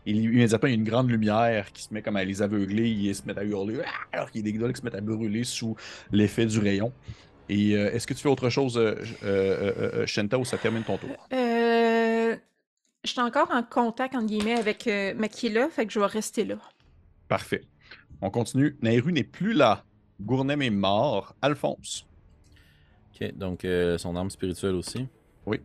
[0.07, 2.89] Et immédiatement, il y a une grande lumière qui se met comme à les aveugler.
[2.89, 3.78] Ils se mettent à hurler.
[3.86, 3.89] Ah!
[4.12, 5.76] Alors qu'il y a des gnolls qui se mettent à brûler sous
[6.12, 6.91] l'effet du rayon.
[7.47, 10.57] Et euh, est-ce que tu fais autre chose, euh, euh, euh, euh, Shenta, ou ça
[10.57, 11.28] termine ton tour?
[11.32, 12.36] Euh,
[13.03, 16.43] je suis encore en contact, entre guillemets, avec euh, Makila, fait que je vais rester
[16.43, 16.55] là.
[17.28, 17.62] Parfait.
[18.20, 18.78] On continue.
[18.82, 19.84] Nairu n'est plus là.
[20.26, 21.36] Gournem est mort.
[21.41, 22.05] Alphonse.
[23.13, 25.07] Ok, donc euh, son arme spirituelle aussi.
[25.45, 25.59] Oui.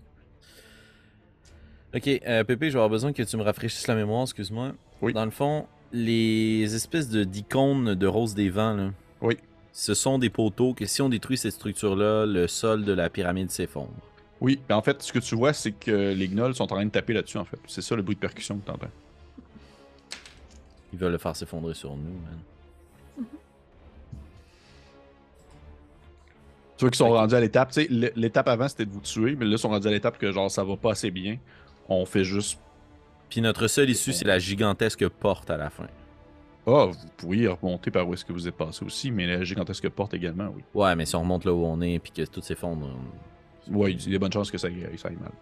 [1.95, 4.73] Ok, euh, Pépé, je vais avoir besoin que tu me rafraîchisses la mémoire, excuse-moi.
[5.01, 5.13] Oui.
[5.13, 8.91] Dans le fond, les espèces de d'icônes de rose des vents, là,
[9.23, 9.39] Oui.
[9.73, 13.51] ce sont des poteaux que si on détruit ces structures-là, le sol de la pyramide
[13.51, 13.93] s'effondre.
[14.41, 16.85] Oui, ben en fait, ce que tu vois, c'est que les gnolls sont en train
[16.85, 17.59] de taper là-dessus, en fait.
[17.67, 18.89] C'est ça le bruit de percussion que tu entends.
[20.93, 22.39] Ils veulent le faire s'effondrer sur nous, man.
[26.77, 27.71] Tu vois qu'ils sont rendus à l'étape.
[27.73, 30.19] Tu sais, l'étape avant, c'était de vous tuer, mais là, ils sont rendus à l'étape
[30.19, 31.39] que, genre, ça va pas assez bien.
[31.89, 32.59] On fait juste.
[33.31, 35.87] Puis notre seule issue, c'est la gigantesque porte à la fin.
[36.67, 39.89] Ah, vous pourriez remonter par où est-ce que vous êtes passé aussi, mais la gigantesque
[39.89, 40.63] porte également, oui.
[40.75, 42.87] Ouais, mais si on remonte là où on est puis que tout s'effondre.
[42.87, 45.33] on- Oui, il y a des bonnes chances que ça aille, ça aille mal.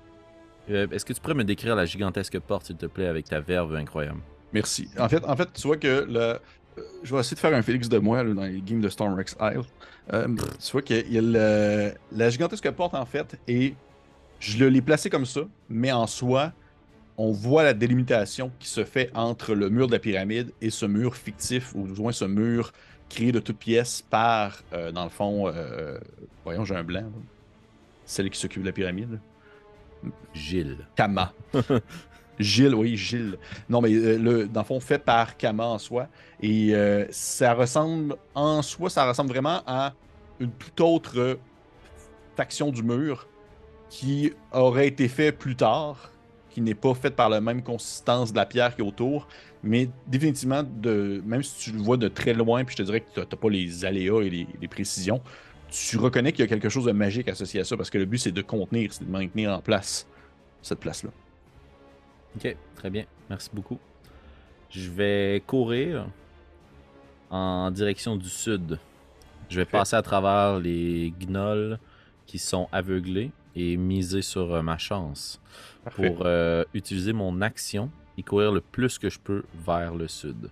[0.70, 3.40] Euh, Est-ce que tu pourrais me décrire la gigantesque porte, s'il te plaît, avec ta
[3.40, 4.20] verve incroyable?
[4.52, 4.88] Merci.
[4.98, 6.38] En fait, en fait, tu vois que le.
[6.78, 8.88] Euh, Je vais essayer de faire un Félix de moi là, dans les games de
[8.88, 9.62] Stormrex Isle.
[10.12, 10.28] Euh,
[10.64, 13.74] tu vois qu'il y a le- la gigantesque porte, en fait, et
[14.40, 16.52] je l'ai placé comme ça, mais en soi,
[17.16, 20.84] on voit la délimitation qui se fait entre le mur de la pyramide et ce
[20.86, 22.72] mur fictif, ou du moins ce mur
[23.08, 25.98] créé de toutes pièces par, euh, dans le fond, euh,
[26.44, 27.00] voyons, j'ai un blanc.
[27.02, 27.06] là.
[28.06, 29.18] celle qui s'occupe de la pyramide.
[30.34, 30.76] Gilles.
[30.96, 31.32] Kama.
[32.38, 33.38] Gilles, oui, Gilles.
[33.68, 36.08] Non, mais euh, le, dans le fond, fait par Kama en soi.
[36.40, 39.92] Et euh, ça ressemble, en soi, ça ressemble vraiment à
[40.40, 41.38] une toute autre
[42.36, 43.28] faction du mur
[43.88, 46.10] qui aurait été fait plus tard,
[46.50, 49.28] qui n'est pas faite par la même consistance de la pierre qui est autour.
[49.62, 53.00] Mais définitivement, de, même si tu le vois de très loin, puis je te dirais
[53.00, 55.22] que tu n'as pas les aléas et les, les précisions,
[55.70, 58.04] tu reconnais qu'il y a quelque chose de magique associé à ça parce que le
[58.04, 60.06] but c'est de contenir, c'est de maintenir en place
[60.62, 61.10] cette place-là.
[62.36, 63.04] Ok, très bien.
[63.30, 63.78] Merci beaucoup.
[64.70, 66.06] Je vais courir
[67.30, 68.78] en direction du sud.
[69.48, 69.78] Je vais Parfait.
[69.78, 71.78] passer à travers les gnolls
[72.26, 75.40] qui sont aveuglés et miser sur euh, ma chance
[75.84, 76.10] Parfait.
[76.10, 80.50] pour euh, utiliser mon action et courir le plus que je peux vers le sud.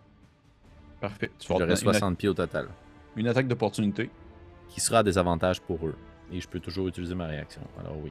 [1.01, 1.31] Parfait.
[1.39, 2.69] Tu vas J'aurai avoir une, 60 pieds au total,
[3.17, 4.11] une attaque d'opportunité.
[4.69, 5.97] qui sera à désavantage pour eux.
[6.33, 7.61] Et je peux toujours utiliser ma réaction.
[7.79, 8.11] Alors oui.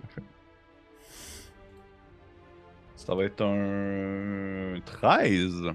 [3.05, 5.71] Ça va être un 13.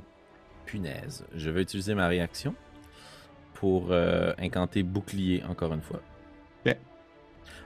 [0.64, 1.24] Punaise.
[1.34, 2.54] Je vais utiliser ma réaction
[3.54, 6.00] pour euh, incanter bouclier encore une fois.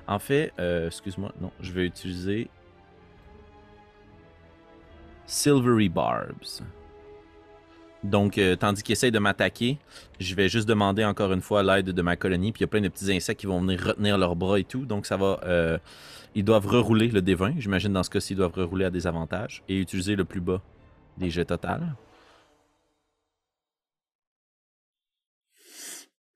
[0.07, 2.49] En fait, euh, excuse-moi, non, je vais utiliser
[5.27, 6.65] Silvery Barbs.
[8.03, 9.79] Donc, euh, tandis qu'il essaye de m'attaquer,
[10.19, 12.51] je vais juste demander encore une fois l'aide de ma colonie.
[12.53, 14.65] Puis il y a plein de petits insectes qui vont venir retenir leurs bras et
[14.65, 14.87] tout.
[14.87, 15.41] Donc, ça va.
[15.45, 15.79] euh,
[16.35, 17.59] ils doivent rerouler le D20.
[17.61, 20.63] J'imagine dans ce cas-ci, ils doivent rerouler à des avantages et utiliser le plus bas
[21.19, 21.95] des jets total.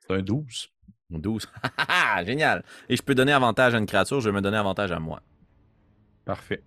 [0.01, 0.69] C'est un 12.
[1.11, 1.49] 12.
[2.27, 2.65] Génial.
[2.89, 5.23] Et je peux donner avantage à une créature, je vais me donner avantage à moi.
[6.24, 6.62] Parfait.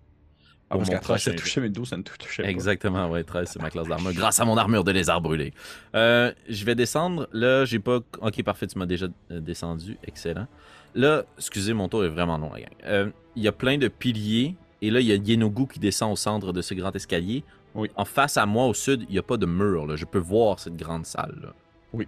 [0.70, 2.48] Ah, parce qu'à 13, ça touchait, mais 12, ça ne touchait pas?
[2.50, 4.12] Exactement, ouais, 13, c'est ma classe d'armure.
[4.12, 5.52] Grâce à mon armure de lézard brûlé.
[5.94, 7.26] Euh, je vais descendre.
[7.32, 8.00] Là, j'ai pas.
[8.20, 9.96] Ok, parfait, tu m'as déjà euh, descendu.
[10.04, 10.46] Excellent.
[10.94, 12.70] Là, excusez, mon tour est vraiment long, la gang.
[12.84, 14.56] Euh, Il y a plein de piliers.
[14.82, 17.42] Et là, il y a Yenogu qui descend au centre de ce grand escalier.
[17.74, 17.90] Oui.
[17.96, 19.86] En face à moi, au sud, il n'y a pas de mur.
[19.86, 19.96] Là.
[19.96, 21.34] Je peux voir cette grande salle.
[21.42, 21.48] Là.
[21.92, 22.06] Oui.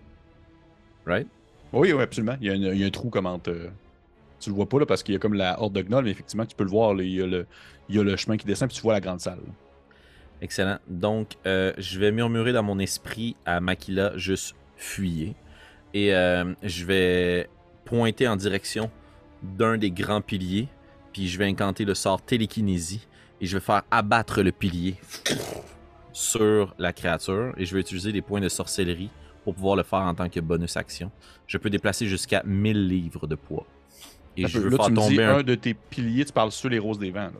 [1.06, 1.26] Right?
[1.72, 2.36] Oui, oui, absolument.
[2.40, 3.52] Il y a, une- il y a un trou comme entre.
[4.40, 6.10] Tu le vois pas là parce qu'il y a comme la horde de gnolls, mais
[6.10, 6.94] effectivement, tu peux le voir.
[7.00, 7.26] il, y a
[8.02, 9.40] le, chemin qui descend, puis tu vois la grande salle.
[10.40, 10.78] Excellent.
[10.88, 15.34] Donc, euh, je vais murmurer dans mon esprit à Makila, juste fuyez.
[15.92, 17.50] Et euh, je vais
[17.84, 18.90] pointer en direction
[19.42, 20.68] d'un des grands piliers.
[21.12, 23.06] Puis je vais incanter le sort télékinésie.
[23.42, 24.96] Et je vais faire abattre le pilier
[26.12, 27.52] sur la créature.
[27.58, 29.10] Et je vais utiliser des points de sorcellerie
[29.44, 31.10] pour pouvoir le faire en tant que bonus action.
[31.46, 33.66] Je peux déplacer jusqu'à 1000 livres de poids.
[34.44, 36.32] Et je veux là, faire tu me dis tomber un un de tes piliers, tu
[36.32, 37.20] parles sur les roses des vents.
[37.20, 37.32] là.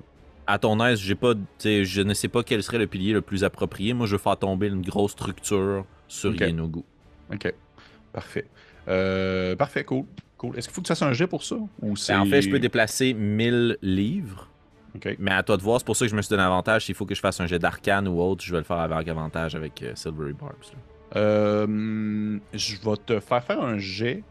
[0.47, 3.45] à ton aise, j'ai pas, je ne sais pas quel serait le pilier le plus
[3.45, 3.93] approprié.
[3.95, 6.41] Moi, je veux faire tomber une grosse structure sur Ok.
[6.41, 6.83] Yenogu.
[7.33, 7.55] Ok.
[8.13, 8.47] Parfait.
[8.89, 10.05] Euh, parfait, cool.
[10.37, 10.57] cool.
[10.59, 11.57] Est-ce qu'il faut que tu fasses un jet pour ça?
[11.83, 11.95] Ou.
[12.09, 14.49] Ben, en fait, je peux déplacer 1000 livres,
[14.97, 15.15] Ok.
[15.21, 15.79] mais à toi de voir.
[15.79, 16.87] C'est pour ça que je me suis donné avantage.
[16.87, 19.07] S'il faut que je fasse un jet d'arcane ou autre, je vais le faire avec
[19.07, 20.55] avantage avec euh, Silvery Barbs.
[20.73, 20.79] là.
[21.17, 24.23] Euh, je vais te faire faire un jet,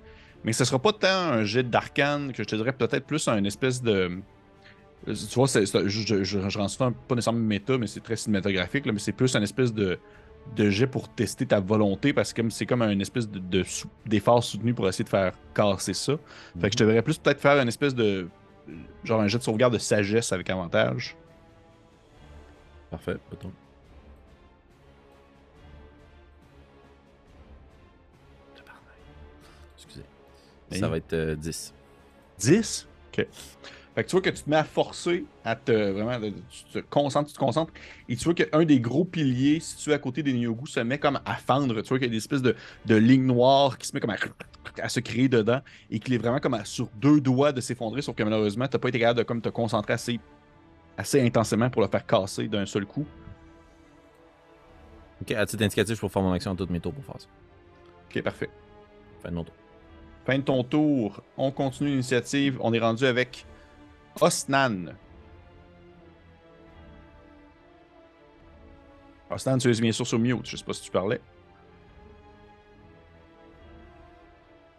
[0.44, 3.44] mais ce sera pas tant un jet d'arcane que je te dirais peut-être plus un
[3.44, 4.20] espèce de.
[5.06, 8.91] Tu vois, je, je, je, je rends pas nécessairement méta, mais c'est très cinématographique, là,
[8.91, 9.98] mais c'est plus un espèce de,
[10.56, 13.64] de jet pour tester ta volonté parce que c'est comme un espèce de, de
[14.06, 16.14] d'effort soutenu pour essayer de faire casser ça.
[16.60, 18.28] Fait que je te verrais plus peut-être faire une espèce de.
[19.03, 21.16] Genre un jet de sauvegarde de sagesse avec avantage.
[22.91, 23.52] Parfait, bouton.
[30.72, 31.74] Ça va être euh, 10.
[32.40, 32.88] 10?
[33.12, 33.26] OK.
[33.96, 36.18] Fait que tu vois que tu te mets à forcer à te vraiment,
[36.50, 37.74] tu te concentres, tu te concentres,
[38.08, 41.20] et tu vois qu'un des gros piliers situé à côté des Nyogu se met comme
[41.26, 41.82] à fendre.
[41.82, 42.56] Tu vois qu'il y a des espèces de,
[42.86, 44.18] de lignes noires qui se met comme à,
[44.82, 45.60] à se créer dedans
[45.90, 48.76] et qu'il est vraiment comme à- sur deux doigts de s'effondrer, sauf que malheureusement, tu
[48.76, 50.20] n'as pas été capable de comme, te concentrer assez,
[50.96, 53.06] assez intensément pour le faire casser d'un seul coup.
[55.22, 57.20] Ok, à titre indicatif, je peux faire mon action à tous mes tours pour faire
[57.20, 57.28] ça.
[58.10, 58.50] Ok, parfait.
[59.22, 59.54] Fin de mon tour.
[60.26, 62.58] Fin de ton tour, on continue l'initiative.
[62.62, 63.46] On est rendu avec
[64.22, 64.94] Osnan.
[69.30, 70.46] Osnan, tu es bien sûr sur mute.
[70.46, 71.22] Je sais pas si tu parlais.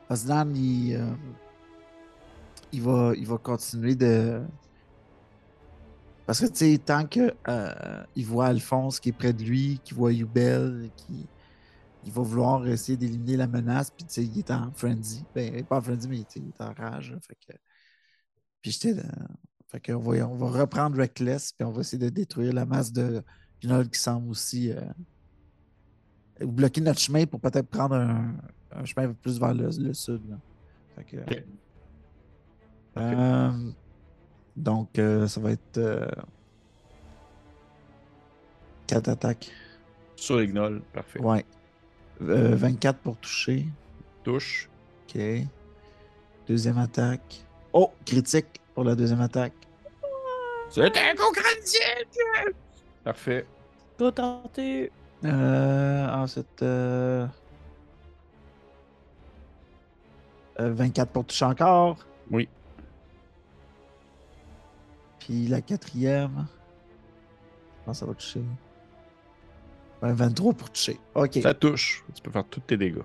[0.08, 1.06] Osnan, il, euh,
[2.72, 4.42] il, va, il va continuer de.
[6.26, 9.80] Parce que, tu sais, tant que euh, il voit Alphonse qui est près de lui,
[9.82, 11.26] qui voit Yubel, qui.
[12.02, 15.24] Il va vouloir essayer d'éliminer la menace, puis tu sais, il est en frenzy.
[15.34, 17.12] Ben, pas en frenzy, mais il est en rage.
[17.12, 17.58] là, Fait que.
[18.62, 18.94] Puis j'étais.
[18.94, 19.02] dans-
[19.68, 22.90] Fait qu'on va, on va reprendre Reckless, puis on va essayer de détruire la masse
[22.92, 23.22] de
[23.62, 24.72] gnolls qui semble aussi.
[24.72, 24.80] euh,
[26.40, 28.34] bloquer notre chemin pour peut-être prendre un,
[28.72, 30.22] un chemin plus vers le, le sud.
[30.28, 30.38] là.
[30.96, 31.16] Fait que,
[32.96, 33.52] euh,
[34.56, 35.78] Donc, euh, ça va être.
[35.78, 36.08] euh,
[38.86, 39.50] 4 attaques.
[40.16, 41.20] Sur les gnolls, parfait.
[41.20, 41.44] Ouais.
[42.22, 43.66] Euh, 24 pour toucher.
[44.24, 44.68] Touche.
[45.08, 45.20] Ok.
[46.46, 47.44] Deuxième attaque.
[47.72, 49.52] Oh, critique pour la deuxième attaque.
[50.70, 52.18] C'est un coup critique!
[53.02, 53.46] Parfait.
[53.98, 54.92] Go tenter.
[55.24, 57.26] Euh, ensuite, euh,
[60.60, 61.98] euh, 24 pour toucher encore.
[62.30, 62.48] Oui.
[65.18, 66.46] Puis la quatrième.
[67.80, 68.42] Je pense que ça va toucher.
[70.02, 70.98] Ouais, 23 pour toucher.
[71.14, 71.38] Ok.
[71.42, 72.04] Ça touche.
[72.14, 73.02] Tu peux faire tous tes dégâts.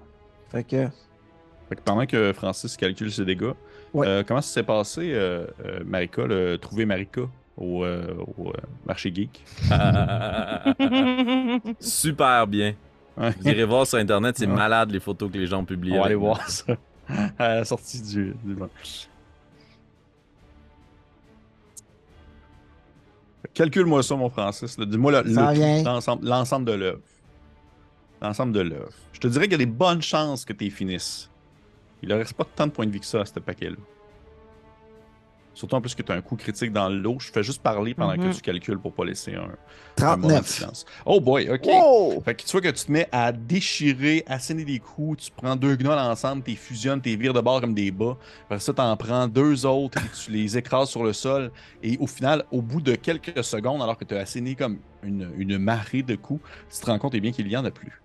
[0.50, 0.88] Fait que.
[1.70, 3.52] Fait que pendant que Francis calcule ses dégâts,
[3.94, 4.08] Ouais.
[4.08, 7.22] euh, comment ça s'est passé, euh, euh, Marika, le, trouver Marika
[7.58, 8.54] au, euh, au, euh,
[8.86, 9.44] marché geek?
[11.80, 12.76] Super bien.
[13.18, 14.54] Vous irez voir sur Internet, c'est Ouais.
[14.54, 15.94] malade les photos que les gens publient.
[15.94, 16.76] On va aller voir ça
[17.40, 18.36] à la sortie du.
[18.44, 18.56] du...
[23.56, 24.78] Calcule-moi ça, mon Francis.
[24.78, 27.00] Dis-moi le l'ensemble de l'œuvre.
[28.22, 28.92] L'ensemble de l'œuvre.
[29.14, 31.32] Je te dirais qu'il y a des bonnes chances que tu finisses.
[32.04, 33.78] Il ne reste pas tant de points de vie que ça à ce paquet-là.
[35.56, 37.18] Surtout en plus que tu as un coup critique dans le lot.
[37.20, 38.30] Je fais juste parler pendant Mhm.
[38.30, 40.48] que tu calcules pour pas laisser un, un moment de 39.
[40.48, 40.86] silence.
[41.06, 41.66] Oh boy, ok.
[41.66, 42.22] Wow!
[42.24, 45.32] Fait que tu vois que tu te mets à déchirer, à saigner des coups, tu
[45.32, 48.18] prends deux gnolls ensemble, tu fusionnes, tu vires de bord comme des bas.
[48.46, 51.52] Après ça, tu en prends deux autres et tu les écrases sur le sol.
[51.82, 55.30] Et au final, au bout de quelques secondes, alors que tu as asséné comme une,
[55.38, 58.02] une marée de coups, tu te rends compte eh bien qu'il n'y en a plus.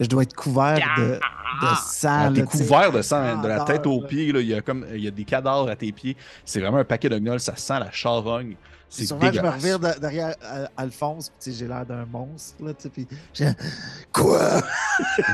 [0.00, 1.18] Je dois être couvert de, de
[1.86, 2.08] sang.
[2.26, 4.30] Ah, t'es couvert de sang, de la Ah, tête aux pieds.
[4.32, 6.16] là, Il y a comme il y a des cadavres à tes pieds.
[6.44, 8.56] C'est vraiment un paquet de gnolls, ça sent la charogne.
[8.88, 12.72] C'est que je me revire de- derrière euh, Alphonse, puis j'ai l'air d'un monstre, là,
[12.92, 13.48] puis j'ai...
[14.12, 14.62] Quoi?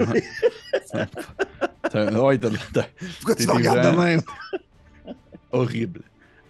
[0.94, 2.86] Ouais, t'as-
[3.18, 4.20] Pourquoi tu me regardes de même?
[5.52, 6.02] horrible.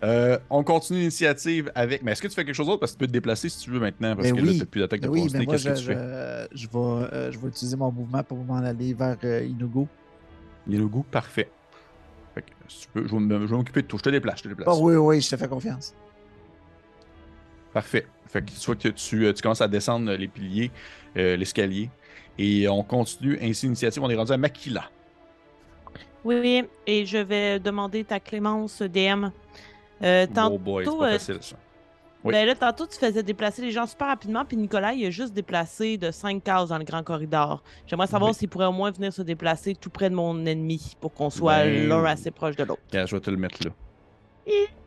[0.04, 2.02] Euh, on continue l'initiative avec.
[2.02, 2.80] Mais est-ce que tu fais quelque chose d'autre?
[2.80, 4.16] Parce que tu peux te déplacer si tu veux maintenant.
[4.16, 4.54] Parce Ben que oui.
[4.54, 5.94] là, t'as plus d'attaque de Ben oui, moi, Qu'est-ce je, que tu fais?
[5.94, 6.78] je, je vais,
[7.12, 9.86] euh, je vais utiliser mon mouvement pour m'en aller vers euh, Inugo.
[10.68, 11.48] Goût parfait.
[12.34, 13.98] Fait que, si tu peux, je vais me- je vais m'occuper de tout.
[13.98, 14.68] Je te déplace, je te déplace.
[14.70, 15.94] Ah oui, oui, je te fais confiance.
[17.72, 18.06] Parfait.
[18.26, 20.70] Fait que tu vois que tu, tu commences à descendre les piliers,
[21.16, 21.90] euh, l'escalier.
[22.38, 24.02] Et on continue ainsi l'initiative.
[24.02, 24.90] On est rendu à Makila.
[26.24, 26.64] Oui, oui.
[26.86, 29.26] Et je vais demander ta clémence, DM.
[30.02, 31.56] Euh, tantôt, Oh boy, c'est pas euh, facile ça.
[32.24, 32.32] Oui.
[32.32, 35.32] ben là, tantôt, tu faisais déplacer les gens super rapidement, puis Nicolas, il a juste
[35.32, 37.64] déplacé de 5 cases dans le grand corridor.
[37.86, 38.36] J'aimerais savoir Oui.
[38.36, 41.64] s'il pourrait au moins venir se déplacer tout près de mon ennemi pour qu'on soit
[41.64, 42.82] Ben l'un assez proche de l'autre.
[42.92, 43.70] Je vais te le mettre là.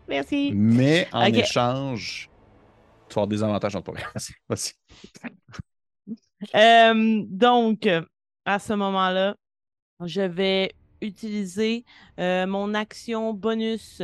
[0.07, 0.51] Merci.
[0.53, 2.29] Mais en échange,
[3.09, 3.95] tu vas avoir des avantages en toi.
[4.49, 4.71] Vas-y.
[6.55, 7.89] Euh, donc,
[8.45, 9.35] à ce moment-là,
[10.05, 10.71] je vais
[11.01, 11.85] utiliser
[12.19, 14.01] euh, mon action bonus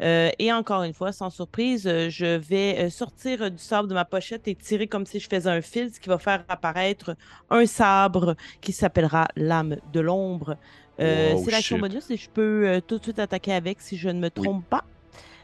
[0.00, 4.04] euh, et encore une fois, sans surprise, euh, je vais sortir du sabre de ma
[4.04, 7.16] pochette et tirer comme si je faisais un fil, ce qui va faire apparaître
[7.50, 10.56] un sabre qui s'appellera lame de l'ombre.
[11.00, 14.08] Euh, Wow, C'est l'action bonus et je peux tout de suite attaquer avec si je
[14.08, 14.84] ne me trompe pas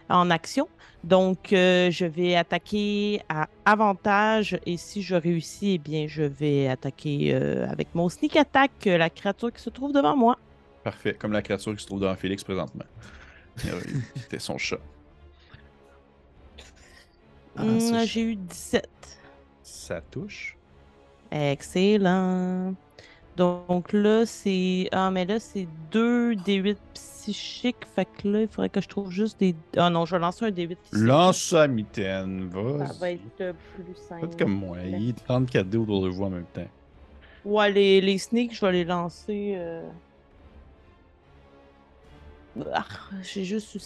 [0.09, 0.69] en action.
[1.05, 7.33] Donc, je vais attaquer à avantage et si je réussis, eh bien, je vais attaquer
[7.35, 10.37] avec mon sneak attack la créature qui se trouve devant moi.
[10.87, 11.15] Parfait.
[11.19, 12.85] Comme la créature qui se trouve devant Félix présentement.
[14.15, 14.79] C'était son chat.
[17.57, 18.89] Ah, c'est J'ai eu 17.
[19.65, 20.57] Ça touche.
[21.33, 22.75] Excellent.
[23.37, 24.89] Donc là, c'est.
[24.93, 27.85] Ah, mais là, c'est 2 D8 psychiques.
[27.97, 29.57] Fait que là, il faudrait que je trouve juste des.
[29.77, 30.93] Ah non, je vais lancer un D8 physique.
[30.93, 32.49] Lance ça, mitaine.
[32.49, 32.87] Va.
[32.87, 34.21] Ça va être euh, plus simple.
[34.21, 34.79] Faites comme moi.
[34.85, 36.69] Il y a 34 dés autour de vous en même temps.
[37.45, 39.55] Ouais, les, les sneaks, je vais les lancer.
[39.57, 39.89] euh,
[43.23, 43.81] J'ai juste eu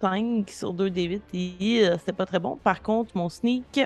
[0.00, 1.20] 5 sur 2 D8.
[1.32, 2.56] et, euh, C'était pas très bon.
[2.56, 3.80] Par contre, mon sneak.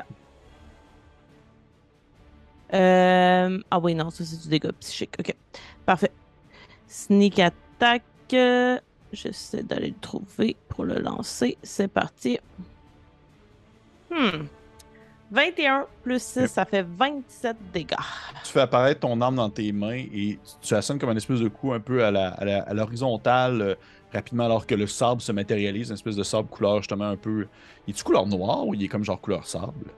[2.73, 5.15] Euh, Ah oui, non, ça c'est du dégât psychique.
[5.19, 5.35] Ok.
[5.85, 6.12] Parfait.
[6.87, 8.03] Sneak attack.
[8.32, 8.78] euh,
[9.12, 11.59] J'essaie d'aller le trouver pour le lancer.
[11.65, 12.39] C'est parti.
[14.11, 14.45] Hmm.
[15.32, 16.49] 21 plus 6, Yep.
[16.49, 17.95] ça fait 27 dégâts.
[18.45, 21.49] Tu fais apparaître ton arme dans tes mains et tu, assonnes comme un espèce de
[21.49, 23.77] coup un peu à la- à la- à l'horizontale
[24.12, 27.47] rapidement alors que le sable se matérialise, une espèce de sable couleur justement un peu.
[27.87, 29.91] Il est-tu couleur noire ou il est comme genre couleur sable?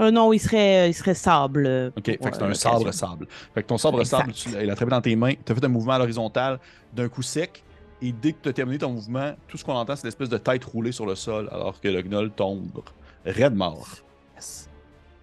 [0.00, 1.66] Euh, non, il serait, il serait sable.
[1.66, 2.70] euh, Ok, fait que c'est euh, un l'occasion.
[2.78, 3.26] sabre sable.
[3.54, 4.18] Fait que ton sabre Exact.
[4.18, 6.60] sable, tu l'as attrapé dans tes mains, tu as fait un mouvement à l'horizontale
[6.92, 7.64] d'un coup sec,
[8.00, 10.38] et dès que tu as terminé ton mouvement, tout ce qu'on entend, c'est l'espèce de
[10.38, 12.80] tête roulée sur le sol, alors que le gnoll tombe
[13.26, 13.88] raide mort.
[14.36, 14.70] Yes.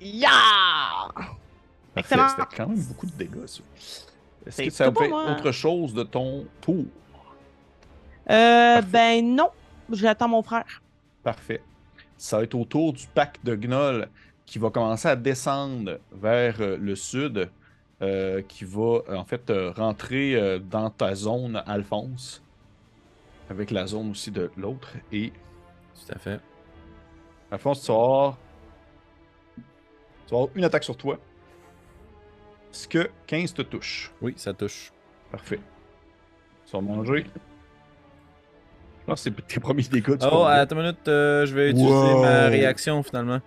[0.02, 0.30] Yeah!
[1.96, 2.28] Excellent.
[2.28, 3.62] C'était quand même beaucoup de dégâts, ça.
[4.46, 6.84] Est-ce que ça fait autre chose de ton tour?
[8.30, 9.50] Euh, ben non,
[9.92, 10.82] j'attends mon frère.
[11.24, 11.62] Parfait.
[12.18, 14.08] ça va être au tour du pack de gnolls
[14.46, 17.50] qui va commencer à descendre vers euh, le sud,
[18.02, 22.44] euh, qui va euh, en fait rentrer dans ta zone, Alphonse,
[23.50, 24.94] avec la zone aussi de l'autre.
[25.12, 25.32] Et
[25.94, 26.40] Tout à fait.
[27.52, 28.38] Alphonse, tu vas avoir,
[30.28, 31.18] tu vas avoir une attaque sur toi.
[32.72, 34.12] Est-ce que 15 te touche?
[34.22, 34.92] Oui, ça touche.
[35.32, 35.60] Parfait.
[36.66, 37.26] Tu vas manger.
[39.08, 40.18] Que c'est tes premiers dégâts.
[40.18, 42.22] tu Oh, attends une minute, euh, je vais utiliser Wow.
[42.24, 43.40] ma réaction finalement.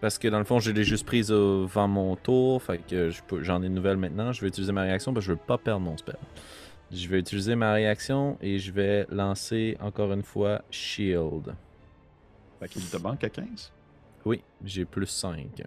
[0.00, 2.62] Parce que dans le fond, je l'ai juste prise avant mon tour.
[2.62, 3.10] Fait que
[3.42, 4.32] j'en ai une nouvelle maintenant.
[4.32, 6.16] Je vais utiliser ma réaction parce que je veux pas perdre mon spell.
[6.90, 11.54] Je vais utiliser ma réaction et je vais lancer encore une fois Shield.
[12.58, 13.70] Fait qu'il te manque à 15.
[14.24, 15.62] Oui, j'ai plus 5.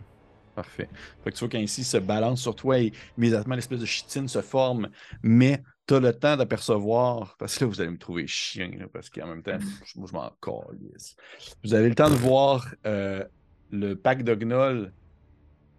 [0.55, 0.89] Parfait.
[1.23, 4.41] Fait que tu vois qu'ainsi se balance sur toi et immédiatement l'espèce de chitine se
[4.41, 4.89] forme,
[5.23, 8.85] mais tu as le temps d'apercevoir, parce que là vous allez me trouver chien, là,
[8.91, 9.57] parce qu'en même temps,
[9.95, 11.15] moi je m'en calisse.
[11.64, 13.23] Vous avez le temps de voir euh,
[13.72, 14.91] le pack de gnolls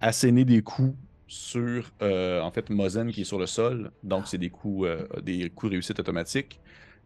[0.01, 3.91] asséner des coups sur euh, en fait Mozen qui est sur le sol.
[4.03, 6.61] Donc c'est des coups euh, des coups réussites automatiques.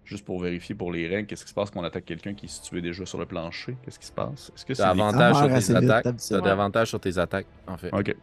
[0.05, 2.47] Juste pour vérifier pour les règles, qu'est-ce qui se passe quand on attaque quelqu'un qui
[2.47, 3.77] est situé déjà sur le plancher?
[3.83, 4.51] Qu'est-ce qui se passe?
[4.55, 6.17] Est-ce que c'est T'as des- avantage Ah, sur tes attaques.
[6.31, 7.93] T'as davantage sur tes attaques, en fait.
[7.93, 8.17] Ok.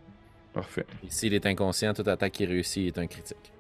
[0.51, 0.87] Parfait.
[1.09, 3.51] S'il est inconscient, toute attaque qui réussit est un critique.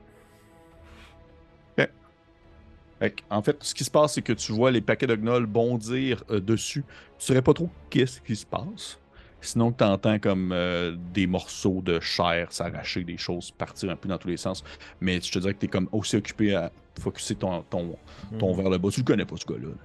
[3.29, 6.23] En fait, ce qui se passe, c'est que tu vois les paquets de gnolls bondir
[6.29, 6.83] euh, dessus.
[7.19, 8.99] Tu saurais pas trop qu'est-ce qui se passe.
[9.41, 14.09] Sinon, tu entends comme euh, des morceaux de chair s'arracher, des choses partir un peu
[14.09, 14.63] dans tous les sens.
[15.01, 17.95] Mais je te dirais que tu es comme aussi occupé à focuser ton, ton,
[18.39, 18.61] ton Mhm.
[18.61, 18.89] vers le bas.
[18.89, 19.67] Tu le connais pas, ce gars-là.
[19.67, 19.75] là.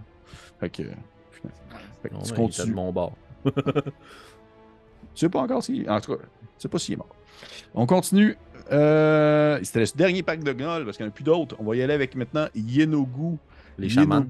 [0.61, 0.83] Fait que,
[2.03, 2.73] fait que Non, tu de continues.
[2.75, 3.13] mon bord.
[5.15, 5.85] Tu sais pas encore si.
[5.89, 6.29] En tout cas, tu
[6.59, 7.09] sais pas s'il est mort.
[7.75, 8.37] On continue.
[8.73, 11.57] Euh, C'était le dernier pack de gnolls parce qu'il n'y en a plus d'autres.
[11.59, 13.37] On va y aller avec maintenant Yenogu.
[13.79, 14.25] Les chamans.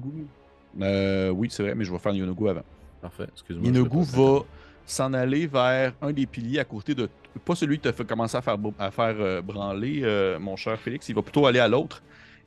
[0.81, 2.63] Euh, oui, c'est vrai, mais je vais faire Yenogu avant.
[3.01, 3.65] Parfait, excuse-moi.
[3.67, 4.39] Yenogu va
[4.85, 7.09] s'en aller vers un des piliers à côté de.
[7.45, 10.77] Pas celui qui t'a fait commencer à faire, à faire euh, branler, euh, mon cher
[10.79, 11.07] Félix.
[11.09, 12.01] Il va plutôt aller à l'autre.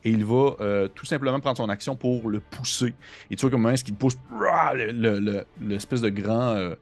[0.06, 2.92] Et il va euh, tout simplement prendre son action pour le pousser.
[3.30, 6.50] Et tu vois comment est-ce qu'il pousse rah, le- le- le- l'espèce de grand.
[6.50, 6.74] euh,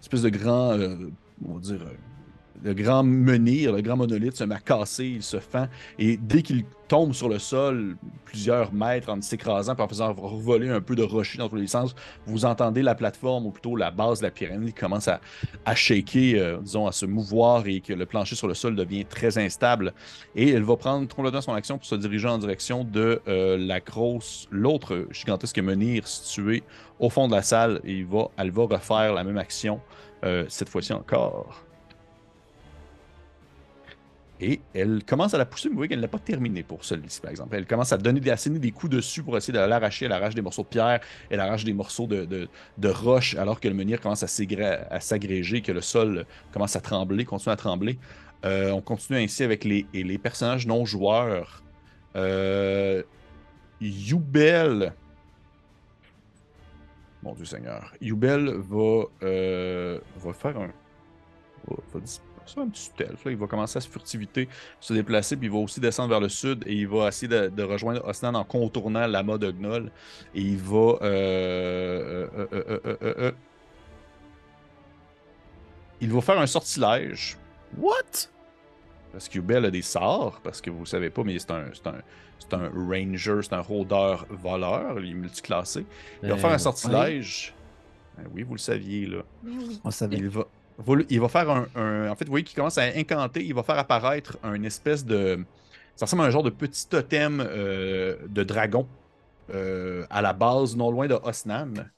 [0.00, 0.72] espèce de grand.
[0.72, 0.94] euh,
[1.46, 1.80] on va dire.
[2.62, 5.66] Le grand menhir, le grand monolithe se met à casser, il se fend.
[5.98, 10.68] Et dès qu'il tombe sur le sol, plusieurs mètres en s'écrasant, puis en faisant revoler
[10.68, 11.94] un peu de rocher dans tous les sens,
[12.26, 15.20] vous entendez la plateforme, ou plutôt la base de la pyramide, qui commence à,
[15.64, 19.04] à shaker, euh, disons, à se mouvoir et que le plancher sur le sol devient
[19.04, 19.92] très instable.
[20.34, 23.80] Et elle va prendre complètement son action pour se diriger en direction de euh, la
[23.80, 26.62] grosse, l'autre gigantesque menhir situé
[26.98, 27.80] au fond de la salle.
[27.84, 29.80] Et il va, elle va refaire la même action,
[30.24, 31.65] euh, cette fois-ci encore.
[34.40, 37.20] Et elle commence à la pousser, mais vous voyez qu'elle n'a pas terminé pour celui-ci,
[37.20, 37.56] par exemple.
[37.56, 40.04] Elle commence à donner des, à des coups dessus pour essayer de l'arracher.
[40.04, 41.00] Elle arrache des morceaux de pierre,
[41.30, 45.72] elle arrache des morceaux de, de, roche, alors que le menhir commence à s'agréger, que
[45.72, 47.98] le sol commence à trembler, continue à trembler.
[48.44, 51.62] Euh, on continue ainsi avec les, les personnages non joueurs.
[52.14, 53.02] Euh.
[57.22, 57.92] Mon Dieu Seigneur.
[58.00, 60.70] Youbel va, euh, va faire un.
[61.66, 62.00] Va
[62.54, 63.30] faire un petit stealth, là.
[63.30, 64.48] Il va commencer à se furtivité,
[64.80, 67.48] se déplacer, puis il va aussi descendre vers le sud et il va essayer de,
[67.48, 69.90] de rejoindre Osnan en contournant l'amas de Gnoll.
[70.34, 70.76] Et il va.
[70.76, 73.32] euh, euh, euh, euh, euh, euh, euh,
[76.00, 77.36] il va faire un sortilège.
[77.78, 78.28] What?
[79.12, 81.64] Parce que Yubel a des sorts, parce que vous ne savez pas, mais c'est un,
[81.72, 81.94] c'est un,
[82.38, 85.86] c'est un ranger, c'est un rôdeur voleur, il est multiclassé.
[86.22, 87.54] Il va Euh, faire un sortilège.
[88.18, 89.22] Ben oui, vous le saviez, là.
[89.84, 90.16] On savait.
[90.16, 90.46] Il va-
[91.08, 93.62] il va faire un, un- En fait, vous voyez qu'il commence à incanter, il va
[93.62, 95.44] faire apparaître un espèce de.
[95.96, 98.86] Ça ressemble à un genre de petit totem euh, de dragon
[99.50, 101.90] euh, à la base, non loin de Osnan.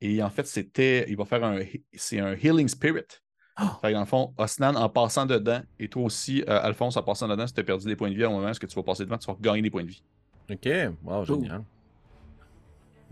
[0.00, 1.06] Et en fait, c'était.
[1.08, 1.60] Il va faire un.
[1.94, 3.04] C'est un Healing Spirit.
[3.82, 7.02] Fait que dans le fond, Osnan, en passant dedans, et toi aussi, euh, Alphonse, en
[7.02, 8.66] passant dedans, si tu as perdu des points de vie à un moment, est-ce que
[8.66, 10.04] tu vas passer devant, tu vas gagner des points de vie?
[10.50, 10.68] Ok,
[11.02, 11.66] wow, génial.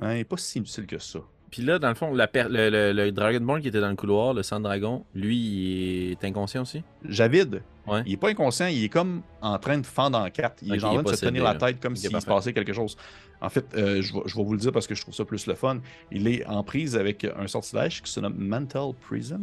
[0.00, 1.20] Il n'est pas si difficile que ça.
[1.50, 3.96] Puis là, dans le fond, la per- le, le, le Dragonborn qui était dans le
[3.96, 6.82] couloir, le sang dragon, lui, il est inconscient aussi?
[7.04, 8.02] Javid, Ouais.
[8.04, 10.56] il est pas inconscient, il est comme en train de fendre en quatre.
[10.60, 12.74] Il est genre en train de se tenir la tête comme s'il se passait quelque
[12.74, 12.98] chose.
[13.40, 15.24] En fait, euh, je, vais, je vais vous le dire parce que je trouve ça
[15.24, 15.80] plus le fun.
[16.12, 19.40] Il est en prise avec un sortilège qui se nomme Mental Prison,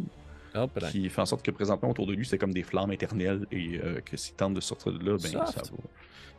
[0.54, 0.68] là.
[0.92, 3.80] qui fait en sorte que présentement autour de lui, c'est comme des flammes éternelles et
[3.84, 5.48] euh, que s'il tente de sortir de là, ben Soft.
[5.54, 5.78] ça va.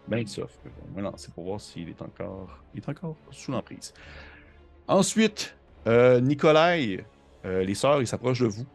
[0.06, 0.60] Ben soft.
[0.93, 3.93] On va lancer pour voir s'il est encore, il est encore sous l'emprise.
[4.88, 5.56] Ensuite,
[5.86, 7.04] euh, Nikolai,
[7.44, 8.66] euh, les sœurs, ils s'approchent de vous.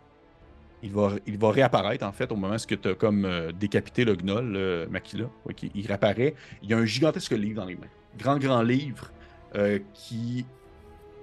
[0.83, 4.15] Il va, il réapparaître, en fait, au moment où tu as comme euh, décapité le
[4.15, 5.25] gnoll, le Makila.
[5.45, 6.33] Ouais, il réapparaît.
[6.63, 7.87] Il y a un gigantesque livre dans les mains.
[8.17, 9.11] Grand, grand livre
[9.55, 10.45] euh, qui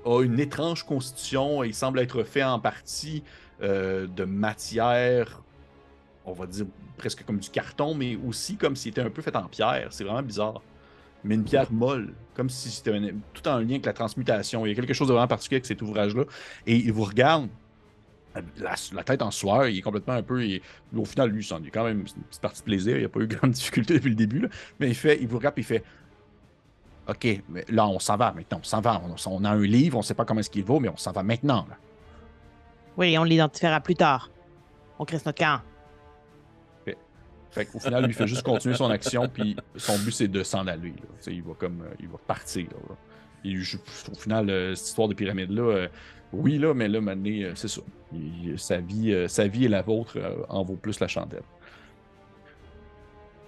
[0.04, 1.64] a une étrange constitution.
[1.64, 3.24] Il semble être fait en partie
[3.62, 5.42] euh, de matière,
[6.24, 6.66] on va dire
[6.96, 9.88] presque comme du carton, mais aussi comme s'il était un peu fait en pierre.
[9.90, 10.62] C'est vraiment bizarre.
[11.24, 12.96] Mais une pierre molle, comme si c'était
[13.34, 14.64] tout en lien avec la transmutation.
[14.64, 16.24] Il y a quelque chose de vraiment particulier avec cet ouvrage-là.
[16.66, 17.48] Et il vous regarde,
[18.60, 20.42] la, tête en sueur, il est complètement un peu.
[20.96, 22.96] au final, lui, il est quand même une petite partie plaisir.
[22.96, 24.40] Il n'y a pas eu grande difficulté depuis le début.
[24.40, 24.48] là.
[24.78, 25.82] Mais il, fait, il vous regarde et il fait
[27.08, 28.58] OK, mais là, on s'en va maintenant.
[28.60, 29.00] On s'en va.
[29.26, 31.12] On, a un livre, on ne sait pas comment est-ce qu'il vaut, mais on s'en
[31.12, 31.66] va maintenant.
[32.98, 34.30] Oui, on l'identifiera plus tard.
[34.98, 35.60] On crée notre camp.
[37.50, 40.66] Fait qu'au final, lui, fait juste continuer son action, puis son but, c'est de s'en
[40.66, 40.90] aller.
[40.90, 41.32] là.
[41.32, 41.82] Il va comme.
[41.82, 42.66] euh, il va partir.
[42.66, 42.94] là.
[44.12, 45.88] Au final, euh, cette histoire de pyramide-là, euh,
[46.32, 47.80] oui, là, mais là, maintenant, c'est ça.
[48.56, 50.18] Sa, vie, sa vie et la vôtre
[50.48, 51.42] en vaut plus la chandelle.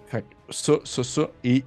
[0.06, 1.31] Fait que ça, ça, ça.
[1.44, 1.64] Et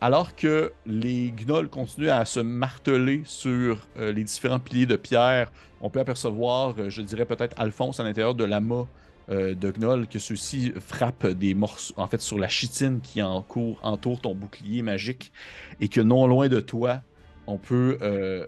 [0.00, 5.90] alors que les gnolls continuent à se marteler sur les différents piliers de pierre, on
[5.90, 8.86] peut apercevoir, je dirais peut-être Alphonse à l'intérieur de l'amas
[9.32, 14.20] euh, de Gnoll, que ceux-ci frappent des morceaux, en fait, sur la chitine qui entoure
[14.20, 15.32] ton bouclier magique,
[15.80, 17.00] et que non loin de toi,
[17.46, 18.46] on peut euh,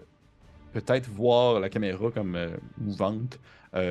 [0.73, 3.39] peut-être voir la caméra comme euh, mouvante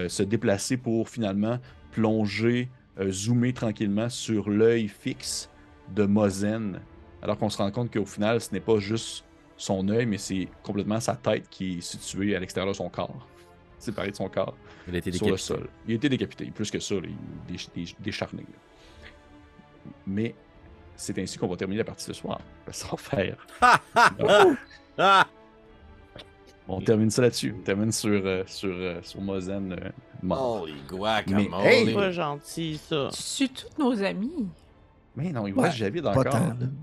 [0.09, 1.59] se déplacer pour finalement
[1.93, 2.71] plonger,
[3.11, 5.51] zoomer tranquillement sur l'œil fixe
[5.95, 6.81] de Mozen,
[7.21, 9.27] alors qu'on se rend compte qu'au final, ce n'est pas juste
[9.59, 13.29] son œil, mais c'est complètement sa tête qui est située à l'extérieur de son corps,
[13.85, 14.55] séparée de son corps
[14.89, 15.47] Il a été sur le décapité.
[15.55, 15.69] sol.
[15.86, 17.01] Il a été décapité, plus que ça, là,
[17.48, 18.43] il est dé- dé- décharné.
[18.43, 19.90] là.
[20.06, 20.35] Mais
[20.97, 22.40] c'est ainsi qu'on va terminer la partie ce soir.
[22.70, 23.47] Sans faire.
[26.66, 27.55] On termine ça là-dessus.
[27.59, 29.90] On termine sur, euh, sur, euh, sur Mozen euh,
[30.23, 30.62] mort.
[30.62, 31.93] Holy guac, Mais, hey!
[31.93, 33.11] Pas gentil, ça.
[33.36, 34.48] Tu tous nos amis.
[35.16, 36.24] Mais non, il Ouais, reste Javid encore.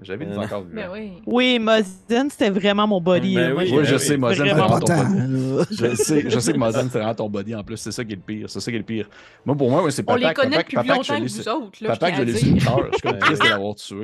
[0.01, 0.81] Javid est encore vivant.
[0.93, 1.11] oui.
[1.25, 3.35] Oui, Mozen, c'était vraiment mon body.
[3.35, 4.15] Ben oui, je sais.
[4.15, 5.65] Mozen, c'est Vraiment ton body.
[5.71, 7.75] Je sais, je sais que Mozen, c'est vraiment ton body en plus.
[7.77, 8.49] C'est ça qui est le pire.
[8.49, 9.09] C'est ça qui est le pire.
[9.45, 11.11] Moi, pour moi, ouais, c'est On papa, les connaît papa, depuis papa plus que je
[11.13, 11.83] longtemps que vous autres.
[11.83, 12.87] Là, Papa je que je l'ai cœur.
[12.87, 13.97] Je suis comme triste de l'avoir tué.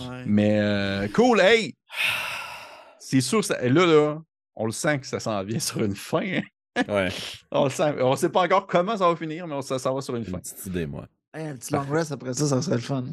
[0.00, 0.22] Ouais.
[0.26, 1.74] Mais euh, cool, hey!
[2.98, 4.18] C'est sûr, ça, là, là,
[4.54, 6.20] on le sent que ça s'en vient sur une fin.
[6.20, 6.82] hein.
[6.88, 7.08] Ouais,
[7.52, 7.94] On le sent.
[8.02, 10.24] On sait pas encore comment ça va finir, mais on, ça, ça va sur une
[10.24, 10.32] fin.
[10.32, 11.06] une petite idée, moi.
[11.32, 13.04] Hey, un petit long rest après ça, ça serait le fun.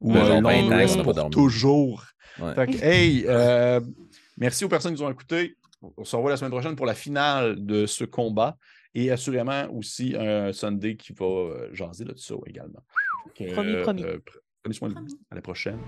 [0.00, 1.30] Ou Ben, un genre long 20 ans, rest on n'a pas pour dormi.
[1.34, 2.04] toujours.
[2.40, 2.54] Ouais.
[2.54, 3.80] Fait que, hey, euh,
[4.36, 5.56] merci aux personnes qui nous ont écoutés.
[5.96, 8.56] On se revoit la semaine prochaine pour la finale de ce combat.
[8.94, 12.82] Et assurément aussi un Sunday qui va euh, jaser là, de ça également.
[13.34, 14.02] Que, Promis, promis.
[14.02, 14.20] pr-
[14.62, 15.06] prenez soin de vous.
[15.30, 15.78] À la prochaine.